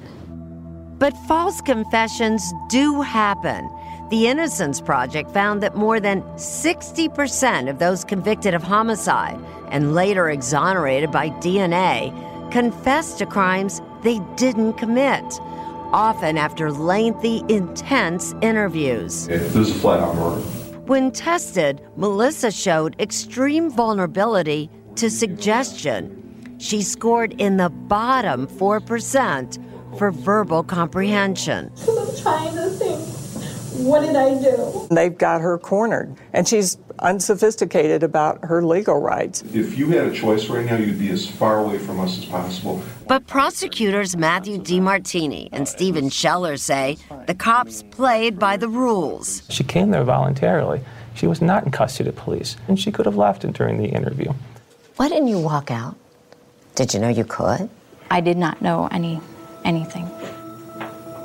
But 0.99 1.15
false 1.25 1.61
confessions 1.61 2.43
do 2.69 3.01
happen. 3.01 3.69
The 4.11 4.27
Innocence 4.27 4.81
Project 4.81 5.31
found 5.31 5.63
that 5.63 5.77
more 5.77 6.01
than 6.01 6.21
60% 6.33 7.69
of 7.69 7.79
those 7.79 8.03
convicted 8.03 8.53
of 8.53 8.61
homicide 8.61 9.39
and 9.69 9.95
later 9.95 10.29
exonerated 10.29 11.13
by 11.13 11.29
DNA 11.29 12.11
confessed 12.51 13.19
to 13.19 13.25
crimes 13.25 13.81
they 14.03 14.19
didn't 14.35 14.73
commit, 14.73 15.23
often 15.93 16.37
after 16.37 16.73
lengthy, 16.73 17.41
intense 17.47 18.35
interviews. 18.41 19.27
This 19.27 19.55
is 19.55 19.71
a 19.71 19.75
flat 19.75 20.01
out 20.01 20.15
murder. 20.15 20.41
When 20.87 21.11
tested, 21.11 21.81
Melissa 21.95 22.51
showed 22.51 22.99
extreme 22.99 23.71
vulnerability 23.71 24.69
to 24.95 25.09
suggestion. 25.09 26.57
She 26.59 26.81
scored 26.81 27.39
in 27.39 27.55
the 27.55 27.69
bottom 27.69 28.45
4% 28.45 29.97
for 29.97 30.11
verbal 30.11 30.63
comprehension. 30.63 31.71
I'm 31.87 32.17
trying 32.17 32.55
to 32.55 32.69
think, 32.71 32.99
what 33.73 34.01
did 34.01 34.15
I 34.15 34.41
do? 34.41 34.87
They've 34.91 35.17
got 35.17 35.41
her 35.41 35.57
cornered, 35.57 36.15
and 36.33 36.47
she's 36.47 36.77
unsophisticated 36.99 38.03
about 38.03 38.43
her 38.45 38.63
legal 38.63 38.99
rights. 38.99 39.43
If 39.53 39.77
you 39.77 39.89
had 39.89 40.07
a 40.07 40.13
choice 40.13 40.47
right 40.49 40.65
now, 40.65 40.75
you'd 40.75 40.99
be 40.99 41.09
as 41.09 41.27
far 41.27 41.59
away 41.59 41.77
from 41.77 41.99
us 41.99 42.17
as 42.17 42.25
possible. 42.25 42.81
But 43.07 43.27
prosecutors 43.27 44.15
Matthew 44.15 44.57
DiMartini 44.57 45.49
and 45.51 45.67
Stephen 45.67 46.09
Scheller 46.09 46.57
say 46.57 46.97
the 47.27 47.35
cops 47.35 47.83
played 47.83 48.37
by 48.37 48.57
the 48.57 48.67
rules. 48.67 49.43
She 49.49 49.63
came 49.63 49.91
there 49.91 50.03
voluntarily. 50.03 50.81
She 51.15 51.27
was 51.27 51.41
not 51.41 51.65
in 51.65 51.71
custody 51.71 52.09
of 52.09 52.15
police, 52.15 52.55
and 52.67 52.79
she 52.79 52.91
could 52.91 53.05
have 53.05 53.17
left 53.17 53.51
during 53.53 53.77
the 53.77 53.89
interview. 53.89 54.31
Why 54.95 55.09
didn't 55.09 55.27
you 55.27 55.39
walk 55.39 55.71
out? 55.71 55.95
Did 56.75 56.93
you 56.93 56.99
know 56.99 57.09
you 57.09 57.25
could? 57.25 57.69
I 58.09 58.21
did 58.21 58.37
not 58.37 58.61
know 58.61 58.87
any 58.91 59.19
anything. 59.63 60.09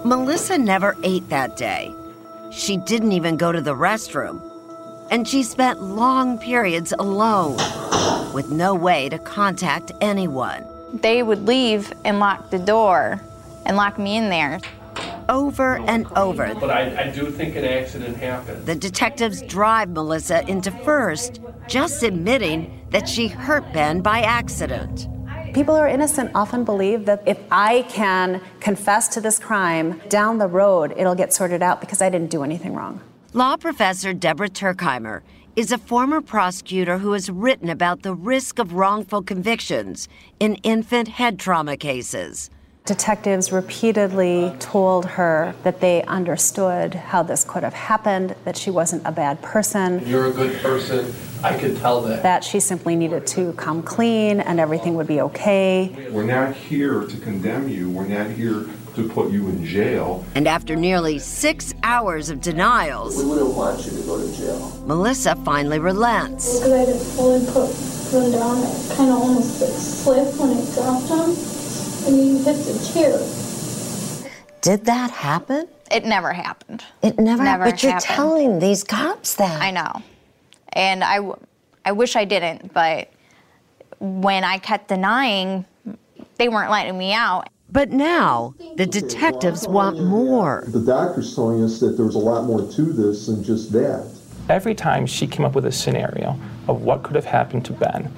Melissa 0.05 0.57
never 0.59 0.97
ate 1.03 1.29
that 1.31 1.57
day. 1.57 1.93
She 2.57 2.79
didn't 2.79 3.13
even 3.13 3.37
go 3.37 3.53
to 3.53 3.61
the 3.61 3.75
restroom. 3.75 4.41
And 5.11 5.29
she 5.29 5.43
spent 5.43 5.83
long 5.83 6.39
periods 6.39 6.95
alone 6.99 7.59
with 8.33 8.51
no 8.51 8.75
way 8.75 9.11
to 9.11 9.19
contact 9.19 9.93
anyone. 10.01 10.65
They 10.95 11.23
would 11.23 11.47
leave 11.47 11.93
and 12.07 12.19
lock 12.19 12.51
the 12.51 12.59
door 12.59 13.21
and 13.67 13.77
lock 13.77 13.99
me 13.99 14.17
in 14.17 14.31
there. 14.31 14.59
Over 15.29 15.77
and 15.81 16.07
over, 16.17 16.55
But 16.55 16.71
I, 16.71 17.09
I 17.09 17.11
do 17.11 17.31
think 17.31 17.57
an 17.57 17.65
accident 17.65 18.17
happened. 18.17 18.65
the 18.65 18.75
detectives 18.75 19.43
drive 19.43 19.91
Melissa 19.91 20.49
into 20.49 20.71
first 20.71 21.41
just 21.69 22.03
admitting 22.03 22.87
that 22.91 23.07
she 23.09 23.29
hurt 23.29 23.71
Ben 23.75 24.01
by 24.01 24.21
accident. 24.21 25.09
People 25.57 25.75
who 25.75 25.81
are 25.81 25.89
innocent 25.89 26.31
often 26.35 26.65
believe 26.65 27.07
that 27.07 27.23
if 27.25 27.39
I 27.51 27.87
can 27.89 28.43
confess 28.61 29.09
to 29.09 29.23
this 29.23 29.39
crime 29.39 30.03
down 30.11 30.37
the 30.37 30.47
road, 30.47 30.93
it'll 30.99 31.15
get 31.15 31.33
sorted 31.33 31.63
out 31.63 31.81
because 31.81 32.03
I 32.03 32.11
didn't 32.11 32.29
do 32.29 32.45
anything 32.45 32.75
wrong. 32.75 33.01
Law 33.33 33.57
professor 33.57 34.13
Deborah 34.13 34.51
Tuerkheimer 34.51 35.23
is 35.57 35.73
a 35.73 35.79
former 35.79 36.21
prosecutor 36.21 36.99
who 36.99 37.13
has 37.13 37.31
written 37.31 37.71
about 37.71 38.03
the 38.03 38.13
risk 38.13 38.59
of 38.59 38.75
wrongful 38.75 39.23
convictions 39.23 40.09
in 40.39 40.57
infant 40.57 41.09
head 41.09 41.39
trauma 41.39 41.79
cases. 41.79 42.51
Detectives 42.87 43.51
repeatedly 43.51 44.55
told 44.61 45.05
her 45.07 45.55
that 45.65 45.81
they 45.81 46.05
understood 46.05 46.95
how 46.95 47.21
this 47.25 47.43
could 47.43 47.65
have 47.65 47.75
happened, 47.75 48.37
that 48.45 48.57
she 48.57 48.71
wasn't 48.71 49.03
a 49.05 49.11
bad 49.11 49.43
person, 49.43 50.07
You're 50.07 50.27
a 50.27 50.31
good 50.31 50.63
person. 50.63 51.13
I 51.43 51.59
could 51.59 51.77
tell 51.79 52.01
that. 52.03 52.23
that 52.23 52.45
she 52.45 52.61
simply 52.61 52.95
needed 52.95 53.27
to 53.29 53.53
come 53.55 53.83
clean 53.83 54.39
and 54.41 54.61
everything 54.61 54.95
would 54.95 55.09
be 55.09 55.21
okay. 55.21 56.09
We're 56.13 56.23
not 56.23 56.55
here 56.55 57.01
to 57.03 57.17
condemn 57.19 57.69
you. 57.69 57.91
We're 57.91 58.07
not 58.07 58.31
here 58.31 58.65
to 58.95 59.09
put 59.09 59.33
you 59.33 59.49
in 59.49 59.65
jail. 59.67 60.25
And 60.37 60.47
after 60.47 60.77
nearly 60.77 61.19
six 61.19 61.75
hours 61.83 62.31
of 62.31 62.41
denials, 62.41 63.17
We 63.19 63.29
wouldn't 63.29 63.55
want 63.55 63.85
you 63.85 63.91
to 63.99 64.03
go 64.07 64.17
to 64.25 64.37
jail. 64.37 64.81
Melissa 64.87 65.35
finally 65.45 65.81
relents. 65.81 66.61
Because 66.61 66.73
I 66.73 66.79
had 66.79 66.87
to 66.89 66.95
fully 66.95 67.45
put 67.47 67.69
him 68.15 68.31
down, 68.33 68.59
it 68.59 68.97
kind 68.97 69.11
of 69.11 69.17
almost 69.19 69.61
like 69.61 69.71
slipped 69.73 70.39
when 70.39 70.51
it 70.57 70.73
dropped 70.73 71.09
him, 71.09 71.35
and 72.07 72.15
he 72.17 72.39
hit 72.39 72.57
the 72.57 72.91
chair. 72.93 74.31
Did 74.63 74.85
that 74.87 75.11
happen? 75.11 75.69
It 75.91 76.05
never 76.05 76.33
happened. 76.33 76.85
It 77.03 77.19
never, 77.19 77.45
Never 77.45 77.65
But 77.65 77.83
you're 77.83 77.93
happened. 77.93 78.09
telling 78.15 78.59
these 78.59 78.83
cops 78.83 79.35
that. 79.37 79.63
I 79.63 79.71
know. 79.71 80.03
And 80.73 81.05
I, 81.05 81.21
I 81.85 81.93
wish 81.93 82.17
I 82.17 82.25
didn't, 82.25 82.73
but 82.75 83.09
when 84.01 84.45
I 84.45 84.59
kept 84.59 84.89
denying, 84.89 85.65
they 86.37 86.49
weren't 86.49 86.71
letting 86.71 86.99
me 86.99 87.13
out. 87.13 87.49
But 87.71 87.91
now 87.91 88.55
the 88.77 88.87
detectives 88.87 89.67
want 89.67 90.03
more. 90.03 90.65
The 90.69 90.81
doctor's 90.81 91.35
telling 91.35 91.63
us 91.63 91.81
that 91.81 91.97
there's 91.97 92.15
a 92.15 92.19
lot 92.19 92.45
more 92.45 92.61
to 92.73 92.93
this 92.93 93.27
than 93.27 93.43
just 93.43 93.73
that. 93.73 94.09
Every 94.49 94.75
time 94.75 95.07
she 95.07 95.27
came 95.27 95.45
up 95.45 95.55
with 95.55 95.67
a 95.67 95.73
scenario 95.73 96.39
of 96.69 96.83
what 96.83 97.03
could 97.03 97.17
have 97.17 97.25
happened 97.25 97.65
to 97.67 97.73
Ben, 97.73 98.13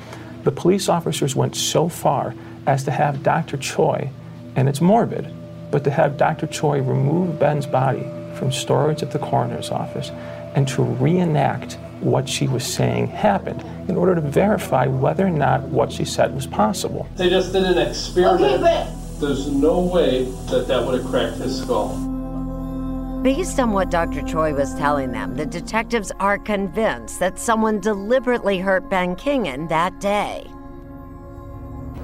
the 0.45 0.53
police 0.53 0.89
officers 0.89 1.34
went 1.34 1.57
so 1.57 1.89
far 1.89 2.34
as 2.68 2.84
to 2.84 2.90
have 2.90 3.22
Dr. 3.22 3.56
Choi, 3.56 4.10
and 4.54 4.68
it's 4.68 4.82
morbid, 4.82 5.34
but 5.70 5.82
to 5.84 5.90
have 5.90 6.18
Dr. 6.18 6.46
Choi 6.46 6.82
remove 6.82 7.38
Ben's 7.38 7.66
body 7.66 8.06
from 8.34 8.52
storage 8.52 9.02
at 9.02 9.10
the 9.10 9.18
coroner's 9.18 9.70
office 9.70 10.10
and 10.54 10.68
to 10.68 10.82
reenact 10.82 11.78
what 12.00 12.28
she 12.28 12.46
was 12.46 12.64
saying 12.64 13.08
happened 13.08 13.62
in 13.88 13.96
order 13.96 14.14
to 14.14 14.20
verify 14.20 14.86
whether 14.86 15.26
or 15.26 15.30
not 15.30 15.62
what 15.62 15.90
she 15.90 16.04
said 16.04 16.34
was 16.34 16.46
possible. 16.46 17.08
They 17.16 17.30
just 17.30 17.52
did 17.52 17.64
an 17.64 17.78
experiment. 17.78 18.62
Okay, 18.62 18.62
but 18.62 19.18
There's 19.18 19.48
no 19.48 19.80
way 19.80 20.24
that 20.50 20.68
that 20.68 20.84
would 20.84 21.00
have 21.00 21.10
cracked 21.10 21.38
his 21.38 21.62
skull. 21.62 21.88
Based 23.22 23.58
on 23.58 23.72
what 23.72 23.90
Dr. 23.90 24.22
Choi 24.22 24.54
was 24.54 24.74
telling 24.74 25.10
them, 25.10 25.36
the 25.36 25.46
detectives 25.46 26.12
are 26.20 26.38
convinced 26.38 27.18
that 27.18 27.38
someone 27.38 27.80
deliberately 27.80 28.58
hurt 28.58 28.88
Ben 28.88 29.16
Kingan 29.16 29.68
that 29.70 29.98
day. 30.00 30.48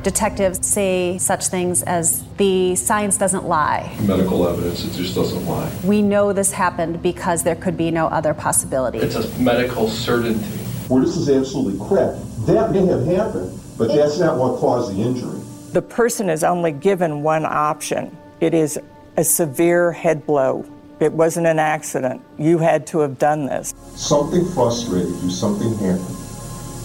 Detectives 0.05 0.67
say 0.67 1.17
such 1.17 1.47
things 1.47 1.83
as 1.83 2.23
the 2.37 2.77
science 2.77 3.17
doesn't 3.17 3.47
lie. 3.47 3.97
Medical 4.03 4.47
evidence, 4.47 4.85
it 4.85 4.93
just 4.93 5.15
doesn't 5.15 5.47
lie. 5.47 5.75
We 5.83 6.03
know 6.03 6.35
this 6.35 6.53
happened 6.53 7.03
because 7.03 7.43
there 7.43 7.57
could 7.57 7.79
be 7.79 7.91
no 7.91 8.09
other 8.09 8.35
possibility. 8.35 8.99
It's 8.99 9.15
a 9.15 9.27
medical 9.41 9.89
certainty. 9.89 10.45
Where 10.89 11.03
this 11.03 11.17
is 11.17 11.31
absolutely 11.31 11.79
correct. 11.89 12.19
That 12.47 12.71
may 12.73 12.85
have 12.85 13.07
happened, 13.07 13.59
but 13.79 13.89
that's 13.89 14.19
not 14.19 14.37
what 14.37 14.61
caused 14.61 14.95
the 14.95 15.01
injury. 15.01 15.41
The 15.73 15.81
person 15.81 16.29
is 16.29 16.45
only 16.45 16.73
given 16.73 17.23
one 17.23 17.47
option 17.47 18.15
it 18.43 18.53
is 18.53 18.79
a 19.17 19.25
severe 19.25 19.91
head 19.91 20.27
blow. 20.27 20.67
It 21.01 21.15
wasn't 21.15 21.47
an 21.47 21.59
accident. 21.59 22.21
You 22.37 22.59
had 22.59 22.87
to 22.89 22.99
have 22.99 23.19
done 23.19 23.47
this. 23.47 23.73
Something 23.97 24.45
frustrated 24.51 25.15
you, 25.23 25.31
something 25.31 25.73
happened. 25.79 26.17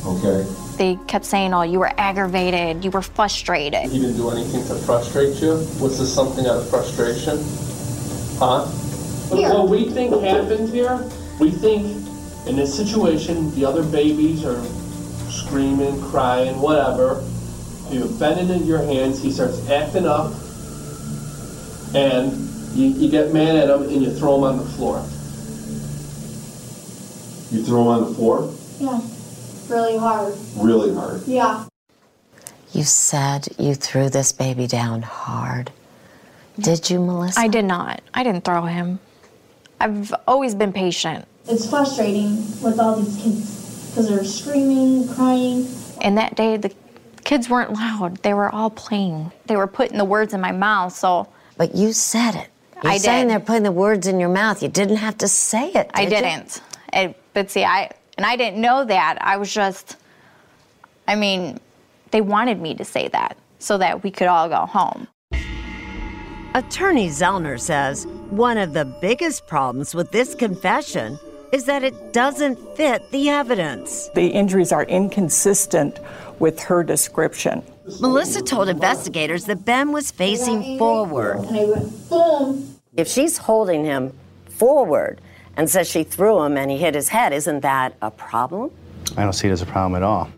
Okay? 0.06 0.69
They 0.80 0.96
kept 1.08 1.26
saying, 1.26 1.54
oh, 1.54 1.64
you 1.64 1.78
were 1.78 1.92
aggravated, 2.00 2.86
you 2.86 2.92
were 2.92 3.02
frustrated. 3.02 3.92
He 3.92 4.00
didn't 4.00 4.16
do 4.16 4.30
anything 4.30 4.66
to 4.68 4.76
frustrate 4.76 5.36
you? 5.42 5.56
Was 5.82 6.00
this 6.00 6.16
something 6.16 6.46
out 6.46 6.56
of 6.56 6.70
frustration? 6.70 7.38
Huh? 8.40 8.66
Here. 9.36 9.50
What 9.50 9.68
we 9.68 9.90
think 9.90 10.14
happened 10.24 10.70
here, 10.70 11.04
we 11.38 11.52
think 11.52 11.84
in 12.48 12.56
this 12.56 12.74
situation, 12.74 13.54
the 13.56 13.66
other 13.66 13.84
babies 13.84 14.46
are 14.46 14.64
screaming, 15.30 16.02
crying, 16.04 16.62
whatever. 16.62 17.28
You 17.90 18.04
have 18.04 18.18
Ben 18.18 18.50
in 18.50 18.66
your 18.66 18.82
hands, 18.82 19.22
he 19.22 19.34
starts 19.34 19.60
acting 19.70 20.08
up, 20.08 20.32
and 21.94 22.32
you, 22.74 22.88
you 22.88 23.12
get 23.12 23.34
mad 23.34 23.58
at 23.58 23.70
him 23.70 23.84
and 23.84 24.02
you 24.02 24.12
throw 24.14 24.38
him 24.38 24.44
on 24.46 24.58
the 24.60 24.64
floor. 24.64 25.00
You 27.52 27.66
throw 27.66 27.82
him 27.82 27.88
on 27.88 28.08
the 28.08 28.16
floor 28.16 28.56
yeah, 28.80 29.02
really 29.70 29.98
hard. 29.98 30.36
really 30.58 30.94
hard. 30.94 31.22
Yeah. 31.28 31.66
You 32.72 32.84
said 32.84 33.48
you 33.58 33.74
threw 33.76 34.10
this 34.10 34.32
baby 34.32 34.68
down 34.68 35.02
hard. 35.02 35.72
Did 36.60 36.90
you, 36.90 37.00
Melissa? 37.00 37.40
I 37.40 37.48
did 37.48 37.66
not. 37.66 38.02
I 38.14 38.24
didn't 38.24 38.44
throw 38.44 38.64
him. 38.66 39.00
I've 39.80 40.14
always 40.28 40.54
been 40.54 40.74
patient. 40.74 41.26
It's 41.48 41.70
frustrating 41.70 42.38
with 42.62 42.80
all 42.80 42.98
these 42.98 43.16
kids 43.22 43.90
because 43.90 44.10
they're 44.10 44.24
screaming, 44.24 45.08
crying. 45.08 45.68
And 46.02 46.18
that 46.18 46.36
day, 46.36 46.58
the 46.58 46.74
kids 47.24 47.50
weren't 47.50 47.74
loud. 47.74 48.18
They 48.18 48.34
were 48.34 48.50
all 48.50 48.70
playing. 48.70 49.32
They 49.46 49.56
were 49.56 49.68
putting 49.68 49.98
the 49.98 50.06
words 50.06 50.34
in 50.34 50.42
my 50.42 50.52
mouth, 50.52 50.94
so. 50.94 51.28
But 51.58 51.76
you 51.76 51.94
said 51.94 52.36
it. 52.36 52.50
You're 52.84 52.94
I 52.94 52.98
saying 52.98 53.28
did. 53.28 53.32
they're 53.32 53.40
putting 53.40 53.64
the 53.64 53.72
words 53.72 54.06
in 54.08 54.20
your 54.20 54.30
mouth. 54.30 54.62
You 54.62 54.70
didn't 54.70 54.98
have 54.98 55.18
to 55.20 55.28
say 55.28 55.72
it. 55.74 55.90
I 55.94 56.06
did 56.06 56.12
you? 56.14 56.20
didn't. 56.20 56.62
It, 56.94 57.22
but 57.34 57.52
see, 57.52 57.64
I 57.64 57.92
and 58.20 58.26
I 58.26 58.36
didn't 58.36 58.60
know 58.60 58.84
that. 58.84 59.18
I 59.22 59.38
was 59.38 59.54
just. 59.54 59.96
I 61.08 61.16
mean, 61.16 61.58
they 62.12 62.20
wanted 62.20 62.60
me 62.60 62.76
to 62.76 62.84
say 62.84 63.08
that 63.08 63.38
so 63.60 63.78
that 63.78 64.04
we 64.04 64.12
could 64.12 64.28
all 64.28 64.50
go 64.50 64.66
home. 64.66 65.08
Attorney 66.54 67.08
Zellner 67.08 67.58
says 67.58 68.06
one 68.30 68.58
of 68.58 68.74
the 68.74 68.84
biggest 68.84 69.48
problems 69.48 69.96
with 69.96 70.12
this 70.12 70.36
confession 70.36 71.18
is 71.54 71.64
that 71.64 71.82
it 71.82 72.12
doesn't 72.12 72.60
fit 72.76 73.10
the 73.12 73.30
evidence. 73.30 74.10
The 74.16 74.28
injuries 74.28 74.74
are 74.74 74.84
inconsistent 74.84 76.02
with 76.40 76.60
her 76.60 76.84
description. 76.84 77.64
Melissa 78.02 78.42
told 78.42 78.68
investigators 78.68 79.46
that 79.46 79.64
Ben 79.64 79.94
was 79.94 80.12
facing 80.12 80.78
forward. 80.78 81.38
And 81.38 81.58
I 81.58 81.64
went 81.64 82.10
boom. 82.10 82.76
If 82.98 83.08
she's 83.08 83.38
holding 83.38 83.86
him 83.86 84.12
forward 84.50 85.22
and 85.60 85.70
says 85.70 85.90
she 85.90 86.06
threw 86.06 86.42
him 86.42 86.56
and 86.56 86.72
he 86.72 86.78
hit 86.78 86.96
his 86.96 87.10
head, 87.10 87.34
isn't 87.34 87.60
that 87.60 87.94
a 88.02 88.10
problem? 88.10 88.72
I 89.18 89.24
don't 89.24 89.34
see 89.34 89.50
it 89.50 89.52
as 89.52 89.62
a 89.62 89.66
problem 89.66 89.94
at 90.02 90.04
all. 90.04 90.30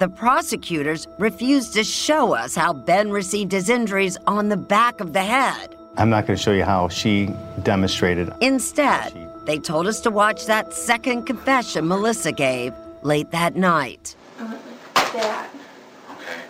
The 0.00 0.08
prosecutors 0.08 1.06
refused 1.18 1.74
to 1.74 1.84
show 1.84 2.34
us 2.34 2.54
how 2.54 2.72
Ben 2.72 3.10
received 3.10 3.52
his 3.52 3.68
injuries 3.68 4.16
on 4.26 4.48
the 4.48 4.56
back 4.56 5.00
of 5.00 5.12
the 5.12 5.22
head. 5.22 5.76
I'm 5.98 6.08
not 6.08 6.26
going 6.26 6.38
to 6.38 6.42
show 6.42 6.52
you 6.52 6.64
how 6.64 6.88
she 6.88 7.28
demonstrated. 7.64 8.32
Instead, 8.40 9.12
they 9.44 9.58
told 9.58 9.86
us 9.86 10.00
to 10.00 10.10
watch 10.10 10.46
that 10.46 10.72
second 10.72 11.24
confession 11.24 11.86
Melissa 11.86 12.32
gave 12.32 12.72
late 13.02 13.30
that 13.32 13.56
night. 13.56 14.16
Uh, 14.40 14.56
that. 14.94 15.50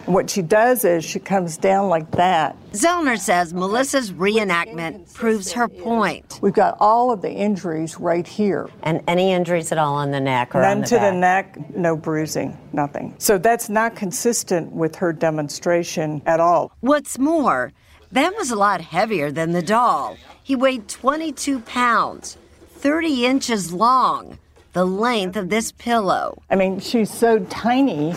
What 0.07 0.31
she 0.31 0.41
does 0.41 0.85
is 0.85 1.05
she 1.05 1.19
comes 1.19 1.57
down 1.57 1.89
like 1.89 2.13
that. 2.13 2.57
Zellner 2.73 3.19
says 3.19 3.53
Melissa's 3.53 4.13
reenactment 4.13 5.13
proves 5.15 5.53
her 5.53 5.67
point. 5.69 6.39
We've 6.41 6.55
got 6.55 6.77
all 6.79 7.11
of 7.11 7.23
the 7.23 7.31
injuries 7.33 7.99
right 7.99 8.27
here. 8.27 8.69
And 8.85 9.03
any 9.09 9.33
injuries 9.33 9.73
at 9.73 9.79
all 9.79 9.95
on 9.95 10.13
the 10.13 10.21
neck 10.21 10.55
or 10.55 10.63
None 10.63 10.71
on 10.71 10.81
the 10.83 10.87
to 10.87 10.95
back? 10.97 11.13
the 11.13 11.19
neck, 11.19 11.77
no 11.77 11.97
bruising, 11.97 12.57
nothing. 12.73 13.15
So 13.19 13.37
that's 13.37 13.69
not 13.69 13.97
consistent 13.97 14.71
with 14.71 14.95
her 14.97 15.13
demonstration 15.13 16.23
at 16.25 16.39
all. 16.39 16.71
What's 16.81 17.19
more, 17.19 17.73
Ben 18.13 18.33
was 18.37 18.53
a 18.53 18.57
lot 18.57 18.81
heavier 18.81 19.33
than 19.33 19.53
the 19.53 19.63
doll. 19.63 20.17
He 20.41 20.55
weighed 20.55 20.89
22 20.89 21.61
pounds, 21.61 22.39
30 22.77 23.27
inches 23.27 23.73
long, 23.73 24.39
the 24.73 24.85
length 24.85 25.37
of 25.37 25.49
this 25.49 25.73
pillow. 25.73 26.41
I 26.49 26.55
mean, 26.55 26.79
she's 26.79 27.11
so 27.11 27.41
tiny, 27.47 28.15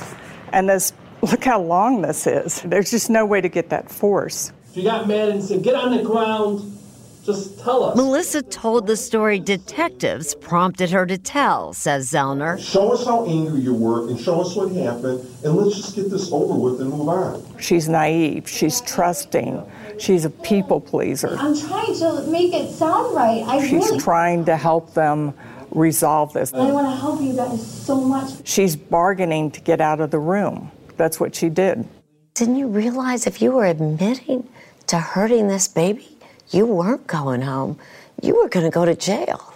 and 0.53 0.69
this 0.69 0.93
look 1.21 1.43
how 1.43 1.61
long 1.61 2.01
this 2.01 2.27
is. 2.27 2.61
There's 2.61 2.91
just 2.91 3.09
no 3.09 3.25
way 3.25 3.41
to 3.41 3.49
get 3.49 3.69
that 3.69 3.89
force. 3.89 4.51
If 4.69 4.77
you 4.77 4.83
got 4.83 5.07
mad 5.07 5.29
and 5.29 5.43
said, 5.43 5.63
get 5.63 5.75
on 5.75 5.95
the 5.95 6.03
ground, 6.03 6.77
just 7.25 7.59
tell 7.59 7.83
us. 7.83 7.97
Melissa 7.97 8.41
told 8.41 8.87
the 8.87 8.95
story 8.95 9.39
detectives 9.39 10.33
prompted 10.35 10.89
her 10.91 11.05
to 11.05 11.17
tell, 11.17 11.73
says 11.73 12.11
Zellner. 12.11 12.59
Show 12.59 12.93
us 12.93 13.05
how 13.05 13.25
angry 13.27 13.61
you 13.61 13.73
were 13.73 14.07
and 14.09 14.19
show 14.19 14.41
us 14.41 14.55
what 14.55 14.71
happened, 14.71 15.19
and 15.43 15.55
let's 15.55 15.75
just 15.75 15.95
get 15.95 16.09
this 16.09 16.31
over 16.31 16.53
with 16.53 16.81
and 16.81 16.89
move 16.91 17.07
on. 17.09 17.43
She's 17.59 17.89
naive, 17.89 18.47
she's 18.47 18.81
trusting, 18.81 19.61
she's 19.99 20.25
a 20.25 20.29
people 20.29 20.79
pleaser. 20.79 21.35
I'm 21.37 21.59
trying 21.59 21.93
to 21.99 22.25
make 22.31 22.53
it 22.53 22.71
sound 22.71 23.15
right. 23.15 23.43
I 23.45 23.59
She's 23.61 23.85
really. 23.85 23.99
trying 23.99 24.45
to 24.45 24.55
help 24.55 24.93
them 24.93 25.33
resolve 25.71 26.33
this. 26.33 26.53
I 26.53 26.71
want 26.71 26.87
to 26.87 26.95
help 26.95 27.21
you 27.21 27.35
guys 27.35 27.85
so 27.85 27.99
much. 28.01 28.47
She's 28.47 28.75
bargaining 28.75 29.51
to 29.51 29.61
get 29.61 29.81
out 29.81 29.99
of 29.99 30.09
the 30.11 30.19
room. 30.19 30.71
That's 30.99 31.17
what 31.17 31.33
she 31.33 31.47
did. 31.47 31.87
Didn't 32.33 32.57
you 32.57 32.67
realize 32.67 33.25
if 33.25 33.41
you 33.41 33.53
were 33.53 33.65
admitting 33.65 34.49
to 34.87 34.99
hurting 34.99 35.47
this 35.47 35.65
baby, 35.65 36.17
you 36.49 36.65
weren't 36.65 37.07
going 37.07 37.41
home? 37.41 37.79
You 38.21 38.35
were 38.35 38.49
going 38.49 38.65
to 38.65 38.69
go 38.69 38.83
to 38.83 38.93
jail. 38.95 39.53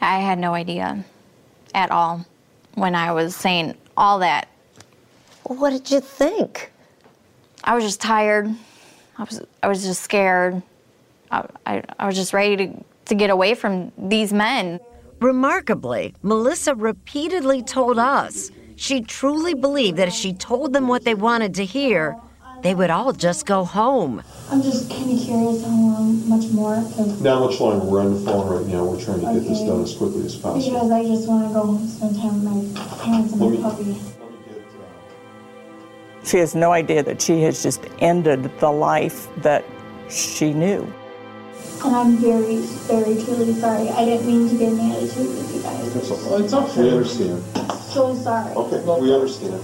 I 0.00 0.20
had 0.20 0.38
no 0.38 0.54
idea 0.54 1.04
at 1.74 1.90
all 1.90 2.24
when 2.76 2.94
I 2.94 3.12
was 3.12 3.36
saying 3.36 3.74
all 3.94 4.20
that. 4.20 4.48
Well, 5.44 5.58
what 5.58 5.70
did 5.70 5.90
you 5.90 6.00
think? 6.00 6.72
I 7.62 7.74
was 7.74 7.84
just 7.84 8.00
tired. 8.00 8.48
I 9.18 9.24
was 9.24 9.42
I 9.62 9.68
was 9.68 9.84
just 9.84 10.00
scared. 10.02 10.62
I, 11.30 11.46
I, 11.66 11.82
I 11.98 12.06
was 12.06 12.16
just 12.16 12.32
ready 12.32 12.56
to, 12.56 12.84
to 13.04 13.14
get 13.14 13.28
away 13.28 13.54
from 13.54 13.92
these 13.98 14.32
men. 14.32 14.80
Remarkably, 15.20 16.14
Melissa 16.22 16.74
repeatedly 16.74 17.62
told 17.62 17.98
us 17.98 18.50
she 18.76 19.00
truly 19.00 19.54
believed 19.54 19.96
that 19.98 20.08
if 20.08 20.14
she 20.14 20.32
told 20.32 20.72
them 20.72 20.86
what 20.88 21.04
they 21.04 21.14
wanted 21.14 21.54
to 21.54 21.64
hear, 21.64 22.16
they 22.62 22.74
would 22.74 22.90
all 22.90 23.12
just 23.12 23.46
go 23.46 23.64
home. 23.64 24.22
I'm 24.50 24.62
just 24.62 24.90
kind 24.90 25.10
of 25.10 25.24
curious 25.24 25.62
how 25.64 25.70
long, 25.70 25.96
um, 25.96 26.28
much 26.28 26.50
more. 26.52 26.76
Not 27.20 27.40
much 27.50 27.60
longer. 27.60 27.84
We're 27.84 28.00
on 28.00 28.14
the 28.14 28.20
phone 28.20 28.48
right 28.48 28.66
now. 28.66 28.84
We're 28.84 29.00
trying 29.02 29.20
to 29.20 29.26
get 29.40 29.48
this 29.48 29.60
done 29.60 29.82
as 29.82 29.94
quickly 29.94 30.24
as 30.24 30.36
possible. 30.36 30.72
Because 30.72 30.90
I 30.90 31.02
just 31.04 31.28
want 31.28 31.48
to 31.48 31.54
go 31.54 31.66
home, 31.66 31.86
spend 31.88 32.16
time 32.16 32.44
with 32.44 32.74
my 32.74 32.96
parents 33.04 33.32
and 33.32 33.40
Let 33.40 33.50
my 33.50 33.56
me- 33.56 33.62
puppy. 33.62 34.00
She 36.24 36.38
has 36.38 36.54
no 36.56 36.72
idea 36.72 37.02
that 37.04 37.22
she 37.22 37.42
has 37.42 37.62
just 37.62 37.82
ended 38.00 38.50
the 38.58 38.70
life 38.70 39.28
that 39.42 39.64
she 40.10 40.52
knew. 40.52 40.92
And 41.86 41.94
I'm 41.94 42.16
very, 42.16 42.56
very 42.90 43.14
truly 43.22 43.54
sorry. 43.54 43.88
I 43.90 44.04
didn't 44.04 44.26
mean 44.26 44.48
to 44.48 44.58
get 44.58 44.72
an 44.72 44.90
attitude 44.90 45.28
with 45.28 45.54
you 45.54 45.62
guys. 45.62 45.94
It's 45.94 46.10
okay. 46.10 46.44
It's 46.44 46.52
okay. 46.52 46.82
We 46.82 46.90
understand. 46.90 47.44
So 47.80 48.12
sorry. 48.16 48.52
Okay, 48.54 48.80
we 49.00 49.14
understand. 49.14 49.62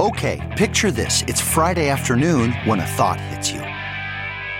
Okay, 0.00 0.54
picture 0.56 0.90
this. 0.90 1.22
It's 1.28 1.42
Friday 1.42 1.90
afternoon 1.90 2.52
when 2.64 2.80
a 2.80 2.86
thought 2.86 3.20
hits 3.20 3.50
you. 3.50 3.65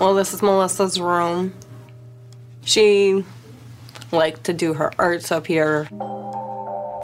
Well, 0.00 0.14
this 0.14 0.32
is 0.32 0.42
Melissa's 0.42 1.00
room. 1.00 1.52
She 2.64 3.24
liked 4.12 4.44
to 4.44 4.52
do 4.52 4.74
her 4.74 4.92
arts 4.96 5.32
up 5.32 5.46
here. 5.46 5.86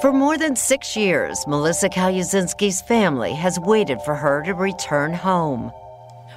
For 0.01 0.13
more 0.13 0.39
than 0.39 0.55
six 0.55 0.97
years, 0.97 1.45
Melissa 1.49 1.89
Calusinski's 1.89 2.83
family 2.83 3.33
has 3.33 3.59
waited 3.59 4.01
for 4.03 4.15
her 4.15 4.45
to 4.45 4.55
return 4.55 5.13
home. 5.13 5.73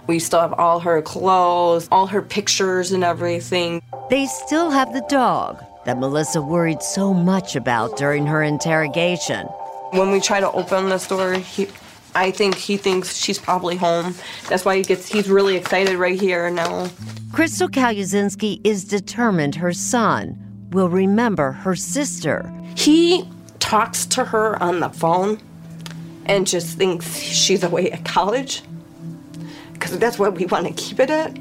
We 0.08 0.18
still 0.18 0.40
have 0.40 0.54
all 0.54 0.80
her 0.80 1.02
clothes, 1.02 1.88
all 1.92 2.08
her 2.08 2.24
pictures, 2.24 2.92
and 2.92 3.04
everything. 3.04 3.84
They 4.10 4.26
still 4.26 4.72
have 4.72 4.94
the 4.94 5.06
dog 5.10 5.64
that 5.86 6.00
Melissa 6.00 6.42
worried 6.42 6.82
so 6.82 7.14
much 7.14 7.56
about 7.56 7.98
during 7.98 8.26
her 8.26 8.42
interrogation. 8.42 9.46
When 9.92 10.12
we 10.12 10.20
try 10.20 10.40
to 10.40 10.52
open 10.54 10.90
this 10.90 11.08
door, 11.08 11.34
he, 11.34 11.68
I 12.18 12.32
think 12.32 12.56
he 12.56 12.78
thinks 12.78 13.16
she's 13.16 13.38
probably 13.38 13.76
home. 13.76 14.16
That's 14.50 14.66
why 14.66 14.78
he 14.78 14.82
gets 14.82 15.08
he's 15.08 15.30
really 15.30 15.56
excited 15.56 15.98
right 15.98 16.20
here 16.20 16.50
now. 16.50 16.90
Crystal 17.32 17.70
Calusinski 17.70 18.60
is 18.64 18.84
determined 18.84 19.54
her 19.54 19.72
son 19.72 20.36
will 20.72 20.90
remember 20.90 21.52
her 21.52 21.76
sister. 21.76 22.52
He 22.76 23.30
talks 23.60 24.08
to 24.08 24.26
her 24.26 24.62
on 24.64 24.80
the 24.80 24.90
phone 24.90 25.40
and 26.26 26.48
just 26.48 26.76
thinks 26.76 27.20
she's 27.20 27.64
away 27.64 27.92
at 27.92 28.04
college 28.04 28.64
because 29.74 30.00
that's 30.00 30.18
what 30.18 30.34
we 30.34 30.48
want 30.48 30.66
to 30.66 30.74
keep 30.74 31.00
it 31.00 31.12
at. 31.12 31.38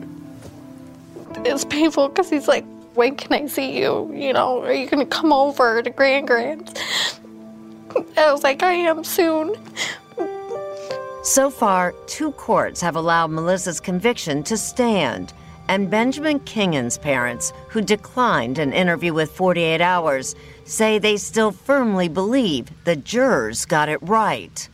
It's 1.46 1.64
painful 1.64 2.08
because 2.08 2.28
he's 2.28 2.48
like, 2.48 2.66
when 2.92 3.16
can 3.16 3.32
I 3.32 3.46
see 3.46 3.78
you? 3.78 4.12
You 4.14 4.34
know, 4.34 4.62
are 4.62 4.74
you 4.74 4.86
going 4.86 5.00
to 5.00 5.06
come 5.06 5.32
over 5.32 5.80
to 5.80 5.88
Grand 5.88 6.26
Grants? 6.26 7.18
I 8.18 8.30
was 8.30 8.44
like, 8.44 8.62
I 8.62 8.72
am 8.72 9.04
soon. 9.04 9.56
So 11.26 11.50
far, 11.50 11.92
two 12.06 12.30
courts 12.30 12.80
have 12.82 12.94
allowed 12.94 13.32
Melissa's 13.32 13.80
conviction 13.80 14.44
to 14.44 14.56
stand, 14.56 15.32
and 15.66 15.90
Benjamin 15.90 16.38
Kingan's 16.38 16.98
parents, 16.98 17.52
who 17.68 17.80
declined 17.80 18.58
an 18.60 18.72
interview 18.72 19.12
with 19.12 19.32
48 19.32 19.80
Hours, 19.80 20.36
say 20.66 21.00
they 21.00 21.16
still 21.16 21.50
firmly 21.50 22.06
believe 22.06 22.68
the 22.84 22.94
jurors 22.94 23.64
got 23.64 23.88
it 23.88 23.98
right. 24.02 24.68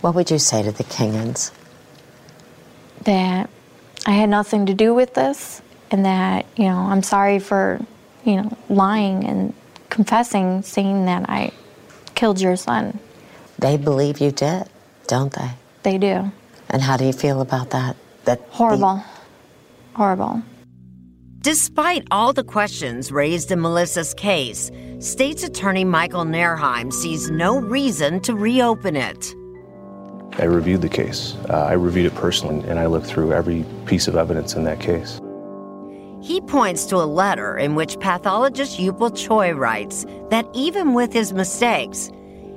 What 0.00 0.14
would 0.14 0.30
you 0.30 0.38
say 0.38 0.62
to 0.62 0.72
the 0.72 0.84
Kingans? 0.84 1.52
That 3.04 3.50
I 4.06 4.12
had 4.12 4.30
nothing 4.30 4.64
to 4.66 4.74
do 4.74 4.94
with 4.94 5.12
this 5.12 5.60
and 5.90 6.06
that, 6.06 6.46
you 6.56 6.64
know, 6.64 6.78
I'm 6.78 7.02
sorry 7.02 7.38
for, 7.38 7.78
you 8.24 8.36
know, 8.36 8.56
lying 8.70 9.24
and 9.24 9.52
confessing, 9.90 10.62
saying 10.62 11.04
that 11.04 11.28
I 11.28 11.52
killed 12.14 12.40
your 12.40 12.56
son. 12.56 12.98
They 13.58 13.76
believe 13.76 14.18
you 14.18 14.30
did, 14.30 14.64
don't 15.06 15.34
they? 15.34 15.50
They 15.82 15.98
do. 15.98 16.30
And 16.68 16.82
how 16.82 16.96
do 16.96 17.04
you 17.04 17.12
feel 17.12 17.40
about 17.40 17.70
that? 17.70 17.96
That 18.24 18.40
Horrible. 18.50 19.02
Horrible. 19.94 20.42
Despite 21.40 22.06
all 22.10 22.32
the 22.34 22.44
questions 22.44 23.10
raised 23.10 23.50
in 23.50 23.60
Melissa's 23.62 24.12
case, 24.12 24.70
State's 24.98 25.42
Attorney 25.42 25.84
Michael 25.84 26.24
Nerheim 26.24 26.92
sees 26.92 27.30
no 27.30 27.58
reason 27.58 28.20
to 28.20 28.34
reopen 28.34 28.94
it. 28.94 29.34
I 30.38 30.44
reviewed 30.44 30.82
the 30.82 30.88
case. 30.88 31.34
Uh, 31.48 31.66
I 31.68 31.72
reviewed 31.72 32.06
it 32.06 32.14
personally, 32.14 32.68
and 32.68 32.78
I 32.78 32.86
looked 32.86 33.06
through 33.06 33.32
every 33.32 33.64
piece 33.86 34.06
of 34.06 34.16
evidence 34.16 34.54
in 34.54 34.64
that 34.64 34.80
case. 34.80 35.18
He 36.22 36.42
points 36.42 36.84
to 36.86 36.96
a 36.96 37.08
letter 37.08 37.56
in 37.56 37.74
which 37.74 37.98
pathologist 37.98 38.78
Eupil 38.78 39.10
Choi 39.10 39.52
writes 39.52 40.04
that 40.28 40.46
even 40.52 40.92
with 40.92 41.12
his 41.12 41.32
mistakes, 41.32 42.10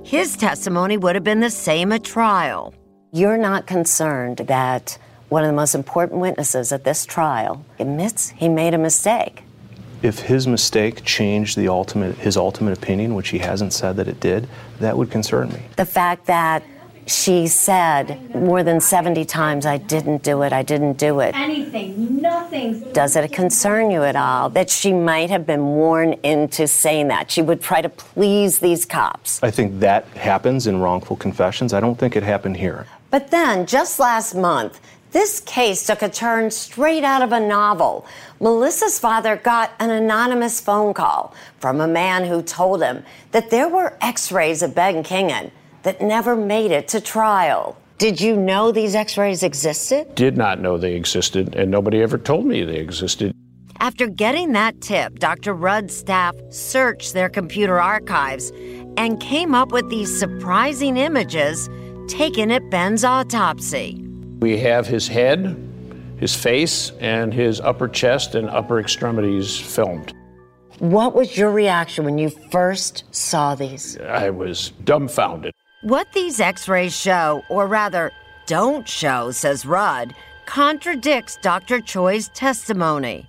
his 0.04 0.36
testimony 0.36 0.98
would 0.98 1.16
have 1.16 1.24
been 1.24 1.40
the 1.40 1.50
same 1.50 1.94
at 1.94 2.04
trial. 2.04 2.74
You're 3.16 3.38
not 3.38 3.68
concerned 3.68 4.38
that 4.38 4.98
one 5.30 5.44
of 5.44 5.48
the 5.48 5.54
most 5.54 5.76
important 5.76 6.20
witnesses 6.20 6.72
at 6.72 6.84
this 6.84 7.06
trial 7.06 7.64
admits 7.78 8.30
he 8.30 8.50
made 8.50 8.74
a 8.74 8.80
mistake. 8.80 9.44
If 10.02 10.18
his 10.18 10.48
mistake 10.48 11.06
changed 11.06 11.56
the 11.56 11.68
ultimate, 11.68 12.16
his 12.16 12.38
ultimate 12.38 12.76
opinion, 12.76 13.14
which 13.14 13.30
he 13.30 13.38
hasn't 13.38 13.72
said 13.72 13.98
that 13.98 14.08
it 14.08 14.20
did, 14.20 14.50
that 14.80 14.98
would 14.98 15.12
concern 15.12 15.50
me. 15.50 15.62
The 15.76 15.86
fact 15.86 16.26
that 16.26 16.64
she 17.06 17.46
said 17.46 18.34
more 18.34 18.64
than 18.64 18.82
70 18.82 19.26
times, 19.26 19.68
I 19.68 19.78
didn't 19.78 20.24
do 20.24 20.42
it, 20.42 20.52
I 20.52 20.64
didn't 20.64 20.94
do 20.94 21.20
it. 21.20 21.36
Anything, 21.36 22.20
nothing. 22.20 22.92
Does 22.94 23.16
it 23.16 23.32
concern 23.32 23.92
you 23.92 24.02
at 24.02 24.16
all 24.16 24.50
that 24.50 24.72
she 24.72 24.92
might 24.92 25.30
have 25.30 25.46
been 25.46 25.76
worn 25.76 26.14
into 26.24 26.66
saying 26.66 27.10
that? 27.10 27.30
She 27.30 27.44
would 27.44 27.62
try 27.62 27.82
to 27.82 27.90
please 27.90 28.58
these 28.58 28.86
cops. 28.86 29.44
I 29.44 29.52
think 29.52 29.82
that 29.82 30.08
happens 30.16 30.66
in 30.66 30.80
wrongful 30.80 31.18
confessions. 31.18 31.74
I 31.74 31.80
don't 31.80 32.00
think 32.00 32.16
it 32.16 32.24
happened 32.24 32.58
here. 32.58 32.88
But 33.14 33.30
then, 33.30 33.68
just 33.68 34.00
last 34.00 34.34
month, 34.34 34.82
this 35.12 35.40
case 35.40 35.86
took 35.86 36.02
a 36.02 36.10
turn 36.10 36.50
straight 36.50 37.04
out 37.04 37.22
of 37.22 37.32
a 37.32 37.40
novel. 37.40 38.08
Melissa's 38.40 38.98
father 38.98 39.36
got 39.36 39.72
an 39.80 39.92
anonymous 39.92 40.60
phone 40.60 40.96
call 40.96 41.36
from 41.60 41.80
a 41.80 41.88
man 41.88 42.26
who 42.26 42.42
told 42.42 42.82
him 42.82 43.06
that 43.32 43.52
there 43.52 43.70
were 43.70 43.96
x 44.02 44.32
rays 44.32 44.64
of 44.64 44.74
Ben 44.74 45.04
Kingan 45.04 45.52
that 45.84 46.02
never 46.02 46.36
made 46.36 46.72
it 46.72 46.88
to 46.88 47.00
trial. 47.00 47.78
Did 48.00 48.20
you 48.20 48.36
know 48.36 48.72
these 48.72 48.96
x 48.96 49.16
rays 49.16 49.44
existed? 49.44 50.16
Did 50.16 50.36
not 50.36 50.60
know 50.60 50.80
they 50.80 50.96
existed, 50.96 51.54
and 51.54 51.70
nobody 51.70 52.02
ever 52.02 52.18
told 52.18 52.48
me 52.48 52.64
they 52.64 52.78
existed. 52.78 53.32
After 53.80 54.08
getting 54.08 54.54
that 54.54 54.82
tip, 54.82 55.20
Dr. 55.20 55.54
Rudd's 55.54 55.96
staff 55.96 56.36
searched 56.50 57.14
their 57.14 57.30
computer 57.30 57.80
archives 57.80 58.52
and 58.98 59.20
came 59.20 59.54
up 59.54 59.72
with 59.72 59.88
these 59.92 60.18
surprising 60.18 60.98
images 60.98 61.70
taken 62.14 62.52
at 62.52 62.70
Ben's 62.70 63.04
autopsy. 63.04 64.00
We 64.40 64.60
have 64.60 64.86
his 64.86 65.08
head, 65.08 65.58
his 66.18 66.36
face, 66.36 66.92
and 67.00 67.34
his 67.34 67.60
upper 67.60 67.88
chest 67.88 68.36
and 68.36 68.48
upper 68.50 68.80
extremities 68.80 69.60
filmed. 69.60 70.14
What 70.78 71.16
was 71.16 71.36
your 71.36 71.50
reaction 71.50 72.06
when 72.06 72.20
you 72.20 72.30
first 72.30 73.04
saw 73.10 73.56
these? 73.56 73.98
I 74.00 74.30
was 74.30 74.74
dumbfounded. 74.84 75.54
What 75.82 76.08
these 76.14 76.40
x 76.40 76.68
rays 76.68 76.96
show, 76.96 77.44
or 77.50 77.66
rather, 77.66 78.12
don't 78.46 78.88
show, 78.88 79.32
says 79.32 79.66
Rudd, 79.66 80.14
contradicts 80.46 81.38
Dr. 81.42 81.80
Choi's 81.80 82.28
testimony. 82.30 83.26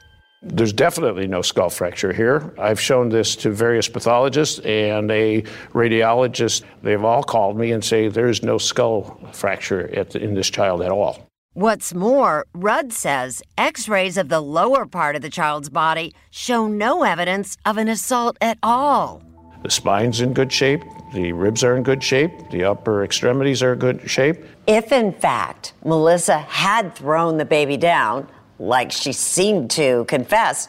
There's 0.46 0.74
definitely 0.74 1.26
no 1.26 1.40
skull 1.40 1.70
fracture 1.70 2.12
here. 2.12 2.54
I've 2.58 2.78
shown 2.78 3.08
this 3.08 3.34
to 3.36 3.50
various 3.50 3.88
pathologists 3.88 4.58
and 4.60 5.10
a 5.10 5.42
radiologist. 5.72 6.62
They've 6.82 7.02
all 7.02 7.22
called 7.22 7.56
me 7.56 7.72
and 7.72 7.82
say 7.82 8.08
there's 8.08 8.42
no 8.42 8.58
skull 8.58 9.18
fracture 9.32 9.86
the, 10.10 10.18
in 10.18 10.34
this 10.34 10.50
child 10.50 10.82
at 10.82 10.90
all. 10.90 11.30
What's 11.54 11.94
more, 11.94 12.46
Rudd 12.52 12.92
says 12.92 13.40
x 13.56 13.88
rays 13.88 14.18
of 14.18 14.28
the 14.28 14.40
lower 14.40 14.86
part 14.86 15.16
of 15.16 15.22
the 15.22 15.30
child's 15.30 15.70
body 15.70 16.14
show 16.30 16.66
no 16.66 17.04
evidence 17.04 17.56
of 17.64 17.78
an 17.78 17.88
assault 17.88 18.36
at 18.40 18.58
all. 18.62 19.22
The 19.62 19.70
spine's 19.70 20.20
in 20.20 20.34
good 20.34 20.52
shape, 20.52 20.82
the 21.14 21.32
ribs 21.32 21.64
are 21.64 21.76
in 21.76 21.84
good 21.84 22.02
shape, 22.02 22.32
the 22.50 22.64
upper 22.64 23.02
extremities 23.02 23.62
are 23.62 23.72
in 23.72 23.78
good 23.78 24.10
shape. 24.10 24.44
If, 24.66 24.92
in 24.92 25.12
fact, 25.12 25.72
Melissa 25.84 26.38
had 26.38 26.94
thrown 26.94 27.38
the 27.38 27.44
baby 27.46 27.76
down, 27.78 28.28
like 28.58 28.92
she 28.92 29.12
seemed 29.12 29.70
to 29.72 30.04
confess, 30.06 30.68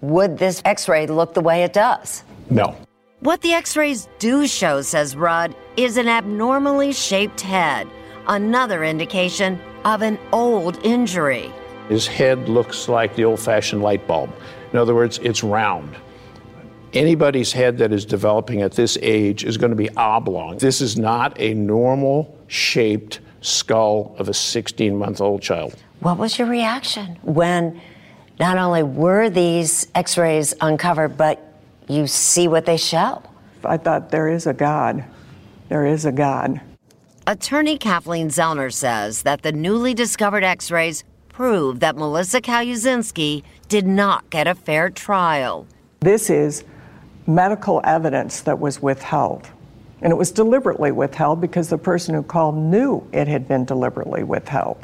would 0.00 0.38
this 0.38 0.62
x 0.64 0.88
ray 0.88 1.06
look 1.06 1.34
the 1.34 1.40
way 1.40 1.62
it 1.62 1.72
does? 1.72 2.22
No. 2.48 2.76
What 3.20 3.42
the 3.42 3.52
x 3.52 3.76
rays 3.76 4.08
do 4.18 4.46
show, 4.46 4.80
says 4.82 5.14
Rudd, 5.14 5.54
is 5.76 5.96
an 5.96 6.08
abnormally 6.08 6.92
shaped 6.92 7.40
head, 7.42 7.86
another 8.26 8.84
indication 8.84 9.60
of 9.84 10.02
an 10.02 10.18
old 10.32 10.78
injury. 10.84 11.52
His 11.88 12.06
head 12.06 12.48
looks 12.48 12.88
like 12.88 13.14
the 13.16 13.24
old 13.24 13.40
fashioned 13.40 13.82
light 13.82 14.06
bulb. 14.06 14.30
In 14.72 14.78
other 14.78 14.94
words, 14.94 15.18
it's 15.22 15.42
round. 15.42 15.96
Anybody's 16.92 17.52
head 17.52 17.78
that 17.78 17.92
is 17.92 18.04
developing 18.04 18.62
at 18.62 18.72
this 18.72 18.96
age 19.02 19.44
is 19.44 19.56
going 19.56 19.70
to 19.70 19.76
be 19.76 19.90
oblong. 19.96 20.58
This 20.58 20.80
is 20.80 20.98
not 20.98 21.38
a 21.40 21.54
normal 21.54 22.36
shaped 22.46 23.20
skull 23.42 24.14
of 24.18 24.28
a 24.28 24.34
16 24.34 24.96
month 24.96 25.20
old 25.20 25.42
child. 25.42 25.74
What 26.00 26.16
was 26.16 26.38
your 26.38 26.48
reaction 26.48 27.18
when 27.22 27.78
not 28.38 28.56
only 28.56 28.82
were 28.82 29.28
these 29.28 29.86
x 29.94 30.16
rays 30.16 30.54
uncovered, 30.62 31.18
but 31.18 31.52
you 31.88 32.06
see 32.06 32.48
what 32.48 32.64
they 32.64 32.78
show? 32.78 33.22
I 33.64 33.76
thought 33.76 34.10
there 34.10 34.30
is 34.30 34.46
a 34.46 34.54
God. 34.54 35.04
There 35.68 35.84
is 35.84 36.06
a 36.06 36.12
God. 36.12 36.58
Attorney 37.26 37.76
Kathleen 37.76 38.28
Zellner 38.28 38.72
says 38.72 39.22
that 39.24 39.42
the 39.42 39.52
newly 39.52 39.92
discovered 39.92 40.42
x 40.42 40.70
rays 40.70 41.04
prove 41.28 41.80
that 41.80 41.96
Melissa 41.96 42.40
Calusinski 42.40 43.42
did 43.68 43.86
not 43.86 44.30
get 44.30 44.46
a 44.46 44.54
fair 44.54 44.88
trial. 44.88 45.66
This 46.00 46.30
is 46.30 46.64
medical 47.26 47.82
evidence 47.84 48.40
that 48.40 48.58
was 48.58 48.80
withheld. 48.80 49.50
And 50.00 50.10
it 50.10 50.16
was 50.16 50.30
deliberately 50.32 50.92
withheld 50.92 51.42
because 51.42 51.68
the 51.68 51.76
person 51.76 52.14
who 52.14 52.22
called 52.22 52.56
knew 52.56 53.06
it 53.12 53.28
had 53.28 53.46
been 53.46 53.66
deliberately 53.66 54.24
withheld. 54.24 54.78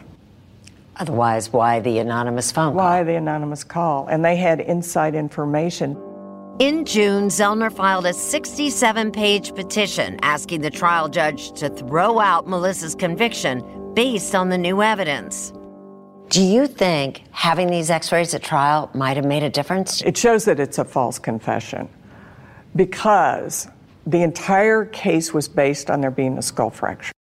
Otherwise, 0.99 1.53
why 1.53 1.81
the 1.81 1.99
anonymous 1.99 2.51
phone 2.51 2.73
call? 2.73 2.85
Why 2.85 3.03
the 3.03 3.17
anonymous 3.17 3.65
call? 3.65 4.07
And 4.07 4.25
they 4.25 4.37
had 4.37 4.61
inside 4.61 5.15
information. 5.15 5.97
In 6.59 6.87
June, 6.87 7.29
Zellner 7.29 7.71
filed 7.71 8.07
a 8.07 8.15
67 8.15 9.11
page 9.13 9.55
petition 9.55 10.19
asking 10.23 10.63
the 10.63 10.71
trial 10.71 11.09
judge 11.09 11.53
to 11.61 11.69
throw 11.69 12.19
out 12.19 12.49
Melissa's 12.49 12.95
conviction 12.95 13.93
based 13.93 14.35
on 14.35 14.49
the 14.49 14.57
new 14.57 14.81
evidence. 14.81 15.53
Do 16.31 16.43
you 16.43 16.67
think 16.67 17.25
having 17.31 17.69
these 17.69 17.91
x 17.91 18.11
rays 18.11 18.33
at 18.33 18.43
trial 18.43 18.91
might 18.95 19.17
have 19.17 19.27
made 19.27 19.43
a 19.43 19.51
difference? 19.51 20.01
It 20.01 20.17
shows 20.17 20.47
that 20.47 20.59
it's 20.59 20.79
a 20.79 20.85
false 20.85 21.19
confession 21.19 21.89
because 22.75 23.69
the 24.07 24.23
entire 24.23 24.87
case 24.87 25.35
was 25.35 25.47
based 25.47 25.91
on 25.91 26.01
there 26.01 26.11
being 26.11 26.39
a 26.39 26.43
skull 26.43 26.71
fracture. 26.71 27.13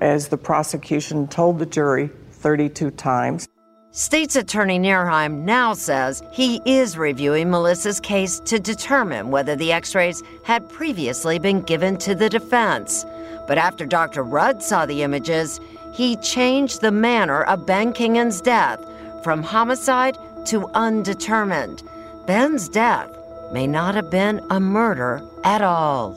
As 0.00 0.28
the 0.28 0.36
prosecution 0.36 1.28
told 1.28 1.58
the 1.58 1.66
jury 1.66 2.10
32 2.40 2.90
times, 2.92 3.48
State's 3.92 4.36
Attorney 4.36 4.78
Nerheim 4.78 5.42
now 5.42 5.74
says 5.74 6.22
he 6.32 6.60
is 6.64 6.96
reviewing 6.96 7.50
Melissa's 7.50 7.98
case 7.98 8.38
to 8.44 8.60
determine 8.60 9.32
whether 9.32 9.56
the 9.56 9.72
x 9.72 9.96
rays 9.96 10.22
had 10.44 10.68
previously 10.68 11.40
been 11.40 11.60
given 11.62 11.96
to 11.98 12.14
the 12.14 12.28
defense. 12.28 13.04
But 13.48 13.58
after 13.58 13.84
Dr. 13.84 14.22
Rudd 14.22 14.62
saw 14.62 14.86
the 14.86 15.02
images, 15.02 15.58
he 15.92 16.14
changed 16.16 16.80
the 16.80 16.92
manner 16.92 17.42
of 17.42 17.66
Ben 17.66 17.92
Kingan's 17.92 18.40
death 18.40 18.80
from 19.24 19.42
homicide 19.42 20.16
to 20.46 20.68
undetermined. 20.68 21.82
Ben's 22.26 22.68
death 22.68 23.10
may 23.52 23.66
not 23.66 23.96
have 23.96 24.08
been 24.08 24.40
a 24.50 24.60
murder 24.60 25.20
at 25.42 25.62
all. 25.62 26.12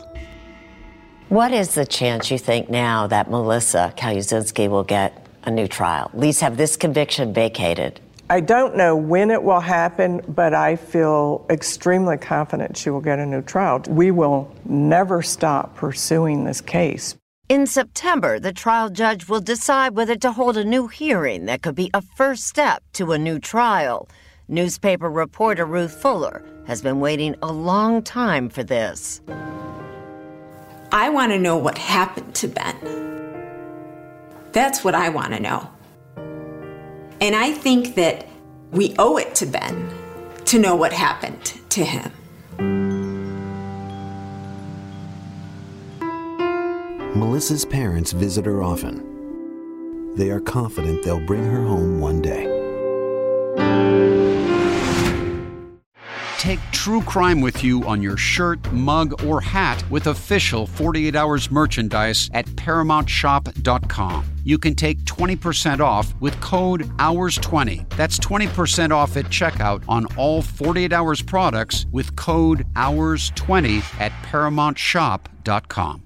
What 1.30 1.52
is 1.52 1.74
the 1.74 1.88
chance 1.88 2.30
you 2.30 2.38
think 2.38 2.70
now 2.70 3.08
that 3.08 3.32
Melissa 3.32 3.92
Calusinski 3.98 4.70
will 4.70 4.84
get 4.84 5.23
a 5.46 5.52
new 5.52 5.68
trial, 5.68 6.10
at 6.14 6.20
least 6.20 6.42
have 6.42 6.58
this 6.58 6.76
conviction 6.76 7.34
vacated? 7.34 8.00
I 8.30 8.40
don't 8.40 8.76
know 8.76 8.96
when 8.96 9.30
it 9.30 9.44
will 9.44 9.60
happen, 9.60 10.22
but 10.28 10.54
I 10.54 10.76
feel 10.76 11.46
extremely 11.50 12.18
confident 12.18 12.78
she 12.78 12.90
will 12.90 13.02
get 13.02 13.20
a 13.20 13.26
new 13.26 13.42
trial. 13.42 13.84
We 13.88 14.12
will 14.12 14.50
never 14.66 15.22
stop 15.22 15.76
pursuing 15.76 16.46
this 16.46 16.62
case. 16.62 17.16
In 17.50 17.68
September, 17.68 18.40
the 18.40 18.54
trial 18.54 18.90
judge 18.90 19.28
will 19.28 19.42
decide 19.42 19.96
whether 19.96 20.16
to 20.16 20.32
hold 20.32 20.58
a 20.58 20.64
new 20.64 20.88
hearing 20.88 21.46
that 21.46 21.62
could 21.62 21.76
be 21.76 21.92
a 21.94 22.02
first 22.02 22.48
step 22.48 22.82
to 22.94 23.12
a 23.12 23.18
new 23.18 23.38
trial. 23.38 24.08
Newspaper 24.48 25.10
reporter 25.10 25.66
Ruth 25.66 25.94
Fuller 25.94 26.44
has 26.66 26.82
been 26.82 27.02
waiting 27.02 27.36
a 27.42 27.52
long 27.52 28.02
time 28.02 28.50
for 28.50 28.64
this. 28.64 29.22
I 30.92 31.10
want 31.10 31.34
to 31.34 31.40
know 31.40 31.58
what 31.58 31.78
happened 31.78 32.34
to 32.36 32.48
Ben. 32.48 33.13
That's 34.54 34.84
what 34.84 34.96
I 34.96 35.10
want 35.10 35.34
to 35.34 35.40
know. 35.40 35.70
And 37.20 37.36
I 37.36 37.52
think 37.52 37.96
that 37.96 38.28
we 38.72 38.96
owe 39.00 39.18
it 39.18 39.36
to 39.36 39.46
Ben 39.46 39.90
to 40.46 40.60
know 40.60 40.76
what 40.76 40.94
happened 40.94 41.60
to 41.70 41.84
him. 41.84 42.12
Melissa's 47.16 47.66
parents 47.66 48.12
visit 48.12 48.46
her 48.46 48.62
often. 48.64 50.14
They 50.16 50.30
are 50.30 50.40
confident 50.40 51.04
they'll 51.04 51.26
bring 51.26 51.44
her 51.44 51.64
home 51.64 52.00
one 52.00 52.22
day. 52.22 54.03
Take 56.44 56.60
true 56.74 57.02
crime 57.04 57.40
with 57.40 57.64
you 57.64 57.86
on 57.86 58.02
your 58.02 58.18
shirt, 58.18 58.70
mug, 58.74 59.24
or 59.24 59.40
hat 59.40 59.82
with 59.90 60.08
official 60.08 60.68
48 60.68 61.16
Hours 61.16 61.50
merchandise 61.50 62.30
at 62.34 62.46
ParamountShop.com. 62.48 64.26
You 64.44 64.58
can 64.58 64.76
take 64.76 65.00
20% 65.06 65.80
off 65.80 66.14
with 66.20 66.38
code 66.42 66.82
HOURS20. 66.98 67.90
That's 67.92 68.20
20% 68.20 68.92
off 68.92 69.16
at 69.16 69.24
checkout 69.28 69.86
on 69.88 70.06
all 70.18 70.42
48 70.42 70.92
Hours 70.92 71.22
products 71.22 71.86
with 71.94 72.14
code 72.18 72.68
HOURS20 72.74 74.02
at 74.02 74.12
ParamountShop.com. 74.24 76.04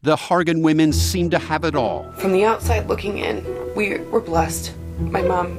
The 0.00 0.16
Hargan 0.16 0.62
women 0.62 0.90
seem 0.90 1.28
to 1.28 1.38
have 1.38 1.64
it 1.64 1.76
all. 1.76 2.10
From 2.12 2.32
the 2.32 2.46
outside 2.46 2.86
looking 2.86 3.18
in, 3.18 3.44
we 3.76 3.98
were 3.98 4.22
blessed. 4.22 4.72
My 4.98 5.20
mom 5.20 5.58